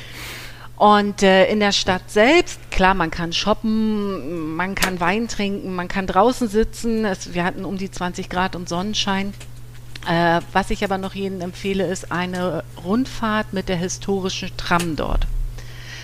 Und 0.77 1.23
äh, 1.23 1.47
in 1.51 1.61
der 1.61 1.73
Stadt 1.73 2.11
selbst, 2.11 2.71
klar, 2.71 2.93
man 2.93 3.11
kann 3.11 3.33
shoppen, 3.33 4.55
man 4.57 4.75
kann 4.75 5.01
Wein 5.01 5.27
trinken, 5.27 5.75
man 5.75 5.89
kann 5.89 6.07
draußen 6.07 6.49
sitzen. 6.49 7.07
Es, 7.07 7.33
wir 7.33 7.45
hatten 7.45 7.65
um 7.65 7.79
die 7.79 7.91
20 7.91 8.29
Grad 8.29 8.55
und 8.55 8.69
Sonnenschein. 8.69 9.33
Äh, 10.07 10.41
was 10.53 10.71
ich 10.71 10.85
aber 10.85 10.99
noch 10.99 11.15
jedem 11.15 11.41
empfehle, 11.41 11.87
ist 11.87 12.13
eine 12.13 12.63
Rundfahrt 12.85 13.55
mit 13.55 13.71
der 13.71 13.77
historischen 13.77 14.55
Tram 14.59 14.97
dort. 14.97 15.27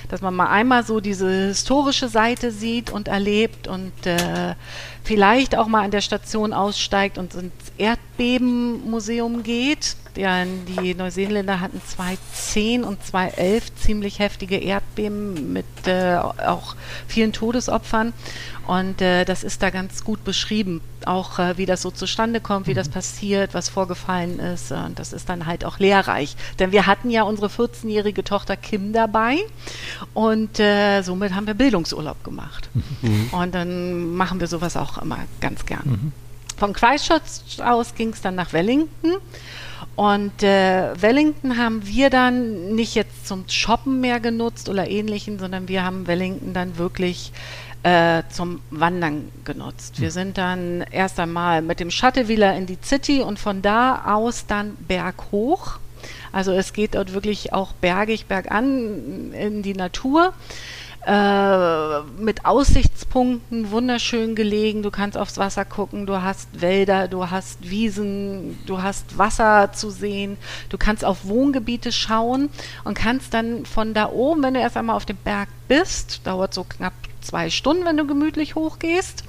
Dass 0.08 0.22
man 0.22 0.34
mal 0.34 0.48
einmal 0.48 0.84
so 0.84 1.00
diese 1.00 1.30
historische 1.48 2.08
Seite 2.08 2.50
sieht 2.50 2.90
und 2.90 3.08
erlebt 3.08 3.68
und 3.68 3.92
äh, 4.06 4.54
vielleicht 5.02 5.56
auch 5.56 5.66
mal 5.66 5.82
an 5.82 5.90
der 5.90 6.00
Station 6.00 6.52
aussteigt 6.52 7.18
und 7.18 7.34
ins 7.34 7.52
Erdbebenmuseum 7.78 9.42
geht 9.42 9.96
ja, 10.16 10.44
die 10.44 10.94
Neuseeländer 10.94 11.60
hatten 11.60 11.80
2010 11.84 12.84
und 12.84 13.04
2011 13.04 13.74
ziemlich 13.76 14.18
heftige 14.18 14.58
Erdbeben 14.58 15.52
mit 15.52 15.64
äh, 15.86 16.16
auch 16.16 16.76
vielen 17.06 17.32
Todesopfern. 17.32 18.12
Und 18.66 19.00
äh, 19.00 19.24
das 19.24 19.42
ist 19.42 19.62
da 19.62 19.70
ganz 19.70 20.04
gut 20.04 20.22
beschrieben, 20.22 20.82
auch 21.04 21.38
äh, 21.38 21.56
wie 21.58 21.66
das 21.66 21.82
so 21.82 21.90
zustande 21.90 22.40
kommt, 22.40 22.66
wie 22.68 22.74
das 22.74 22.88
mhm. 22.88 22.92
passiert, 22.92 23.54
was 23.54 23.68
vorgefallen 23.68 24.38
ist. 24.38 24.70
Und 24.70 24.98
das 24.98 25.12
ist 25.12 25.28
dann 25.28 25.46
halt 25.46 25.64
auch 25.64 25.78
lehrreich. 25.78 26.36
Denn 26.58 26.70
wir 26.72 26.86
hatten 26.86 27.10
ja 27.10 27.22
unsere 27.22 27.48
14-jährige 27.48 28.22
Tochter 28.22 28.56
Kim 28.56 28.92
dabei 28.92 29.38
und 30.14 30.60
äh, 30.60 31.02
somit 31.02 31.34
haben 31.34 31.46
wir 31.46 31.54
Bildungsurlaub 31.54 32.22
gemacht. 32.22 32.68
Mhm. 33.00 33.30
Und 33.32 33.54
dann 33.54 34.14
machen 34.14 34.38
wir 34.38 34.46
sowas 34.46 34.76
auch 34.76 34.91
immer 34.98 35.18
ganz 35.40 35.64
gern. 35.66 35.82
Mhm. 35.84 36.12
Von 36.56 36.72
Christchurch 36.72 37.62
aus 37.62 37.94
ging 37.94 38.10
es 38.10 38.20
dann 38.20 38.34
nach 38.34 38.52
Wellington. 38.52 39.16
Und 39.94 40.42
äh, 40.42 41.00
Wellington 41.00 41.58
haben 41.58 41.86
wir 41.86 42.08
dann 42.08 42.74
nicht 42.74 42.94
jetzt 42.94 43.26
zum 43.26 43.44
Shoppen 43.48 44.00
mehr 44.00 44.20
genutzt 44.20 44.68
oder 44.68 44.88
ähnlichen, 44.88 45.38
sondern 45.38 45.68
wir 45.68 45.84
haben 45.84 46.06
Wellington 46.06 46.54
dann 46.54 46.78
wirklich 46.78 47.32
äh, 47.82 48.22
zum 48.30 48.60
Wandern 48.70 49.28
genutzt. 49.44 50.00
Wir 50.00 50.08
hm. 50.08 50.12
sind 50.12 50.38
dann 50.38 50.84
erst 50.90 51.18
einmal 51.20 51.62
mit 51.62 51.80
dem 51.80 51.90
Shuttle 51.90 52.28
wieder 52.28 52.54
in 52.54 52.66
die 52.66 52.78
City 52.82 53.20
und 53.20 53.38
von 53.38 53.60
da 53.60 54.14
aus 54.14 54.46
dann 54.46 54.76
berghoch. 54.76 55.78
Also 56.32 56.52
es 56.52 56.72
geht 56.72 56.94
dort 56.94 57.12
wirklich 57.12 57.52
auch 57.52 57.72
bergig 57.72 58.26
bergan 58.26 59.32
in 59.32 59.62
die 59.62 59.74
Natur 59.74 60.32
äh, 61.06 62.00
mit 62.18 62.44
Aussichtspunkten 62.44 63.70
wunderschön 63.70 64.34
gelegen. 64.34 64.82
Du 64.82 64.90
kannst 64.90 65.18
aufs 65.18 65.38
Wasser 65.38 65.64
gucken, 65.64 66.06
du 66.06 66.22
hast 66.22 66.60
Wälder, 66.60 67.08
du 67.08 67.30
hast 67.30 67.68
Wiesen, 67.68 68.58
du 68.66 68.82
hast 68.82 69.18
Wasser 69.18 69.72
zu 69.72 69.90
sehen, 69.90 70.36
du 70.68 70.78
kannst 70.78 71.04
auf 71.04 71.24
Wohngebiete 71.24 71.90
schauen 71.90 72.50
und 72.84 72.94
kannst 72.94 73.34
dann 73.34 73.66
von 73.66 73.94
da 73.94 74.10
oben, 74.10 74.42
wenn 74.42 74.54
du 74.54 74.60
erst 74.60 74.76
einmal 74.76 74.96
auf 74.96 75.06
dem 75.06 75.16
Berg 75.16 75.48
bist, 75.66 76.20
dauert 76.24 76.54
so 76.54 76.64
knapp 76.64 76.92
zwei 77.20 77.50
Stunden, 77.50 77.84
wenn 77.84 77.96
du 77.96 78.06
gemütlich 78.06 78.54
hochgehst, 78.54 79.24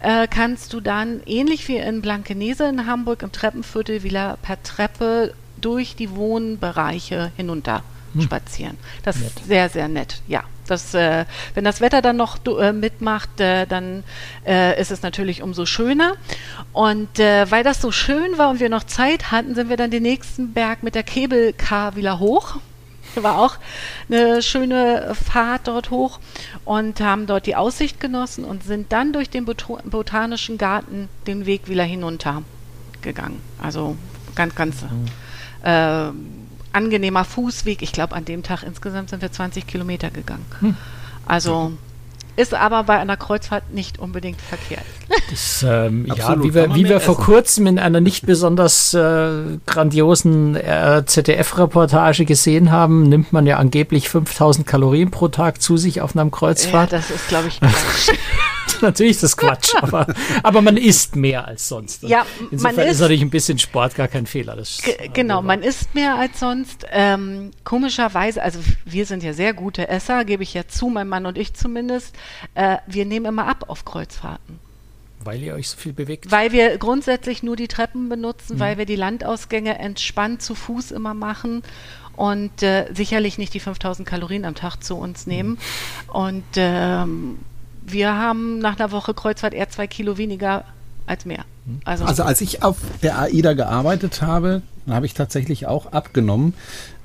äh, 0.00 0.28
kannst 0.28 0.72
du 0.72 0.80
dann 0.80 1.20
ähnlich 1.26 1.66
wie 1.68 1.76
in 1.76 2.00
Blankenese 2.00 2.68
in 2.68 2.86
Hamburg 2.86 3.22
im 3.22 3.32
Treppenviertel 3.32 4.02
wieder 4.02 4.38
per 4.42 4.62
Treppe 4.62 5.34
durch 5.60 5.96
die 5.96 6.14
Wohnbereiche 6.14 7.32
hinunter 7.36 7.82
hm. 8.12 8.22
spazieren. 8.22 8.78
Das 9.02 9.16
nett. 9.16 9.28
ist 9.28 9.46
sehr, 9.46 9.68
sehr 9.68 9.88
nett, 9.88 10.22
ja. 10.28 10.44
Das, 10.70 10.94
äh, 10.94 11.24
wenn 11.54 11.64
das 11.64 11.80
Wetter 11.80 12.02
dann 12.02 12.16
noch 12.16 12.38
äh, 12.58 12.72
mitmacht, 12.72 13.40
äh, 13.40 13.66
dann 13.66 14.04
äh, 14.46 14.80
ist 14.80 14.90
es 14.90 15.02
natürlich 15.02 15.42
umso 15.42 15.66
schöner. 15.66 16.14
Und 16.72 17.18
äh, 17.18 17.50
weil 17.50 17.64
das 17.64 17.80
so 17.80 17.90
schön 17.90 18.38
war 18.38 18.50
und 18.50 18.60
wir 18.60 18.68
noch 18.68 18.84
Zeit 18.84 19.30
hatten, 19.30 19.54
sind 19.54 19.68
wir 19.68 19.76
dann 19.76 19.90
den 19.90 20.02
nächsten 20.02 20.52
Berg 20.52 20.82
mit 20.82 20.94
der 20.94 21.02
Kebelkar 21.02 21.96
wieder 21.96 22.18
hoch. 22.18 22.56
War 23.14 23.38
auch 23.38 23.56
eine 24.08 24.42
schöne 24.42 25.14
Fahrt 25.14 25.66
dort 25.66 25.90
hoch 25.90 26.20
und 26.64 27.00
haben 27.00 27.26
dort 27.26 27.46
die 27.46 27.56
Aussicht 27.56 28.00
genossen 28.00 28.44
und 28.44 28.62
sind 28.62 28.92
dann 28.92 29.12
durch 29.12 29.30
den 29.30 29.44
Bot 29.44 29.66
Botanischen 29.84 30.58
Garten 30.58 31.08
den 31.26 31.46
Weg 31.46 31.68
wieder 31.68 31.82
hinunter 31.82 32.42
gegangen. 33.00 33.40
Also 33.60 33.96
ganz, 34.34 34.54
ganz 34.54 34.84
äh, 35.62 36.10
angenehmer 36.72 37.24
Fußweg. 37.24 37.82
Ich 37.82 37.92
glaube, 37.92 38.14
an 38.14 38.24
dem 38.24 38.42
Tag 38.42 38.62
insgesamt 38.62 39.10
sind 39.10 39.22
wir 39.22 39.32
20 39.32 39.66
Kilometer 39.66 40.10
gegangen. 40.10 40.46
Hm. 40.60 40.76
Also 41.26 41.72
ist 42.36 42.54
aber 42.54 42.84
bei 42.84 42.96
einer 42.98 43.16
Kreuzfahrt 43.16 43.72
nicht 43.74 43.98
unbedingt 43.98 44.40
verkehrt. 44.40 44.84
Das, 45.28 45.64
ähm, 45.68 46.06
ja, 46.06 46.40
wie 46.40 46.54
wir, 46.54 46.72
wie 46.74 46.88
wir 46.88 47.00
vor 47.00 47.16
kurzem 47.18 47.66
in 47.66 47.80
einer 47.80 48.00
nicht 48.00 48.26
besonders 48.26 48.94
äh, 48.94 49.58
grandiosen 49.66 50.54
äh, 50.54 51.02
ZDF-Reportage 51.04 52.24
gesehen 52.26 52.70
haben, 52.70 53.08
nimmt 53.08 53.32
man 53.32 53.44
ja 53.44 53.56
angeblich 53.56 54.08
5000 54.08 54.66
Kalorien 54.68 55.10
pro 55.10 55.26
Tag 55.26 55.60
zu 55.60 55.76
sich 55.76 56.00
auf 56.00 56.14
einer 56.14 56.26
Ja, 56.26 56.30
Kreuzfahrt. 56.30 56.92
das 56.92 57.10
ist, 57.10 57.26
glaube 57.26 57.48
ich. 57.48 57.58
Natürlich 58.80 59.12
ist 59.12 59.22
das 59.22 59.36
Quatsch, 59.36 59.74
aber, 59.80 60.06
aber 60.42 60.62
man 60.62 60.76
isst 60.76 61.16
mehr 61.16 61.46
als 61.46 61.68
sonst. 61.68 62.02
Ja, 62.02 62.24
Insofern 62.50 62.76
man 62.76 62.84
ist 62.86 62.92
isst- 62.92 63.00
natürlich 63.00 63.22
ein 63.22 63.30
bisschen 63.30 63.58
Sport 63.58 63.94
gar 63.94 64.08
kein 64.08 64.26
Fehler. 64.26 64.56
Das, 64.56 64.78
Ge- 64.82 65.10
Genau, 65.12 65.42
man 65.42 65.62
isst 65.62 65.94
mehr 65.94 66.16
als 66.16 66.38
sonst. 66.40 66.86
Ähm, 66.90 67.50
komischerweise, 67.64 68.42
also 68.42 68.60
wir 68.84 69.06
sind 69.06 69.22
ja 69.22 69.32
sehr 69.32 69.52
gute 69.54 69.88
Esser, 69.88 70.24
gebe 70.24 70.42
ich 70.42 70.54
ja 70.54 70.66
zu, 70.68 70.88
mein 70.88 71.08
Mann 71.08 71.26
und 71.26 71.36
ich 71.38 71.54
zumindest. 71.54 72.14
Äh, 72.54 72.76
wir 72.86 73.04
nehmen 73.04 73.26
immer 73.26 73.46
ab 73.48 73.64
auf 73.68 73.84
Kreuzfahrten, 73.84 74.58
weil 75.24 75.42
ihr 75.42 75.54
euch 75.54 75.68
so 75.70 75.76
viel 75.76 75.92
bewegt. 75.92 76.30
weil 76.30 76.52
wir 76.52 76.78
grundsätzlich 76.78 77.42
nur 77.42 77.56
die 77.56 77.68
Treppen 77.68 78.08
benutzen, 78.08 78.58
weil 78.60 78.78
wir 78.78 78.86
die 78.86 78.96
Landausgänge 78.96 79.78
entspannt 79.78 80.42
zu 80.42 80.54
Fuß 80.54 80.92
immer 80.92 81.14
machen 81.14 81.62
und 82.16 82.62
äh, 82.62 82.86
sicherlich 82.94 83.38
nicht 83.38 83.54
die 83.54 83.60
5000 83.60 84.06
Kalorien 84.08 84.44
am 84.44 84.54
Tag 84.54 84.82
zu 84.82 84.96
uns 84.96 85.26
nehmen. 85.26 85.58
Und 86.12 86.44
ähm, 86.56 87.38
wir 87.92 88.14
haben 88.14 88.58
nach 88.58 88.78
einer 88.78 88.90
Woche 88.92 89.14
Kreuzfahrt 89.14 89.54
eher 89.54 89.68
zwei 89.68 89.86
Kilo 89.86 90.18
weniger 90.18 90.64
als 91.06 91.24
mehr. 91.24 91.44
Also, 91.84 92.04
Also 92.04 92.22
als 92.22 92.40
ich 92.40 92.62
auf 92.62 92.76
der 93.02 93.18
AIDA 93.18 93.54
gearbeitet 93.54 94.22
habe, 94.22 94.62
habe 94.88 95.06
ich 95.06 95.14
tatsächlich 95.14 95.66
auch 95.66 95.92
abgenommen, 95.92 96.54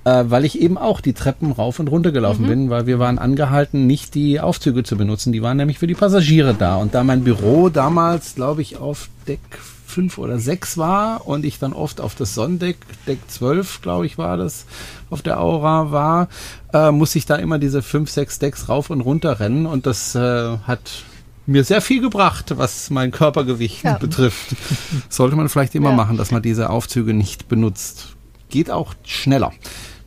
äh, 0.05 0.23
weil 0.27 0.45
ich 0.45 0.59
eben 0.59 0.77
auch 0.77 1.01
die 1.01 1.13
Treppen 1.13 1.51
rauf 1.51 1.79
und 1.79 1.87
runter 1.89 2.11
gelaufen 2.11 2.47
bin, 2.47 2.69
weil 2.69 2.85
wir 2.85 2.99
waren 2.99 3.19
angehalten, 3.19 3.87
nicht 3.87 4.15
die 4.15 4.39
Aufzüge 4.39 4.83
zu 4.83 4.97
benutzen. 4.97 5.33
Die 5.33 5.41
waren 5.41 5.57
nämlich 5.57 5.79
für 5.79 5.87
die 5.87 5.95
Passagiere 5.95 6.53
da. 6.53 6.77
Und 6.77 6.93
da 6.93 7.03
mein 7.03 7.23
Büro 7.23 7.69
damals, 7.69 8.35
glaube 8.35 8.61
ich, 8.61 8.77
auf 8.77 9.09
Deck 9.27 9.39
5 9.93 10.17
oder 10.17 10.39
6 10.39 10.77
war 10.77 11.27
und 11.27 11.45
ich 11.45 11.59
dann 11.59 11.73
oft 11.73 12.01
auf 12.01 12.15
das 12.15 12.33
Sonnendeck, 12.33 12.77
Deck 13.07 13.19
12, 13.27 13.81
glaube 13.81 14.05
ich, 14.05 14.17
war 14.17 14.37
das, 14.37 14.65
auf 15.09 15.21
der 15.21 15.39
Aura 15.39 15.91
war, 15.91 16.27
äh, 16.73 16.91
muss 16.91 17.15
ich 17.15 17.25
da 17.25 17.35
immer 17.35 17.59
diese 17.59 17.81
5, 17.81 18.09
6 18.09 18.39
Decks 18.39 18.69
rauf 18.69 18.89
und 18.89 19.01
runter 19.01 19.39
rennen 19.39 19.65
und 19.65 19.85
das 19.85 20.15
äh, 20.15 20.57
hat 20.67 21.03
mir 21.45 21.63
sehr 21.63 21.81
viel 21.81 22.01
gebracht, 22.01 22.53
was 22.57 22.89
mein 22.89 23.11
Körpergewicht 23.11 23.83
Ja. 23.83 23.97
betrifft. 23.97 24.55
Sollte 25.09 25.35
man 25.35 25.49
vielleicht 25.49 25.75
immer 25.75 25.89
Ja. 25.91 25.95
machen, 25.95 26.17
dass 26.17 26.31
man 26.31 26.41
diese 26.41 26.69
Aufzüge 26.69 27.13
nicht 27.13 27.47
benutzt. 27.49 28.15
Geht 28.49 28.71
auch 28.71 28.93
schneller. 29.03 29.51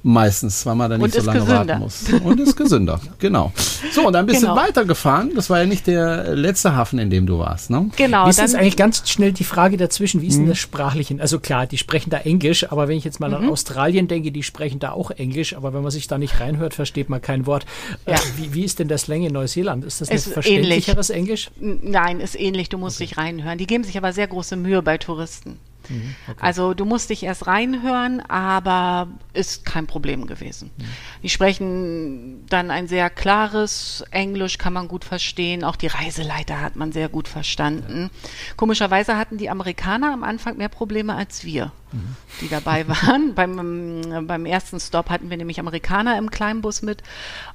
Meistens, 0.08 0.64
weil 0.64 0.76
man 0.76 0.88
da 0.88 0.98
nicht 0.98 1.04
Und 1.04 1.14
so 1.14 1.20
lange 1.26 1.40
gesünder. 1.40 1.66
warten 1.68 1.80
muss. 1.82 2.04
Und 2.22 2.38
ist 2.38 2.54
gesünder, 2.56 3.00
genau. 3.18 3.52
So, 3.90 4.06
und 4.06 4.12
dann 4.12 4.24
bist 4.26 4.40
Genau. 4.40 4.54
du 4.54 4.60
weitergefahren. 4.60 5.32
Das 5.34 5.50
war 5.50 5.58
ja 5.58 5.66
nicht 5.66 5.88
der 5.88 6.36
letzte 6.36 6.76
Hafen, 6.76 7.00
in 7.00 7.10
dem 7.10 7.26
du 7.26 7.40
warst, 7.40 7.70
ne? 7.70 7.90
genau, 7.96 8.26
Wie 8.26 8.30
ist 8.30 8.38
das 8.38 8.54
eigentlich 8.54 8.76
ganz 8.76 9.08
schnell 9.10 9.32
die 9.32 9.42
Frage 9.42 9.76
dazwischen? 9.76 10.22
Wie 10.22 10.28
ist 10.28 10.36
denn 10.38 10.46
das 10.46 10.58
sprachlichen? 10.58 11.20
Also 11.20 11.40
klar, 11.40 11.66
die 11.66 11.76
sprechen 11.76 12.10
da 12.10 12.18
Englisch, 12.18 12.70
aber 12.70 12.86
wenn 12.86 12.96
ich 12.96 13.02
jetzt 13.04 13.18
mal 13.18 13.30
Mhm. 13.30 13.34
an 13.34 13.48
Australien 13.48 14.06
denke, 14.06 14.30
die 14.30 14.44
sprechen 14.44 14.78
da 14.78 14.92
auch 14.92 15.10
Englisch, 15.10 15.56
aber 15.56 15.74
wenn 15.74 15.82
man 15.82 15.90
sich 15.90 16.06
da 16.06 16.18
nicht 16.18 16.38
reinhört, 16.38 16.74
versteht 16.74 17.08
man 17.08 17.20
kein 17.20 17.44
Wort. 17.46 17.66
Äh, 18.04 18.12
Ja. 18.12 18.18
wie, 18.36 18.54
wie 18.54 18.64
ist 18.64 18.78
denn 18.78 18.86
der 18.86 18.98
Slang 18.98 19.24
in 19.24 19.32
Neuseeland? 19.32 19.84
Ist 19.84 20.00
das 20.00 20.08
ein 20.08 20.14
Es 20.16 20.26
ist 20.28 20.34
verständlicheres 20.34 21.10
Englisch? 21.10 21.50
N- 21.60 21.80
Nein, 21.82 22.20
ist 22.20 22.38
ähnlich, 22.38 22.68
du 22.68 22.78
musst 22.78 23.00
dich 23.00 23.16
reinhören. 23.16 23.58
Die 23.58 23.66
geben 23.66 23.82
sich 23.82 23.96
aber 23.98 24.12
sehr 24.12 24.28
große 24.28 24.54
Mühe 24.54 24.82
bei 24.82 24.98
Touristen. 24.98 25.58
Mhm, 25.88 26.14
Also 26.40 26.74
du 26.74 26.84
musst 26.84 27.10
dich 27.10 27.22
erst 27.22 27.46
reinhören, 27.46 28.20
aber 28.28 29.08
ist 29.32 29.64
kein 29.64 29.86
Problem 29.86 30.26
gewesen. 30.26 30.70
Mhm. 30.76 30.84
Die 31.22 31.28
sprechen 31.28 32.44
dann 32.48 32.70
ein 32.70 32.88
sehr 32.88 33.10
klares 33.10 34.04
Englisch, 34.10 34.58
kann 34.58 34.72
man 34.72 34.88
gut 34.88 35.04
verstehen. 35.04 35.64
Auch 35.64 35.76
die 35.76 35.86
Reiseleiter 35.88 36.60
hat 36.60 36.76
man 36.76 36.92
sehr 36.92 37.08
gut 37.08 37.28
verstanden. 37.28 38.10
Komischerweise 38.56 39.16
hatten 39.16 39.38
die 39.38 39.50
Amerikaner 39.50 40.12
am 40.12 40.22
Anfang 40.24 40.56
mehr 40.56 40.68
Probleme 40.68 41.14
als 41.14 41.44
wir, 41.44 41.72
Mhm. 41.92 42.16
die 42.40 42.48
dabei 42.48 42.86
waren. 42.88 43.34
beim, 43.34 44.26
beim 44.26 44.44
ersten 44.46 44.80
Stop 44.80 45.08
hatten 45.10 45.30
wir 45.30 45.36
nämlich 45.36 45.60
Amerikaner 45.60 46.18
im 46.18 46.30
Kleinbus 46.30 46.82
mit 46.82 47.02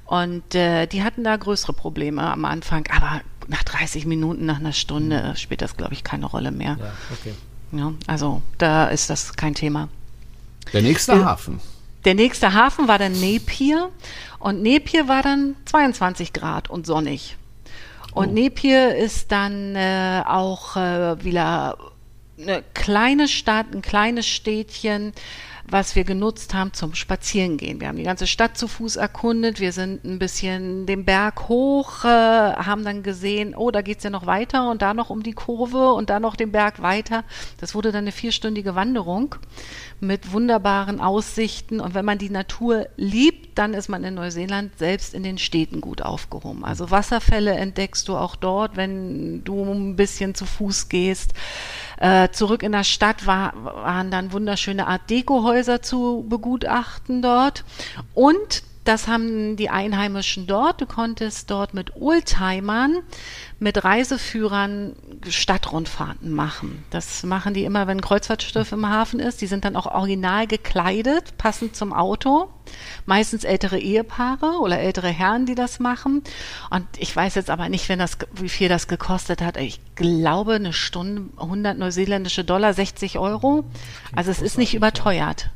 und 0.06 0.56
äh, 0.56 0.88
die 0.88 1.04
hatten 1.04 1.24
da 1.24 1.36
größere 1.36 1.74
Probleme 1.74 2.22
am 2.32 2.46
Anfang, 2.46 2.86
aber 2.96 3.22
nach 3.48 3.64
30 3.64 4.06
Minuten, 4.06 4.46
nach 4.46 4.60
einer 4.60 4.72
Stunde 4.74 5.34
spielt 5.36 5.62
das, 5.62 5.76
glaube 5.76 5.94
ich, 5.94 6.04
keine 6.04 6.26
Rolle 6.28 6.52
mehr. 6.52 6.78
Ja, 6.80 6.94
okay. 7.12 7.34
Ja, 7.72 7.94
also 8.08 8.42
da 8.58 8.88
ist 8.88 9.10
das 9.10 9.34
kein 9.36 9.56
Thema. 9.56 9.88
Der 10.74 10.82
nächste 10.82 11.14
Ja. 11.14 11.26
Hafen. 11.26 11.60
Der 12.06 12.16
nächste 12.16 12.54
Hafen 12.54 12.88
war 12.88 12.98
dann 12.98 13.14
Napier 13.14 13.90
und 14.40 14.64
Napier 14.64 15.08
war 15.08 15.22
dann 15.22 15.56
22 15.66 16.34
Grad 16.34 16.70
und 16.70 16.86
sonnig. 16.88 17.38
Und 18.14 18.34
Napier 18.34 18.96
ist 18.96 19.32
dann 19.32 19.76
äh, 19.76 20.24
auch 20.26 20.76
äh, 20.76 21.24
wieder 21.24 21.78
eine 22.40 22.64
kleine 22.74 23.28
Stadt, 23.28 23.68
ein 23.74 23.82
kleines 23.82 24.28
Städtchen, 24.28 25.14
was 25.72 25.96
wir 25.96 26.04
genutzt 26.04 26.54
haben 26.54 26.74
zum 26.74 26.96
Spazierengehen. 26.96 27.80
Wir 27.80 27.88
haben 27.88 27.98
die 27.98 28.04
ganze 28.04 28.28
Stadt 28.28 28.58
zu 28.58 28.68
Fuß 28.68 28.98
erkundet, 28.98 29.60
wir 29.60 29.72
sind 29.72 30.04
ein 30.04 30.20
bisschen 30.20 30.86
den 30.86 31.06
Berg 31.06 31.48
hoch, 31.48 32.04
äh, 32.04 32.08
haben 32.08 32.84
dann 32.84 33.04
gesehen, 33.04 33.56
oh, 33.56 33.72
da 33.72 33.82
geht's 33.82 34.04
ja 34.04 34.10
noch 34.10 34.26
weiter 34.26 34.70
und 34.70 34.82
da 34.82 34.94
noch 34.94 35.10
um 35.10 35.24
die 35.24 35.34
Kurve 35.34 35.94
und 35.94 36.10
da 36.10 36.20
noch 36.20 36.36
den 36.36 36.52
Berg 36.52 36.82
weiter. 36.82 37.24
Das 37.58 37.74
wurde 37.74 37.92
dann 37.92 38.04
eine 38.04 38.12
vierstündige 38.12 38.76
Wanderung 38.76 39.36
mit 40.02 40.34
wunderbaren 40.34 41.00
Aussichten. 41.00 41.80
Und 41.80 41.94
wenn 41.94 42.06
man 42.06 42.18
die 42.18 42.30
Natur 42.30 42.88
liebt, 42.98 43.51
dann 43.56 43.74
ist 43.74 43.90
man 43.90 44.04
in 44.04 44.16
Neuseeland 44.16 44.78
selbst 44.78 45.14
in 45.14 45.24
den 45.24 45.38
Städten 45.38 45.82
gut 45.82 46.02
aufgehoben. 46.02 46.64
Also 46.64 46.92
Wasserfälle 46.92 47.52
entdeckst 47.52 48.08
du 48.08 48.16
auch 48.16 48.36
dort, 48.36 48.78
wenn 48.78 49.44
du 49.44 49.64
ein 49.64 49.96
bisschen 49.96 50.36
zu 50.36 50.46
Fuß 50.46 50.90
gehst. 50.90 51.34
Äh, 51.98 52.30
zurück 52.30 52.64
in 52.64 52.72
der 52.72 52.84
Stadt 52.84 53.28
war, 53.28 53.54
waren 53.64 54.12
dann 54.12 54.34
wunderschöne 54.34 54.88
Art 54.88 55.10
Deko-Häuser 55.10 55.82
zu 55.82 56.26
begutachten 56.28 57.22
dort. 57.22 57.64
Und 58.14 58.64
das 58.92 59.08
haben 59.08 59.56
die 59.56 59.70
Einheimischen 59.70 60.48
dort. 60.48 60.82
Du 60.82 60.86
konntest 60.86 61.50
dort 61.50 61.74
mit 61.74 61.96
Oldtimern, 61.96 62.98
mit 63.58 63.86
Reiseführern 63.86 64.98
Stadtrundfahrten 65.30 66.30
machen. 66.34 66.84
Das 66.90 67.24
machen 67.24 67.54
die 67.54 67.64
immer, 67.64 67.88
wenn 67.88 68.00
ein 68.00 68.02
Kreuzfahrtschiff 68.02 68.74
im 68.74 68.90
Hafen 68.90 69.22
ist. 69.22 69.40
Die 69.40 69.48
sind 69.48 69.64
dann 69.64 69.78
auch 69.78 69.86
original 69.86 70.46
gekleidet, 70.46 71.38
passend 71.38 71.74
zum 71.74 71.94
Auto. 71.94 72.50
Meistens 73.06 73.46
ältere 73.46 73.80
Ehepaare 73.80 74.60
oder 74.60 74.80
ältere 74.80 75.08
Herren, 75.08 75.46
die 75.46 75.56
das 75.56 75.80
machen. 75.80 76.22
Und 76.70 76.86
ich 76.98 77.16
weiß 77.16 77.36
jetzt 77.36 77.50
aber 77.50 77.70
nicht, 77.70 77.88
wenn 77.88 78.00
das, 78.00 78.18
wie 78.34 78.50
viel 78.50 78.68
das 78.68 78.90
gekostet 78.90 79.42
hat. 79.42 79.56
Ich 79.56 79.80
glaube, 79.96 80.56
eine 80.56 80.74
Stunde 80.74 81.30
100 81.38 81.78
neuseeländische 81.78 82.44
Dollar, 82.44 82.74
60 82.74 83.20
Euro. 83.20 83.64
Also 84.14 84.32
es 84.32 84.42
ist 84.42 84.58
nicht 84.58 84.74
überteuert. 84.74 85.50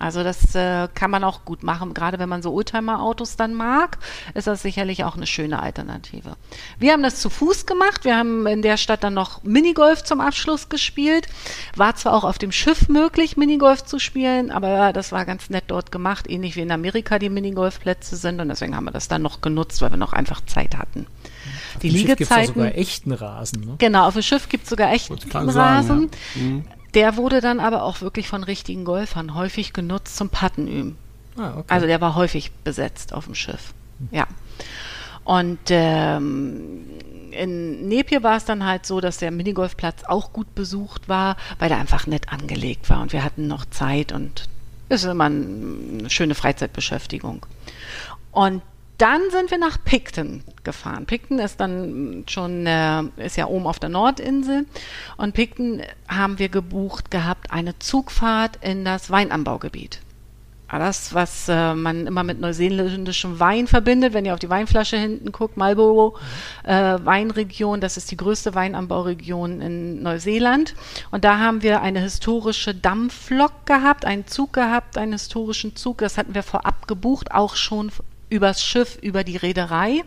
Also 0.00 0.24
das 0.24 0.54
äh, 0.54 0.88
kann 0.94 1.10
man 1.10 1.22
auch 1.22 1.44
gut 1.44 1.62
machen. 1.62 1.94
Gerade 1.94 2.18
wenn 2.18 2.28
man 2.28 2.42
so 2.42 2.52
Oldtimer-Autos 2.52 3.36
dann 3.36 3.54
mag, 3.54 3.98
ist 4.34 4.46
das 4.46 4.62
sicherlich 4.62 5.04
auch 5.04 5.14
eine 5.16 5.26
schöne 5.26 5.60
Alternative. 5.60 6.36
Wir 6.78 6.92
haben 6.92 7.02
das 7.02 7.20
zu 7.20 7.30
Fuß 7.30 7.66
gemacht. 7.66 8.04
Wir 8.04 8.16
haben 8.16 8.46
in 8.46 8.62
der 8.62 8.76
Stadt 8.78 9.04
dann 9.04 9.14
noch 9.14 9.42
Minigolf 9.44 10.02
zum 10.02 10.20
Abschluss 10.20 10.68
gespielt. 10.70 11.28
War 11.76 11.94
zwar 11.96 12.14
auch 12.14 12.24
auf 12.24 12.38
dem 12.38 12.50
Schiff 12.50 12.88
möglich, 12.88 13.36
Minigolf 13.36 13.84
zu 13.84 13.98
spielen, 13.98 14.50
aber 14.50 14.92
das 14.92 15.12
war 15.12 15.24
ganz 15.26 15.50
nett 15.50 15.64
dort 15.68 15.92
gemacht, 15.92 16.28
ähnlich 16.28 16.56
wie 16.56 16.60
in 16.62 16.72
Amerika 16.72 17.18
die 17.18 17.28
Minigolfplätze 17.30 18.16
sind. 18.16 18.40
Und 18.40 18.48
deswegen 18.48 18.74
haben 18.74 18.84
wir 18.86 18.90
das 18.92 19.08
dann 19.08 19.22
noch 19.22 19.40
genutzt, 19.42 19.82
weil 19.82 19.90
wir 19.90 19.98
noch 19.98 20.12
einfach 20.14 20.40
Zeit 20.46 20.76
hatten. 20.76 21.06
Die 21.82 21.88
Im 21.88 21.94
Schiff 21.96 22.06
gibt's 22.16 22.28
da 22.28 22.36
Liegezeiten. 22.36 22.54
sogar 22.62 22.74
echten 22.78 23.12
Rasen. 23.12 23.60
Ne? 23.64 23.74
Genau, 23.78 24.06
auf 24.06 24.14
dem 24.14 24.22
Schiff 24.22 24.48
gibt 24.48 24.64
es 24.64 24.70
sogar 24.70 24.92
echt 24.92 25.10
Wollte 25.10 25.26
ich 25.26 25.30
gerade 25.32 25.54
Rasen. 25.54 25.88
sagen, 25.88 26.10
Mhm. 26.34 26.64
Der 26.94 27.16
wurde 27.16 27.40
dann 27.40 27.60
aber 27.60 27.82
auch 27.84 28.00
wirklich 28.00 28.28
von 28.28 28.42
richtigen 28.44 28.84
Golfern 28.84 29.34
häufig 29.34 29.72
genutzt 29.72 30.16
zum 30.16 30.28
Puttenüben. 30.28 30.96
Ah, 31.36 31.52
okay. 31.58 31.64
Also 31.68 31.86
der 31.86 32.00
war 32.00 32.14
häufig 32.16 32.50
besetzt 32.64 33.12
auf 33.12 33.26
dem 33.26 33.34
Schiff. 33.34 33.72
Ja. 34.10 34.26
Und 35.24 35.58
ähm, 35.68 36.80
in 37.30 37.88
Napier 37.88 38.22
war 38.22 38.36
es 38.36 38.44
dann 38.44 38.64
halt 38.66 38.86
so, 38.86 39.00
dass 39.00 39.18
der 39.18 39.30
Minigolfplatz 39.30 40.02
auch 40.04 40.32
gut 40.32 40.54
besucht 40.54 41.08
war, 41.08 41.36
weil 41.58 41.70
er 41.70 41.78
einfach 41.78 42.06
nett 42.06 42.32
angelegt 42.32 42.90
war 42.90 43.00
und 43.00 43.12
wir 43.12 43.22
hatten 43.22 43.46
noch 43.46 43.64
Zeit 43.66 44.10
und 44.12 44.48
es 44.88 45.04
ist 45.04 45.10
immer 45.10 45.28
ein- 45.28 45.98
eine 46.00 46.10
schöne 46.10 46.34
Freizeitbeschäftigung. 46.34 47.46
Und 48.32 48.62
dann 49.00 49.22
sind 49.30 49.50
wir 49.50 49.58
nach 49.58 49.78
Picton 49.82 50.42
gefahren. 50.62 51.06
Picton 51.06 51.38
ist 51.38 51.58
dann 51.58 52.24
schon, 52.28 52.66
äh, 52.66 53.02
ist 53.16 53.36
ja 53.36 53.46
oben 53.46 53.66
auf 53.66 53.78
der 53.78 53.88
Nordinsel. 53.88 54.66
Und 55.16 55.34
Picton 55.34 55.82
haben 56.06 56.38
wir 56.38 56.50
gebucht 56.50 57.10
gehabt, 57.10 57.50
eine 57.50 57.78
Zugfahrt 57.78 58.58
in 58.60 58.84
das 58.84 59.10
Weinanbaugebiet. 59.10 60.00
Das, 60.70 61.14
was 61.14 61.48
äh, 61.48 61.74
man 61.74 62.06
immer 62.06 62.22
mit 62.22 62.40
neuseeländischem 62.40 63.40
Wein 63.40 63.66
verbindet, 63.66 64.12
wenn 64.12 64.24
ihr 64.24 64.34
auf 64.34 64.38
die 64.38 64.50
Weinflasche 64.50 64.96
hinten 64.96 65.32
guckt, 65.32 65.56
Marlborough 65.56 66.20
äh, 66.62 66.98
Weinregion, 67.02 67.80
das 67.80 67.96
ist 67.96 68.10
die 68.10 68.16
größte 68.16 68.54
Weinanbauregion 68.54 69.60
in 69.60 70.02
Neuseeland. 70.02 70.74
Und 71.10 71.24
da 71.24 71.38
haben 71.38 71.62
wir 71.62 71.80
eine 71.82 72.00
historische 72.00 72.74
Dampflok 72.74 73.66
gehabt, 73.66 74.04
einen 74.04 74.28
Zug 74.28 74.52
gehabt, 74.52 74.96
einen 74.96 75.12
historischen 75.12 75.74
Zug. 75.74 75.98
Das 75.98 76.18
hatten 76.18 76.34
wir 76.34 76.44
vorab 76.44 76.86
gebucht, 76.86 77.32
auch 77.32 77.56
schon 77.56 77.90
übers 78.30 78.62
Schiff, 78.62 78.96
über 79.02 79.24
die 79.24 79.36
Reederei, 79.36 80.02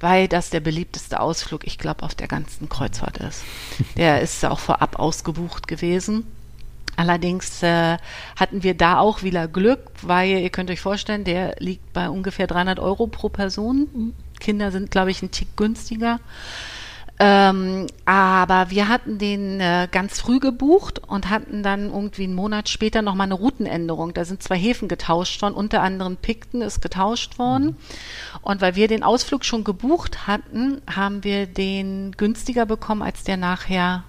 weil 0.00 0.28
das 0.28 0.50
der 0.50 0.60
beliebteste 0.60 1.20
Ausflug, 1.20 1.66
ich 1.66 1.78
glaube, 1.78 2.02
auf 2.02 2.14
der 2.14 2.28
ganzen 2.28 2.68
Kreuzfahrt 2.68 3.18
ist. 3.18 3.42
Der 3.96 4.20
ist 4.20 4.44
auch 4.44 4.58
vorab 4.58 4.98
ausgebucht 4.98 5.68
gewesen. 5.68 6.26
Allerdings 6.96 7.62
äh, 7.62 7.96
hatten 8.36 8.62
wir 8.62 8.74
da 8.74 8.98
auch 8.98 9.22
wieder 9.22 9.48
Glück, 9.48 9.80
weil 10.02 10.40
ihr 10.40 10.50
könnt 10.50 10.70
euch 10.70 10.80
vorstellen, 10.80 11.24
der 11.24 11.54
liegt 11.58 11.92
bei 11.94 12.10
ungefähr 12.10 12.46
300 12.46 12.78
Euro 12.80 13.06
pro 13.06 13.30
Person. 13.30 14.12
Kinder 14.40 14.70
sind, 14.70 14.90
glaube 14.90 15.10
ich, 15.10 15.22
ein 15.22 15.30
Tick 15.30 15.56
günstiger. 15.56 16.20
Ähm, 17.18 17.86
aber 18.04 18.70
wir 18.70 18.88
hatten 18.88 19.18
den 19.18 19.60
äh, 19.60 19.86
ganz 19.90 20.18
früh 20.18 20.40
gebucht 20.40 21.00
und 21.06 21.30
hatten 21.30 21.62
dann 21.62 21.92
irgendwie 21.92 22.24
einen 22.24 22.34
Monat 22.34 22.68
später 22.68 23.02
nochmal 23.02 23.26
eine 23.26 23.34
Routenänderung. 23.34 24.14
Da 24.14 24.24
sind 24.24 24.42
zwei 24.42 24.56
Häfen 24.56 24.88
getauscht 24.88 25.40
worden, 25.42 25.54
unter 25.54 25.82
anderem 25.82 26.16
Picton 26.16 26.62
ist 26.62 26.80
getauscht 26.80 27.38
worden. 27.38 27.76
Und 28.40 28.60
weil 28.60 28.74
wir 28.74 28.88
den 28.88 29.02
Ausflug 29.02 29.44
schon 29.44 29.62
gebucht 29.62 30.26
hatten, 30.26 30.80
haben 30.92 31.22
wir 31.22 31.46
den 31.46 32.12
günstiger 32.16 32.66
bekommen, 32.66 33.02
als 33.02 33.24
der 33.24 33.36
nachher 33.36 34.04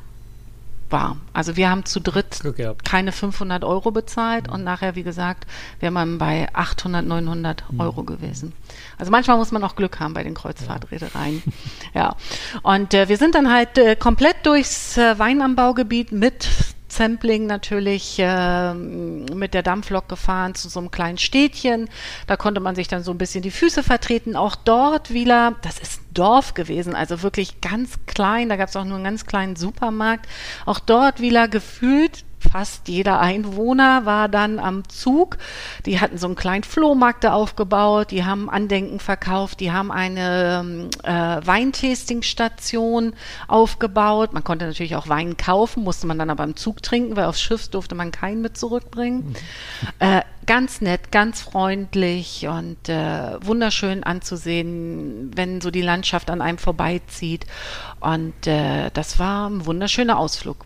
war. 0.93 1.17
Also 1.33 1.57
wir 1.57 1.69
haben 1.69 1.83
zu 1.83 1.99
dritt 1.99 2.39
keine 2.85 3.11
500 3.11 3.65
Euro 3.65 3.91
bezahlt 3.91 4.47
und 4.47 4.63
nachher, 4.63 4.95
wie 4.95 5.03
gesagt, 5.03 5.45
wäre 5.81 5.91
man 5.91 6.17
bei 6.17 6.47
800, 6.53 7.05
900 7.05 7.69
mhm. 7.69 7.79
Euro 7.81 8.03
gewesen. 8.03 8.53
Also 8.97 9.11
manchmal 9.11 9.35
muss 9.35 9.51
man 9.51 9.61
auch 9.65 9.75
Glück 9.75 9.99
haben 9.99 10.13
bei 10.13 10.23
den 10.23 10.35
Kreuzfahrtreedereien. 10.35 11.43
ja. 11.93 12.15
Und 12.61 12.93
äh, 12.93 13.09
wir 13.09 13.17
sind 13.17 13.35
dann 13.35 13.51
halt 13.51 13.77
äh, 13.77 13.97
komplett 13.97 14.45
durchs 14.45 14.97
äh, 14.97 15.19
Weinanbaugebiet 15.19 16.13
mit 16.13 16.47
Sampling 16.95 17.45
natürlich 17.45 18.17
äh, 18.19 18.73
mit 18.73 19.53
der 19.53 19.63
Dampflok 19.63 20.07
gefahren 20.07 20.55
zu 20.55 20.69
so 20.69 20.79
einem 20.79 20.91
kleinen 20.91 21.17
Städtchen. 21.17 21.89
Da 22.27 22.37
konnte 22.37 22.59
man 22.59 22.75
sich 22.75 22.87
dann 22.87 23.03
so 23.03 23.11
ein 23.11 23.17
bisschen 23.17 23.41
die 23.41 23.51
Füße 23.51 23.83
vertreten. 23.83 24.35
Auch 24.35 24.55
dort 24.55 25.13
wieder, 25.13 25.55
das 25.61 25.79
ist 25.79 26.01
ein 26.01 26.13
Dorf 26.13 26.53
gewesen, 26.53 26.95
also 26.95 27.23
wirklich 27.23 27.61
ganz 27.61 27.99
klein. 28.05 28.49
Da 28.49 28.55
gab 28.55 28.69
es 28.69 28.75
auch 28.75 28.85
nur 28.85 28.95
einen 28.95 29.03
ganz 29.03 29.25
kleinen 29.25 29.55
Supermarkt. 29.55 30.27
Auch 30.65 30.79
dort 30.79 31.19
wieder 31.19 31.47
gefühlt 31.47 32.23
fast 32.51 32.87
jeder 32.87 33.19
Einwohner 33.19 34.05
war 34.05 34.29
dann 34.29 34.59
am 34.59 34.87
Zug. 34.89 35.37
Die 35.85 35.99
hatten 35.99 36.17
so 36.17 36.27
einen 36.27 36.35
kleinen 36.35 36.63
Flohmarkt 36.63 37.23
da 37.23 37.33
aufgebaut, 37.33 38.11
die 38.11 38.25
haben 38.25 38.49
Andenken 38.49 38.99
verkauft, 38.99 39.59
die 39.59 39.71
haben 39.71 39.91
eine 39.91 40.89
äh, 41.03 41.45
Weintastingstation 41.45 43.13
aufgebaut. 43.47 44.33
Man 44.33 44.43
konnte 44.43 44.65
natürlich 44.65 44.95
auch 44.95 45.07
Wein 45.07 45.37
kaufen, 45.37 45.83
musste 45.83 46.07
man 46.07 46.19
dann 46.19 46.29
aber 46.29 46.43
im 46.43 46.55
Zug 46.55 46.83
trinken, 46.83 47.15
weil 47.15 47.25
aufs 47.25 47.41
Schiff 47.41 47.67
durfte 47.69 47.95
man 47.95 48.11
keinen 48.11 48.41
mit 48.41 48.57
zurückbringen. 48.57 49.29
Mhm. 49.29 49.35
Äh, 49.99 50.21
ganz 50.45 50.81
nett, 50.81 51.11
ganz 51.11 51.41
freundlich 51.41 52.47
und 52.47 52.89
äh, 52.89 53.37
wunderschön 53.41 54.03
anzusehen, 54.03 55.31
wenn 55.35 55.61
so 55.61 55.71
die 55.71 55.81
Landschaft 55.81 56.29
an 56.29 56.41
einem 56.41 56.57
vorbeizieht. 56.57 57.45
Und 57.99 58.47
äh, 58.47 58.89
das 58.93 59.19
war 59.19 59.49
ein 59.49 59.65
wunderschöner 59.65 60.17
Ausflug 60.17 60.65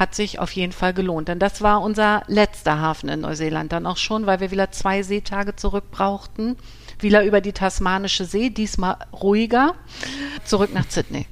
hat 0.00 0.14
sich 0.14 0.38
auf 0.38 0.50
jeden 0.52 0.72
Fall 0.72 0.94
gelohnt. 0.94 1.28
Denn 1.28 1.38
das 1.38 1.60
war 1.60 1.82
unser 1.82 2.22
letzter 2.26 2.80
Hafen 2.80 3.10
in 3.10 3.20
Neuseeland 3.20 3.70
dann 3.70 3.86
auch 3.86 3.98
schon, 3.98 4.24
weil 4.24 4.40
wir 4.40 4.50
wieder 4.50 4.72
zwei 4.72 5.02
Seetage 5.02 5.54
zurück 5.56 5.84
brauchten. 5.90 6.56
Wieder 6.98 7.22
über 7.22 7.42
die 7.42 7.52
Tasmanische 7.52 8.24
See, 8.24 8.48
diesmal 8.48 8.96
ruhiger, 9.12 9.74
zurück 10.44 10.70
nach 10.72 10.86
Sydney. 10.88 11.26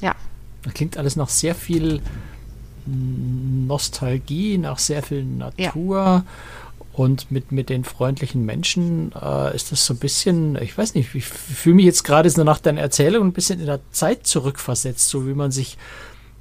Ja. 0.00 0.14
Das 0.62 0.72
klingt 0.72 0.96
alles 0.96 1.16
nach 1.16 1.28
sehr 1.28 1.54
viel 1.54 2.00
Nostalgie, 2.86 4.56
nach 4.56 4.78
sehr 4.78 5.02
viel 5.02 5.24
Natur. 5.24 5.98
Ja. 5.98 6.24
Und 6.94 7.30
mit, 7.30 7.52
mit 7.52 7.68
den 7.68 7.84
freundlichen 7.84 8.44
Menschen 8.44 9.12
äh, 9.20 9.54
ist 9.54 9.70
das 9.70 9.84
so 9.84 9.92
ein 9.92 9.98
bisschen, 9.98 10.56
ich 10.56 10.76
weiß 10.76 10.94
nicht, 10.94 11.14
ich 11.14 11.26
fühle 11.26 11.76
mich 11.76 11.84
jetzt 11.84 12.04
gerade 12.04 12.28
so 12.30 12.42
nach 12.42 12.58
deiner 12.58 12.80
Erzählung 12.80 13.28
ein 13.28 13.32
bisschen 13.34 13.60
in 13.60 13.66
der 13.66 13.80
Zeit 13.92 14.26
zurückversetzt, 14.26 15.08
so 15.10 15.26
wie 15.26 15.34
man 15.34 15.52
sich 15.52 15.76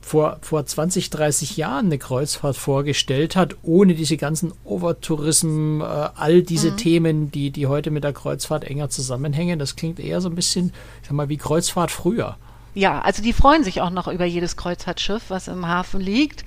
vor, 0.08 0.38
vor 0.42 0.66
20, 0.66 1.10
30 1.10 1.58
Jahren 1.58 1.88
eine 1.88 1.98
Kreuzfahrt 1.98 2.56
vorgestellt 2.56 3.36
hat, 3.36 3.56
ohne 3.62 3.94
diese 3.94 4.16
ganzen 4.16 4.54
Overtourism, 4.64 5.82
äh, 5.82 5.84
all 5.84 6.44
diese 6.44 6.72
mhm. 6.72 6.78
Themen, 6.78 7.32
die, 7.32 7.52
die 7.52 7.68
heute 7.68 7.92
mit 7.92 8.06
der 8.06 8.14
Kreuzfahrt 8.14 8.64
enger 8.64 8.90
zusammenhängen. 8.90 9.60
Das 9.60 9.76
klingt 9.76 10.00
eher 10.00 10.22
so 10.22 10.30
ein 10.30 10.36
bisschen, 10.36 10.72
ich 11.02 11.10
sag 11.10 11.16
mal, 11.16 11.28
wie 11.28 11.38
Kreuzfahrt 11.38 11.92
früher. 11.92 12.38
Ja, 12.74 13.02
also 13.02 13.22
die 13.22 13.34
freuen 13.34 13.64
sich 13.64 13.82
auch 13.82 13.90
noch 13.90 14.08
über 14.08 14.24
jedes 14.24 14.56
Kreuzfahrtschiff, 14.56 15.24
was 15.30 15.48
im 15.48 15.68
Hafen 15.68 16.00
liegt. 16.00 16.46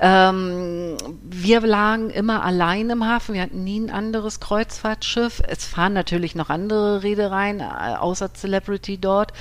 Ähm, 0.00 0.96
wir 1.22 1.60
lagen 1.60 2.10
immer 2.10 2.42
allein 2.42 2.90
im 2.90 3.04
Hafen, 3.04 3.34
wir 3.34 3.42
hatten 3.42 3.62
nie 3.62 3.80
ein 3.80 3.90
anderes 3.90 4.40
Kreuzfahrtschiff. 4.40 5.42
Es 5.46 5.64
fahren 5.64 5.92
natürlich 5.92 6.34
noch 6.34 6.50
andere 6.50 7.02
Reedereien, 7.02 7.60
äh, 7.60 7.94
außer 7.98 8.32
Celebrity 8.34 8.98
dort. 8.98 9.32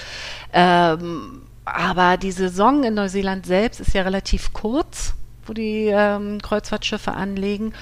Ähm, 0.53 1.43
aber 1.65 2.17
die 2.17 2.31
Saison 2.31 2.83
in 2.83 2.93
Neuseeland 2.93 3.45
selbst 3.45 3.79
ist 3.79 3.93
ja 3.93 4.03
relativ 4.03 4.53
kurz, 4.53 5.15
wo 5.45 5.53
die 5.53 5.87
ähm, 5.91 6.41
Kreuzfahrtschiffe 6.41 7.11
anlegen. 7.11 7.73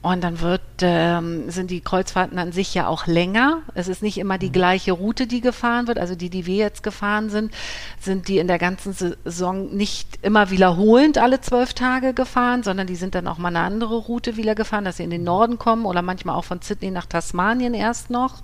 Und 0.00 0.22
dann 0.22 0.40
wird, 0.40 0.62
ähm, 0.80 1.50
sind 1.50 1.72
die 1.72 1.80
Kreuzfahrten 1.80 2.38
an 2.38 2.52
sich 2.52 2.72
ja 2.72 2.86
auch 2.86 3.08
länger. 3.08 3.62
Es 3.74 3.88
ist 3.88 4.00
nicht 4.00 4.18
immer 4.18 4.38
die 4.38 4.48
mhm. 4.48 4.52
gleiche 4.52 4.92
Route, 4.92 5.26
die 5.26 5.40
gefahren 5.40 5.88
wird. 5.88 5.98
Also 5.98 6.14
die, 6.14 6.30
die 6.30 6.46
wir 6.46 6.54
jetzt 6.54 6.84
gefahren 6.84 7.30
sind, 7.30 7.52
sind 8.00 8.28
die 8.28 8.38
in 8.38 8.46
der 8.46 8.60
ganzen 8.60 8.92
Saison 8.92 9.74
nicht 9.74 10.20
immer 10.22 10.50
wiederholend 10.50 11.18
alle 11.18 11.40
zwölf 11.40 11.74
Tage 11.74 12.14
gefahren, 12.14 12.62
sondern 12.62 12.86
die 12.86 12.94
sind 12.94 13.16
dann 13.16 13.26
auch 13.26 13.38
mal 13.38 13.48
eine 13.48 13.60
andere 13.60 13.96
Route 13.96 14.36
wieder 14.36 14.54
gefahren, 14.54 14.84
dass 14.84 14.98
sie 14.98 15.02
in 15.02 15.10
den 15.10 15.24
Norden 15.24 15.58
kommen 15.58 15.84
oder 15.84 16.00
manchmal 16.00 16.36
auch 16.36 16.44
von 16.44 16.62
Sydney 16.62 16.92
nach 16.92 17.06
Tasmanien 17.06 17.74
erst 17.74 18.08
noch. 18.08 18.42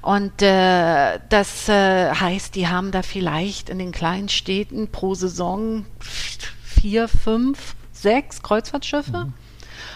Und 0.00 0.42
äh, 0.42 1.20
das 1.28 1.68
äh, 1.68 2.12
heißt, 2.12 2.56
die 2.56 2.66
haben 2.66 2.90
da 2.90 3.02
vielleicht 3.02 3.70
in 3.70 3.78
den 3.78 3.92
kleinen 3.92 4.28
Städten 4.28 4.88
pro 4.88 5.14
Saison 5.14 5.86
vier, 6.00 7.06
fünf, 7.06 7.76
sechs 7.92 8.42
Kreuzfahrtschiffe. 8.42 9.26
Mhm. 9.26 9.32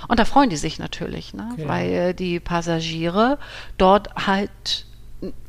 Und 0.09 0.19
da 0.19 0.25
freuen 0.25 0.51
die 0.51 0.57
sich 0.57 0.79
natürlich, 0.79 1.35
ne? 1.35 1.49
Okay. 1.53 1.69
weil 1.69 2.15
die 2.15 2.41
Passagiere 2.41 3.39
dort 3.79 4.27
halt 4.27 4.87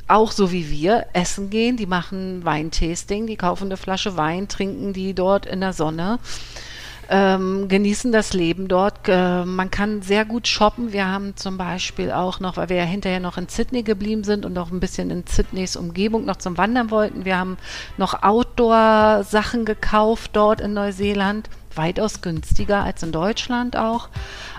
auch 0.08 0.32
so 0.32 0.52
wie 0.52 0.70
wir 0.70 1.08
essen 1.14 1.50
gehen, 1.50 1.78
die 1.78 1.86
machen 1.86 2.46
Weintasting, 2.46 3.28
die 3.28 3.36
kaufen 3.36 3.66
eine 3.66 3.78
Flasche 3.78 4.16
Wein, 4.16 4.48
trinken 4.48 4.94
die 4.94 5.14
dort 5.14 5.46
in 5.46 5.60
der 5.60 5.74
Sonne. 5.74 6.20
Ähm, 7.10 7.70
genießen 7.70 8.12
das 8.12 8.34
Leben 8.34 8.68
dort. 8.68 9.08
Äh, 9.08 9.46
man 9.46 9.72
kann 9.72 10.02
sehr 10.02 10.26
gut 10.26 10.46
shoppen. 10.46 10.92
Wir 10.92 11.08
haben 11.08 11.38
zum 11.38 11.58
Beispiel 11.58 12.12
auch 12.12 12.42
noch, 12.42 12.58
weil 12.58 12.68
wir 12.68 12.76
ja 12.76 12.84
hinterher 12.84 13.22
noch 13.22 13.38
in 13.38 13.48
Sydney 13.48 13.84
geblieben 13.84 14.26
sind 14.26 14.46
und 14.46 14.52
noch 14.52 14.72
ein 14.72 14.82
bisschen 14.82 15.10
in 15.10 15.24
Sydneys 15.26 15.78
Umgebung 15.78 16.26
noch 16.26 16.36
zum 16.36 16.58
Wandern 16.58 16.92
wollten. 16.92 17.24
Wir 17.24 17.38
haben 17.38 17.58
noch 17.96 18.24
Outdoor-Sachen 18.24 19.64
gekauft 19.64 20.32
dort 20.34 20.60
in 20.60 20.74
Neuseeland 20.74 21.50
weitaus 21.78 22.22
günstiger 22.22 22.84
als 22.84 23.04
in 23.04 23.12
Deutschland 23.12 23.78
auch. 23.78 24.10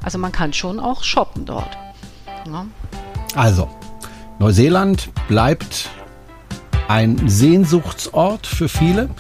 Also 0.03 0.19
man 0.19 0.33
kann 0.33 0.53
schon 0.53 0.81
auch 0.81 1.03
shoppen 1.03 1.45
dort. 1.45 1.77
Ja. 2.47 2.67
Also, 3.35 3.69
Neuseeland 4.39 5.11
bleibt 5.29 5.91
ein 6.89 7.29
Sehnsuchtsort 7.29 8.47
für 8.47 8.69
viele. 8.69 9.11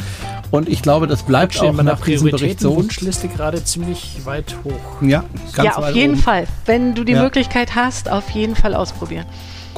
Und 0.50 0.68
ich 0.68 0.80
glaube, 0.80 1.06
das 1.06 1.24
bleibt 1.24 1.60
auch 1.60 1.72
nach 1.74 2.00
diesem 2.00 2.30
Bericht 2.30 2.60
so. 2.60 2.74
Wunschliste 2.74 3.28
gerade 3.28 3.62
ziemlich 3.62 4.24
weit 4.24 4.56
hoch. 4.64 5.02
Ja, 5.02 5.24
ganz 5.52 5.66
ja 5.66 5.76
auf 5.76 5.94
jeden 5.94 6.14
oben. 6.14 6.22
Fall. 6.22 6.46
Wenn 6.64 6.94
du 6.94 7.04
die 7.04 7.12
ja. 7.12 7.22
Möglichkeit 7.22 7.74
hast, 7.74 8.10
auf 8.10 8.30
jeden 8.30 8.56
Fall 8.56 8.74
ausprobieren. 8.74 9.26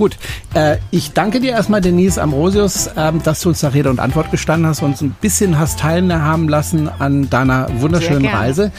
Gut, 0.00 0.16
äh, 0.54 0.78
ich 0.90 1.12
danke 1.12 1.40
dir 1.40 1.50
erstmal, 1.50 1.82
Denise 1.82 2.16
Ambrosius, 2.16 2.86
äh, 2.86 3.12
dass 3.22 3.42
du 3.42 3.50
uns 3.50 3.60
da 3.60 3.68
Rede 3.68 3.90
und 3.90 4.00
Antwort 4.00 4.30
gestanden 4.30 4.66
hast 4.66 4.80
und 4.80 4.92
uns 4.92 5.02
ein 5.02 5.14
bisschen 5.20 5.58
hast 5.58 5.80
teilhaben 5.80 6.48
lassen 6.48 6.88
an 6.88 7.28
deiner 7.28 7.68
wunderschönen 7.82 8.24
Reise. 8.24 8.72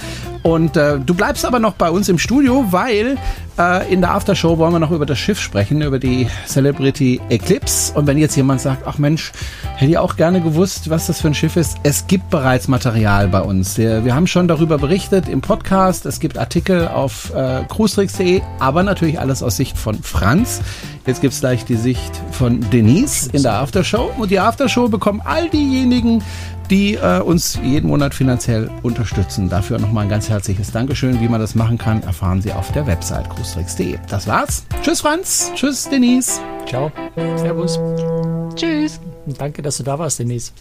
Und 0.43 0.75
äh, 0.75 0.99
du 0.99 1.13
bleibst 1.13 1.45
aber 1.45 1.59
noch 1.59 1.73
bei 1.73 1.89
uns 1.91 2.09
im 2.09 2.17
Studio, 2.17 2.65
weil 2.71 3.17
äh, 3.59 3.93
in 3.93 4.01
der 4.01 4.11
Aftershow 4.15 4.57
wollen 4.57 4.73
wir 4.73 4.79
noch 4.79 4.91
über 4.91 5.05
das 5.05 5.19
Schiff 5.19 5.39
sprechen, 5.39 5.81
über 5.81 5.99
die 5.99 6.27
Celebrity 6.47 7.21
Eclipse. 7.29 7.93
Und 7.93 8.07
wenn 8.07 8.17
jetzt 8.17 8.35
jemand 8.35 8.61
sagt, 8.61 8.87
ach 8.87 8.97
Mensch, 8.97 9.31
hätte 9.75 9.91
ich 9.91 9.97
auch 9.97 10.15
gerne 10.15 10.41
gewusst, 10.41 10.89
was 10.89 11.07
das 11.07 11.21
für 11.21 11.27
ein 11.27 11.35
Schiff 11.35 11.57
ist. 11.57 11.77
Es 11.83 12.07
gibt 12.07 12.29
bereits 12.29 12.67
Material 12.67 13.27
bei 13.27 13.41
uns. 13.41 13.77
Wir, 13.77 14.15
haben 14.15 14.27
schon 14.27 14.47
darüber 14.47 14.77
berichtet 14.77 15.29
im 15.29 15.41
Podcast. 15.41 16.05
Es 16.05 16.19
gibt 16.19 16.37
Artikel 16.37 16.87
auf 16.87 17.31
äh, 17.35 17.63
cruestricks.de, 17.67 18.41
aber 18.59 18.83
natürlich 18.83 19.19
alles 19.19 19.43
aus 19.43 19.57
Sicht 19.57 19.77
von 19.77 20.01
Franz. 20.01 20.61
Jetzt 21.05 21.21
gibt's 21.21 21.39
gleich 21.39 21.65
die 21.65 21.75
Sicht 21.75 22.11
von 22.31 22.61
Denise 22.71 23.27
in 23.31 23.41
der 23.43 23.53
Aftershow. 23.53 24.11
Und 24.17 24.29
die 24.29 24.39
Aftershow 24.39 24.87
bekommen 24.87 25.21
all 25.23 25.49
diejenigen, 25.49 26.23
die 26.71 26.95
äh, 26.95 27.19
uns 27.19 27.59
jeden 27.61 27.89
Monat 27.89 28.15
finanziell 28.15 28.71
unterstützen. 28.81 29.49
Dafür 29.49 29.77
nochmal 29.77 30.05
ein 30.05 30.09
ganz 30.09 30.29
herzliches 30.29 30.71
Dankeschön. 30.71 31.19
Wie 31.19 31.27
man 31.27 31.41
das 31.41 31.53
machen 31.53 31.77
kann, 31.77 32.01
erfahren 32.01 32.41
Sie 32.41 32.51
auf 32.53 32.71
der 32.71 32.87
Website 32.87 33.29
cruestricks.de. 33.29 33.99
Das 34.09 34.25
war's. 34.25 34.65
Tschüss 34.81 35.01
Franz. 35.01 35.51
Tschüss 35.53 35.89
Denise. 35.89 36.39
Ciao. 36.65 36.91
Servus. 37.35 37.77
Tschüss. 38.55 38.99
Und 39.25 39.39
danke, 39.39 39.61
dass 39.61 39.77
du 39.77 39.83
da 39.83 39.99
warst, 39.99 40.19
Denise. 40.19 40.53